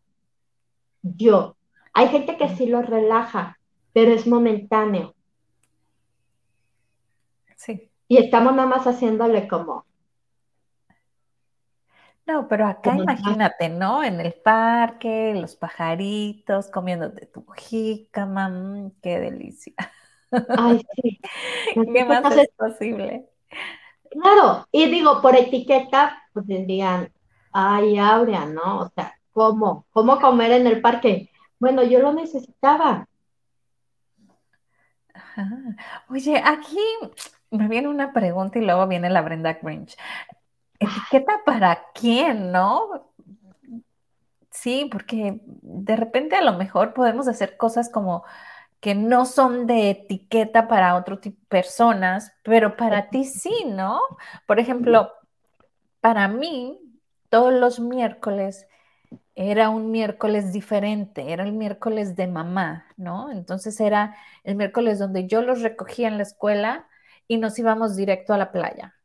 Yo. 1.03 1.55
Hay 1.93 2.07
gente 2.09 2.37
que 2.37 2.49
sí 2.55 2.65
lo 2.65 2.81
relaja, 2.81 3.56
pero 3.97 4.13
es 4.13 4.27
momentáneo. 4.27 5.15
Sí. 7.55 7.89
Y 8.07 8.17
estamos 8.17 8.53
nada 8.53 8.67
más 8.67 8.85
haciéndole 8.85 9.47
como. 9.47 9.87
No, 12.27 12.47
pero 12.47 12.67
acá 12.67 12.95
imagínate, 12.95 13.69
¿no? 13.69 14.03
En 14.03 14.19
el 14.19 14.33
parque, 14.33 15.33
los 15.33 15.55
pajaritos 15.55 16.69
comiéndote 16.69 17.25
tu 17.25 17.43
jícama, 17.47 18.49
mm, 18.49 18.91
qué 19.01 19.19
delicia. 19.19 19.73
Ay, 20.59 20.85
sí. 20.93 21.19
¿Qué 21.95 22.05
más 22.05 22.37
es 22.37 22.49
posible? 22.55 23.27
Claro, 24.11 24.67
y 24.71 24.91
digo, 24.91 25.23
por 25.23 25.35
etiqueta, 25.35 26.21
pues 26.33 26.45
dirían, 26.45 27.11
ay, 27.51 27.97
Aurea, 27.97 28.45
¿no? 28.45 28.81
O 28.81 28.89
sea, 28.89 29.19
¿cómo? 29.31 29.87
¿Cómo 29.89 30.21
comer 30.21 30.51
en 30.51 30.67
el 30.67 30.81
parque? 30.81 31.31
Bueno, 31.57 31.81
yo 31.81 31.97
lo 31.97 32.13
necesitaba. 32.13 33.07
Oye, 36.09 36.41
aquí 36.43 36.79
me 37.51 37.67
viene 37.67 37.87
una 37.87 38.13
pregunta 38.13 38.59
y 38.59 38.65
luego 38.65 38.87
viene 38.87 39.09
la 39.09 39.21
Brenda 39.21 39.53
Grinch. 39.61 39.97
¿Etiqueta 40.79 41.41
para 41.45 41.85
quién, 41.93 42.51
no? 42.51 43.11
Sí, 44.51 44.89
porque 44.91 45.39
de 45.43 45.95
repente 45.95 46.35
a 46.35 46.41
lo 46.41 46.53
mejor 46.53 46.93
podemos 46.93 47.27
hacer 47.27 47.57
cosas 47.57 47.89
como 47.89 48.23
que 48.79 48.95
no 48.95 49.25
son 49.25 49.67
de 49.67 49.89
etiqueta 49.89 50.67
para 50.67 50.95
otro 50.95 51.19
tipo 51.19 51.39
de 51.41 51.47
personas, 51.47 52.33
pero 52.43 52.75
para 52.75 53.09
ti 53.09 53.25
sí, 53.25 53.65
¿no? 53.65 54.01
Por 54.45 54.59
ejemplo, 54.59 55.11
para 55.99 56.27
mí, 56.27 56.79
todos 57.29 57.53
los 57.53 57.79
miércoles 57.79 58.67
era 59.39 59.69
un 59.69 59.91
miércoles 59.91 60.51
diferente, 60.51 61.31
era 61.31 61.43
el 61.43 61.53
miércoles 61.53 62.15
de 62.15 62.25
mamá, 62.25 62.87
¿no? 62.97 63.31
Entonces 63.31 63.79
era 63.79 64.15
el 64.43 64.55
miércoles 64.55 64.97
donde 64.97 65.27
yo 65.27 65.43
los 65.43 65.61
recogía 65.61 66.07
en 66.07 66.17
la 66.17 66.23
escuela 66.23 66.87
y 67.27 67.37
nos 67.37 67.59
íbamos 67.59 67.95
directo 67.95 68.33
a 68.33 68.39
la 68.39 68.51
playa. 68.51 68.95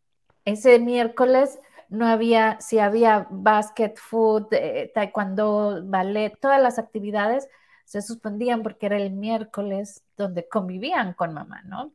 Ese 0.46 0.78
miércoles 0.78 1.60
no 1.90 2.06
había, 2.06 2.58
si 2.62 2.78
había 2.78 3.26
basket, 3.28 3.92
food, 3.96 4.46
eh, 4.52 4.90
taekwondo, 4.94 5.82
ballet, 5.84 6.34
todas 6.40 6.62
las 6.62 6.78
actividades, 6.78 7.50
se 7.84 8.00
suspendían 8.00 8.62
porque 8.62 8.86
era 8.86 8.96
el 8.96 9.10
miércoles 9.10 10.02
donde 10.16 10.48
convivían 10.48 11.12
con 11.12 11.34
mamá, 11.34 11.60
¿no? 11.66 11.92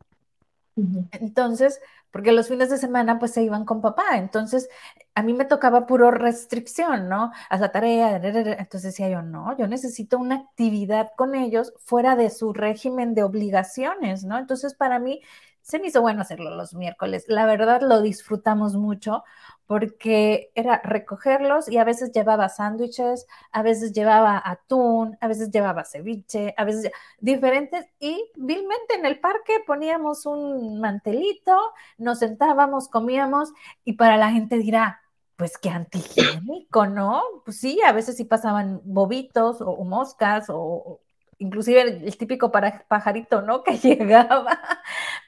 Entonces, 1.12 1.82
porque 2.12 2.32
los 2.32 2.48
fines 2.48 2.70
de 2.70 2.78
semana 2.78 3.20
pues 3.20 3.32
se 3.34 3.44
iban 3.44 3.66
con 3.66 3.82
papá, 3.82 4.18
entonces 4.18 4.70
a 5.16 5.24
mí 5.24 5.34
me 5.34 5.46
tocaba 5.46 5.86
puro 5.88 6.12
restricción, 6.12 7.10
¿no? 7.10 7.32
A 7.50 7.58
la 7.58 7.72
tarea, 7.72 8.16
entonces 8.18 8.84
decía 8.84 9.10
yo, 9.10 9.22
no, 9.22 9.58
yo 9.58 9.68
necesito 9.68 10.18
una 10.18 10.36
actividad 10.36 11.12
con 11.18 11.36
ellos 11.36 11.74
fuera 11.80 12.16
de 12.16 12.30
su 12.30 12.54
régimen 12.54 13.14
de 13.16 13.24
obligaciones, 13.24 14.24
¿no? 14.24 14.38
Entonces 14.38 14.74
para 14.76 15.00
mí 15.00 15.22
se 15.62 15.80
me 15.80 15.88
hizo 15.88 16.02
bueno 16.02 16.22
hacerlo 16.22 16.56
los 16.56 16.74
miércoles, 16.74 17.26
la 17.28 17.46
verdad 17.46 17.82
lo 17.82 18.02
disfrutamos 18.02 18.76
mucho 18.76 19.24
porque 19.68 20.52
era 20.56 20.82
recogerlos 20.84 21.70
y 21.70 21.78
a 21.78 21.84
veces 21.84 22.14
llevaba 22.14 22.48
sándwiches, 22.48 23.28
a 23.52 23.62
veces 23.62 23.92
llevaba 23.92 24.42
atún, 24.44 25.18
a 25.20 25.28
veces 25.28 25.52
llevaba 25.52 25.84
ceviche, 25.84 26.56
a 26.58 26.64
veces 26.64 26.90
diferentes 27.20 27.86
y 28.00 28.32
vilmente 28.38 28.96
en 28.96 29.06
el 29.06 29.20
parque 29.20 29.60
poníamos 29.68 30.26
un 30.26 30.80
mantelito, 30.80 31.56
nos 31.98 32.20
sentábamos, 32.20 32.88
comíamos 32.88 33.52
y 33.84 33.94
para 33.94 34.16
la 34.16 34.32
gente 34.32 34.58
dirá, 34.58 35.02
pues 35.36 35.58
qué 35.58 35.70
antihigiénico, 35.70 36.88
¿no? 36.88 37.22
Pues 37.44 37.60
sí, 37.60 37.80
a 37.86 37.92
veces 37.92 38.16
sí 38.16 38.24
pasaban 38.24 38.82
bobitos 38.86 39.58
o, 39.60 39.84
moscas 39.84 40.46
o, 40.50 41.02
inclusive 41.40 41.82
el, 41.82 42.18
típico 42.18 42.52
pajarito, 42.52 43.42
¿no? 43.42 43.64
Que 43.66 43.78
llegaba, 43.78 44.60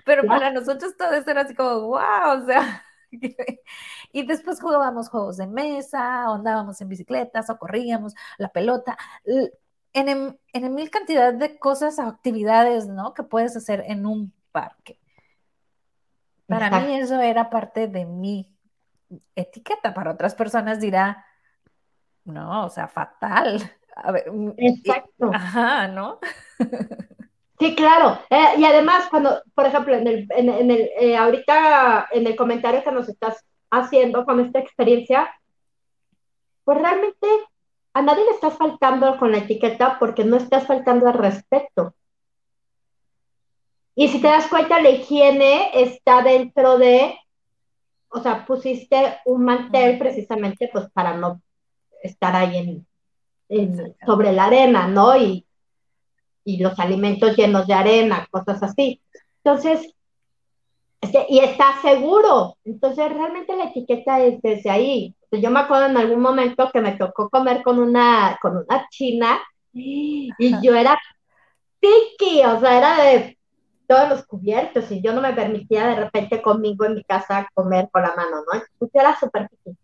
pero 0.05 0.23
para 0.25 0.49
nosotros 0.51 0.95
todo 0.97 1.11
eso 1.11 1.29
era 1.29 1.41
así 1.41 1.53
como, 1.53 1.81
wow, 1.87 2.41
o 2.41 2.45
sea 2.45 2.85
y 4.11 4.25
después 4.25 4.61
jugábamos 4.61 5.09
juegos 5.09 5.37
de 5.37 5.47
mesa, 5.47 6.25
andábamos 6.25 6.79
en 6.81 6.89
bicicletas 6.89 7.49
o 7.49 7.57
corríamos, 7.57 8.15
la 8.37 8.49
pelota, 8.49 8.97
en, 9.93 10.39
en, 10.53 10.75
mil 10.75 10.89
cantidad 10.89 11.33
de 11.33 11.57
cosas 11.59 11.99
o 11.99 12.03
actividades, 12.03 12.87
¿no? 12.87 13.13
Que 13.13 13.23
puedes 13.23 13.55
hacer 13.55 13.83
en 13.87 14.05
un 14.05 14.33
parque. 14.51 14.99
Para 16.47 16.79
mí 16.79 16.95
eso 16.95 17.19
era 17.21 17.49
parte 17.49 17.87
de 17.87 18.05
mi 18.05 18.55
etiqueta. 19.35 19.93
Para 19.93 20.11
otras 20.11 20.33
personas 20.33 20.79
dirá, 20.79 21.25
no, 22.25 22.65
o 22.65 22.69
sea, 22.69 22.87
fatal. 22.87 23.61
Mm, 24.31 24.51
Exacto. 24.55 25.29
Ajá, 25.33 25.89
¿no? 25.89 26.19
Sí, 27.59 27.75
claro. 27.75 28.19
Eh, 28.29 28.53
y 28.57 28.63
además, 28.63 29.07
cuando, 29.09 29.41
por 29.53 29.65
ejemplo, 29.65 29.93
en 29.93 30.07
el, 30.07 30.27
en, 30.29 30.71
el 30.71 30.89
eh, 30.97 31.17
ahorita 31.17 32.07
en 32.11 32.25
el 32.25 32.35
comentario 32.37 32.83
que 32.83 32.91
nos 32.91 33.09
estás 33.09 33.45
haciendo 33.69 34.23
con 34.23 34.39
esta 34.39 34.59
experiencia, 34.59 35.29
pues 36.63 36.77
realmente 36.79 37.27
a 37.93 38.01
nadie 38.01 38.23
le 38.23 38.31
estás 38.31 38.57
faltando 38.57 39.17
con 39.17 39.31
la 39.31 39.39
etiqueta 39.39 39.97
porque 39.99 40.23
no 40.23 40.37
estás 40.37 40.67
faltando 40.67 41.07
al 41.07 41.15
respeto. 41.15 41.93
Y 43.93 44.07
si 44.07 44.21
te 44.21 44.27
das 44.27 44.47
cuenta, 44.47 44.81
la 44.81 44.91
higiene 44.91 45.71
está 45.73 46.21
dentro 46.21 46.77
de, 46.77 47.19
o 48.07 48.21
sea, 48.21 48.45
pusiste 48.45 49.17
un 49.25 49.43
mantel 49.43 49.99
precisamente 49.99 50.69
pues 50.71 50.89
para 50.91 51.17
no 51.17 51.41
estar 52.01 52.33
ahí 52.37 52.85
en, 53.49 53.97
sobre 54.05 54.31
la 54.31 54.45
arena, 54.45 54.87
¿no? 54.87 55.17
Y, 55.17 55.45
y 56.49 56.57
los 56.57 56.79
alimentos 56.79 57.35
llenos 57.37 57.67
de 57.67 57.73
arena, 57.73 58.27
cosas 58.31 58.63
así. 58.63 59.01
Entonces, 59.43 59.93
este, 60.99 61.25
y 61.29 61.39
está 61.39 61.79
seguro. 61.81 62.57
Entonces, 62.65 63.13
realmente 63.13 63.55
la 63.55 63.65
etiqueta 63.65 64.19
es 64.19 64.41
desde 64.41 64.69
ahí. 64.69 65.15
Yo 65.31 65.51
me 65.51 65.59
acuerdo 65.59 65.85
en 65.85 65.97
algún 65.97 66.21
momento 66.21 66.71
que 66.73 66.81
me 66.81 66.93
tocó 66.93 67.29
comer 67.29 67.61
con 67.61 67.77
una, 67.77 68.39
con 68.41 68.57
una 68.57 68.87
china 68.89 69.39
y 69.71 70.31
yo 70.63 70.73
era 70.75 70.97
piqui, 71.79 72.43
o 72.43 72.59
sea, 72.59 72.77
era 72.77 73.03
de 73.03 73.37
todos 73.87 74.09
los 74.09 74.25
cubiertos 74.25 74.91
y 74.91 75.01
yo 75.01 75.13
no 75.13 75.21
me 75.21 75.33
permitía 75.33 75.87
de 75.87 75.95
repente 75.95 76.41
conmigo 76.41 76.85
en 76.85 76.95
mi 76.95 77.03
casa 77.03 77.47
comer 77.53 77.89
con 77.91 78.01
la 78.01 78.15
mano, 78.15 78.37
¿no? 78.51 78.59
Entonces 78.59 79.01
era 79.01 79.19
súper 79.19 79.49
piqui. 79.49 79.77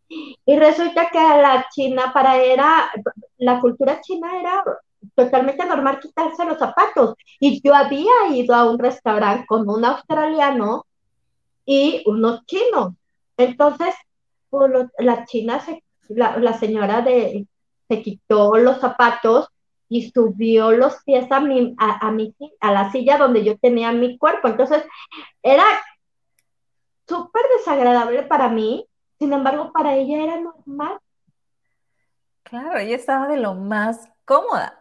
Y 0.46 0.58
resulta 0.58 1.10
que 1.12 1.20
la 1.20 1.68
china 1.72 2.12
para 2.12 2.38
era, 2.38 2.92
la 3.38 3.60
cultura 3.60 4.02
china 4.02 4.40
era 4.40 4.64
totalmente 5.14 5.66
normal 5.66 6.00
quitarse 6.00 6.46
los 6.46 6.58
zapatos. 6.58 7.16
Y 7.40 7.62
yo 7.62 7.76
había 7.76 8.28
ido 8.32 8.56
a 8.56 8.70
un 8.70 8.80
restaurante 8.80 9.46
con 9.46 9.70
un 9.70 9.86
australiano 9.86 10.86
y 11.66 12.04
unos 12.06 12.46
chinos. 12.46 12.94
Entonces, 13.38 13.94
pues, 14.50 14.72
la 15.00 15.26
china, 15.26 15.60
se, 15.60 15.84
la, 16.10 16.54
señora 16.54 17.02
de, 17.02 17.48
se 17.88 18.02
quitó 18.02 18.58
los 18.58 18.80
zapatos 18.80 19.50
y 19.90 20.10
subió 20.12 20.72
los 20.72 21.04
pies 21.04 21.32
a, 21.32 21.40
mi, 21.40 21.76
a, 21.78 22.08
a, 22.08 22.16
a 22.60 22.72
la 22.72 22.92
silla 22.92 23.18
donde 23.18 23.44
yo 23.44 23.58
tenía 23.58 23.92
mi 23.92 24.18
cuerpo. 24.18 24.48
Entonces, 24.48 24.84
era 25.44 25.64
súper 27.08 27.44
desagradable 27.58 28.24
para 28.24 28.50
mí, 28.50 28.88
sin 29.20 29.34
embargo, 29.34 29.72
para 29.72 29.96
ella 29.96 30.24
era 30.24 30.40
normal. 30.40 31.00
Claro, 32.44 32.78
ella 32.78 32.96
estaba 32.96 33.28
de 33.28 33.38
lo 33.38 33.56
más 33.56 34.10
cómoda. 34.26 34.80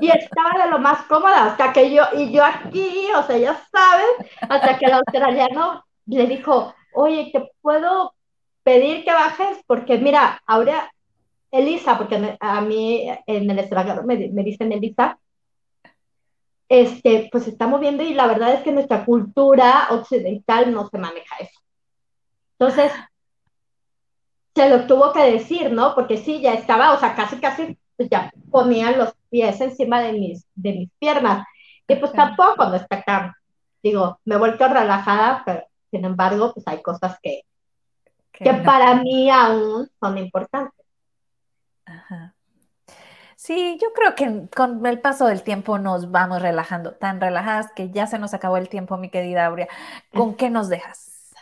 Y 0.00 0.08
estaba 0.08 0.64
de 0.64 0.70
lo 0.70 0.78
más 0.78 1.02
cómoda, 1.06 1.44
hasta 1.44 1.72
que 1.72 1.92
yo, 1.92 2.02
y 2.16 2.32
yo 2.32 2.44
aquí, 2.44 3.08
o 3.14 3.22
sea, 3.22 3.36
ya 3.36 3.62
sabes, 3.70 4.30
hasta 4.40 4.78
que 4.78 4.86
el 4.86 4.94
australiano 4.94 5.84
le 6.06 6.26
dijo, 6.26 6.74
oye, 6.94 7.30
¿te 7.32 7.50
puedo 7.60 8.14
pedir 8.62 9.04
que 9.04 9.12
bajes? 9.12 9.58
Porque 9.66 9.98
mira, 9.98 10.42
ahora, 10.46 10.90
Elisa, 11.50 11.98
porque 11.98 12.36
a 12.40 12.60
mí 12.60 13.08
en 13.26 13.50
el 13.50 13.58
extranjero 13.58 14.04
me, 14.04 14.16
dicen 14.16 14.72
Elisa, 14.72 15.18
este, 16.68 17.28
pues 17.32 17.44
se 17.44 17.50
está 17.50 17.66
moviendo 17.66 18.02
y 18.02 18.14
la 18.14 18.26
verdad 18.26 18.54
es 18.54 18.62
que 18.62 18.72
nuestra 18.72 19.04
cultura 19.04 19.88
occidental 19.90 20.72
no 20.72 20.88
se 20.88 20.98
maneja 20.98 21.36
eso. 21.40 21.60
Entonces, 22.58 22.92
se 24.54 24.68
lo 24.68 24.86
tuvo 24.86 25.12
que 25.12 25.32
decir, 25.32 25.72
¿no? 25.72 25.94
Porque 25.94 26.16
sí, 26.16 26.40
ya 26.40 26.54
estaba, 26.54 26.92
o 26.92 26.98
sea, 26.98 27.14
casi, 27.14 27.38
casi, 27.38 27.78
pues 27.98 28.08
ya 28.08 28.32
ponía 28.50 28.92
los 28.92 29.12
pies 29.28 29.60
encima 29.60 30.00
de 30.00 30.12
mis, 30.12 30.46
de 30.54 30.72
mis 30.72 30.90
piernas. 30.98 31.46
Y 31.86 31.96
pues 31.96 32.12
tampoco 32.12 32.64
no 32.66 32.76
está 32.76 32.96
acá. 32.96 33.36
Digo, 33.82 34.20
me 34.24 34.36
he 34.36 34.38
vuelto 34.38 34.68
relajada, 34.68 35.42
pero 35.44 35.66
sin 35.90 36.04
embargo, 36.04 36.54
pues 36.54 36.66
hay 36.68 36.80
cosas 36.80 37.18
que, 37.20 37.42
que 38.32 38.54
para 38.54 38.94
mí 38.94 39.28
aún 39.30 39.90
son 40.00 40.16
importantes. 40.16 40.86
Ajá. 41.84 42.34
Sí, 43.34 43.78
yo 43.80 43.92
creo 43.92 44.14
que 44.14 44.48
con 44.54 44.84
el 44.86 45.00
paso 45.00 45.26
del 45.26 45.42
tiempo 45.42 45.78
nos 45.78 46.10
vamos 46.10 46.40
relajando, 46.40 46.92
tan 46.94 47.20
relajadas 47.20 47.72
que 47.74 47.90
ya 47.90 48.06
se 48.06 48.18
nos 48.18 48.34
acabó 48.34 48.56
el 48.58 48.68
tiempo, 48.68 48.96
mi 48.96 49.10
querida 49.10 49.46
Aurea. 49.46 49.68
¿Con 50.12 50.34
qué 50.34 50.50
nos 50.50 50.68
dejas? 50.68 51.34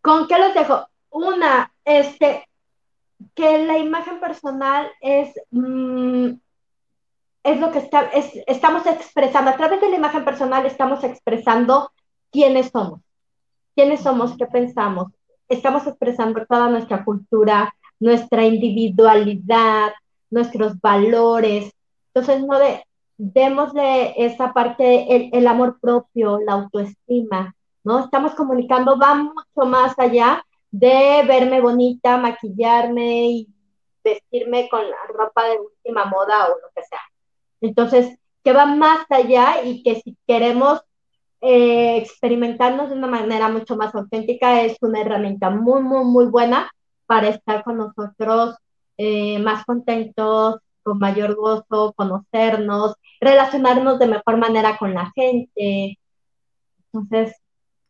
¿Con 0.00 0.28
qué 0.28 0.38
los 0.38 0.54
dejo? 0.54 0.86
Una, 1.10 1.72
este, 1.84 2.48
que 3.34 3.66
la 3.66 3.78
imagen 3.78 4.20
personal 4.20 4.90
es, 5.00 5.34
mm, 5.50 6.30
es 7.44 7.60
lo 7.60 7.70
que 7.72 7.78
está, 7.78 8.10
estamos 8.46 8.86
expresando, 8.86 9.50
a 9.50 9.56
través 9.56 9.80
de 9.80 9.90
la 9.90 9.96
imagen 9.96 10.24
personal 10.24 10.64
estamos 10.66 11.04
expresando 11.04 11.90
quiénes 12.30 12.70
somos 12.70 13.00
quiénes 13.74 14.00
somos, 14.00 14.36
qué 14.36 14.46
pensamos. 14.46 15.12
Estamos 15.48 15.86
expresando 15.86 16.44
toda 16.46 16.68
nuestra 16.68 17.04
cultura, 17.04 17.74
nuestra 18.00 18.44
individualidad, 18.44 19.92
nuestros 20.30 20.80
valores. 20.80 21.72
Entonces, 22.12 22.44
no 22.44 22.58
de, 22.58 22.84
démosle 23.18 24.14
esa 24.24 24.52
parte, 24.52 25.14
el, 25.14 25.30
el 25.32 25.46
amor 25.46 25.78
propio, 25.80 26.38
la 26.40 26.54
autoestima, 26.54 27.54
¿no? 27.82 28.00
Estamos 28.00 28.34
comunicando, 28.34 28.98
va 28.98 29.14
mucho 29.14 29.68
más 29.68 29.98
allá 29.98 30.44
de 30.74 31.22
verme 31.28 31.60
bonita, 31.60 32.16
maquillarme 32.16 33.28
y 33.28 33.48
vestirme 34.02 34.68
con 34.68 34.80
la 34.90 34.96
ropa 35.06 35.44
de 35.44 35.60
última 35.60 36.04
moda 36.06 36.46
o 36.46 36.48
lo 36.48 36.68
que 36.74 36.82
sea. 36.82 36.98
Entonces, 37.60 38.18
que 38.42 38.52
va 38.52 38.66
más 38.66 39.06
allá 39.08 39.62
y 39.62 39.84
que 39.84 40.00
si 40.00 40.18
queremos 40.26 40.80
eh, 41.40 41.98
experimentarnos 41.98 42.90
de 42.90 42.96
una 42.96 43.06
manera 43.06 43.48
mucho 43.48 43.76
más 43.76 43.94
auténtica 43.94 44.62
es 44.62 44.76
una 44.80 45.00
herramienta 45.00 45.48
muy, 45.48 45.80
muy, 45.80 46.04
muy 46.04 46.26
buena 46.26 46.68
para 47.06 47.28
estar 47.28 47.62
con 47.62 47.76
nosotros 47.76 48.56
eh, 48.96 49.38
más 49.38 49.64
contentos, 49.64 50.58
con 50.82 50.98
mayor 50.98 51.36
gozo, 51.36 51.92
conocernos, 51.96 52.96
relacionarnos 53.20 54.00
de 54.00 54.08
mejor 54.08 54.38
manera 54.38 54.76
con 54.76 54.92
la 54.92 55.12
gente. 55.14 56.00
Entonces, 56.92 57.36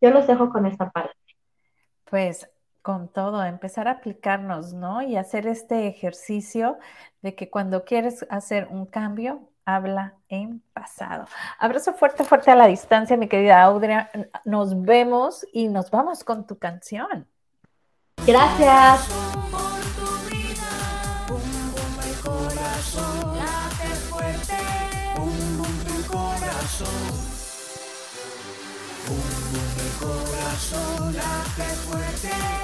yo 0.02 0.10
los 0.10 0.26
dejo 0.26 0.50
con 0.50 0.66
esta 0.66 0.90
parte. 0.90 1.16
Pues 2.04 2.46
con 2.84 3.08
todo, 3.08 3.42
empezar 3.42 3.88
a 3.88 3.92
aplicarnos, 3.92 4.74
¿no? 4.74 5.00
Y 5.00 5.16
hacer 5.16 5.46
este 5.46 5.88
ejercicio 5.88 6.76
de 7.22 7.34
que 7.34 7.48
cuando 7.48 7.82
quieres 7.82 8.26
hacer 8.28 8.68
un 8.70 8.84
cambio, 8.84 9.48
habla 9.64 10.16
en 10.28 10.60
pasado. 10.74 11.24
Abrazo 11.58 11.94
fuerte, 11.94 12.24
fuerte 12.24 12.50
a 12.50 12.54
la 12.54 12.66
distancia, 12.66 13.16
mi 13.16 13.26
querida 13.26 13.62
Audrey. 13.62 13.96
Nos 14.44 14.82
vemos 14.82 15.46
y 15.50 15.68
nos 15.68 15.90
vamos 15.90 16.24
con 16.24 16.46
tu 16.46 16.58
canción. 16.58 17.26
Gracias. 18.26 19.08
corazón 29.98 31.14
late 31.14 31.64
fuerte, 31.86 32.63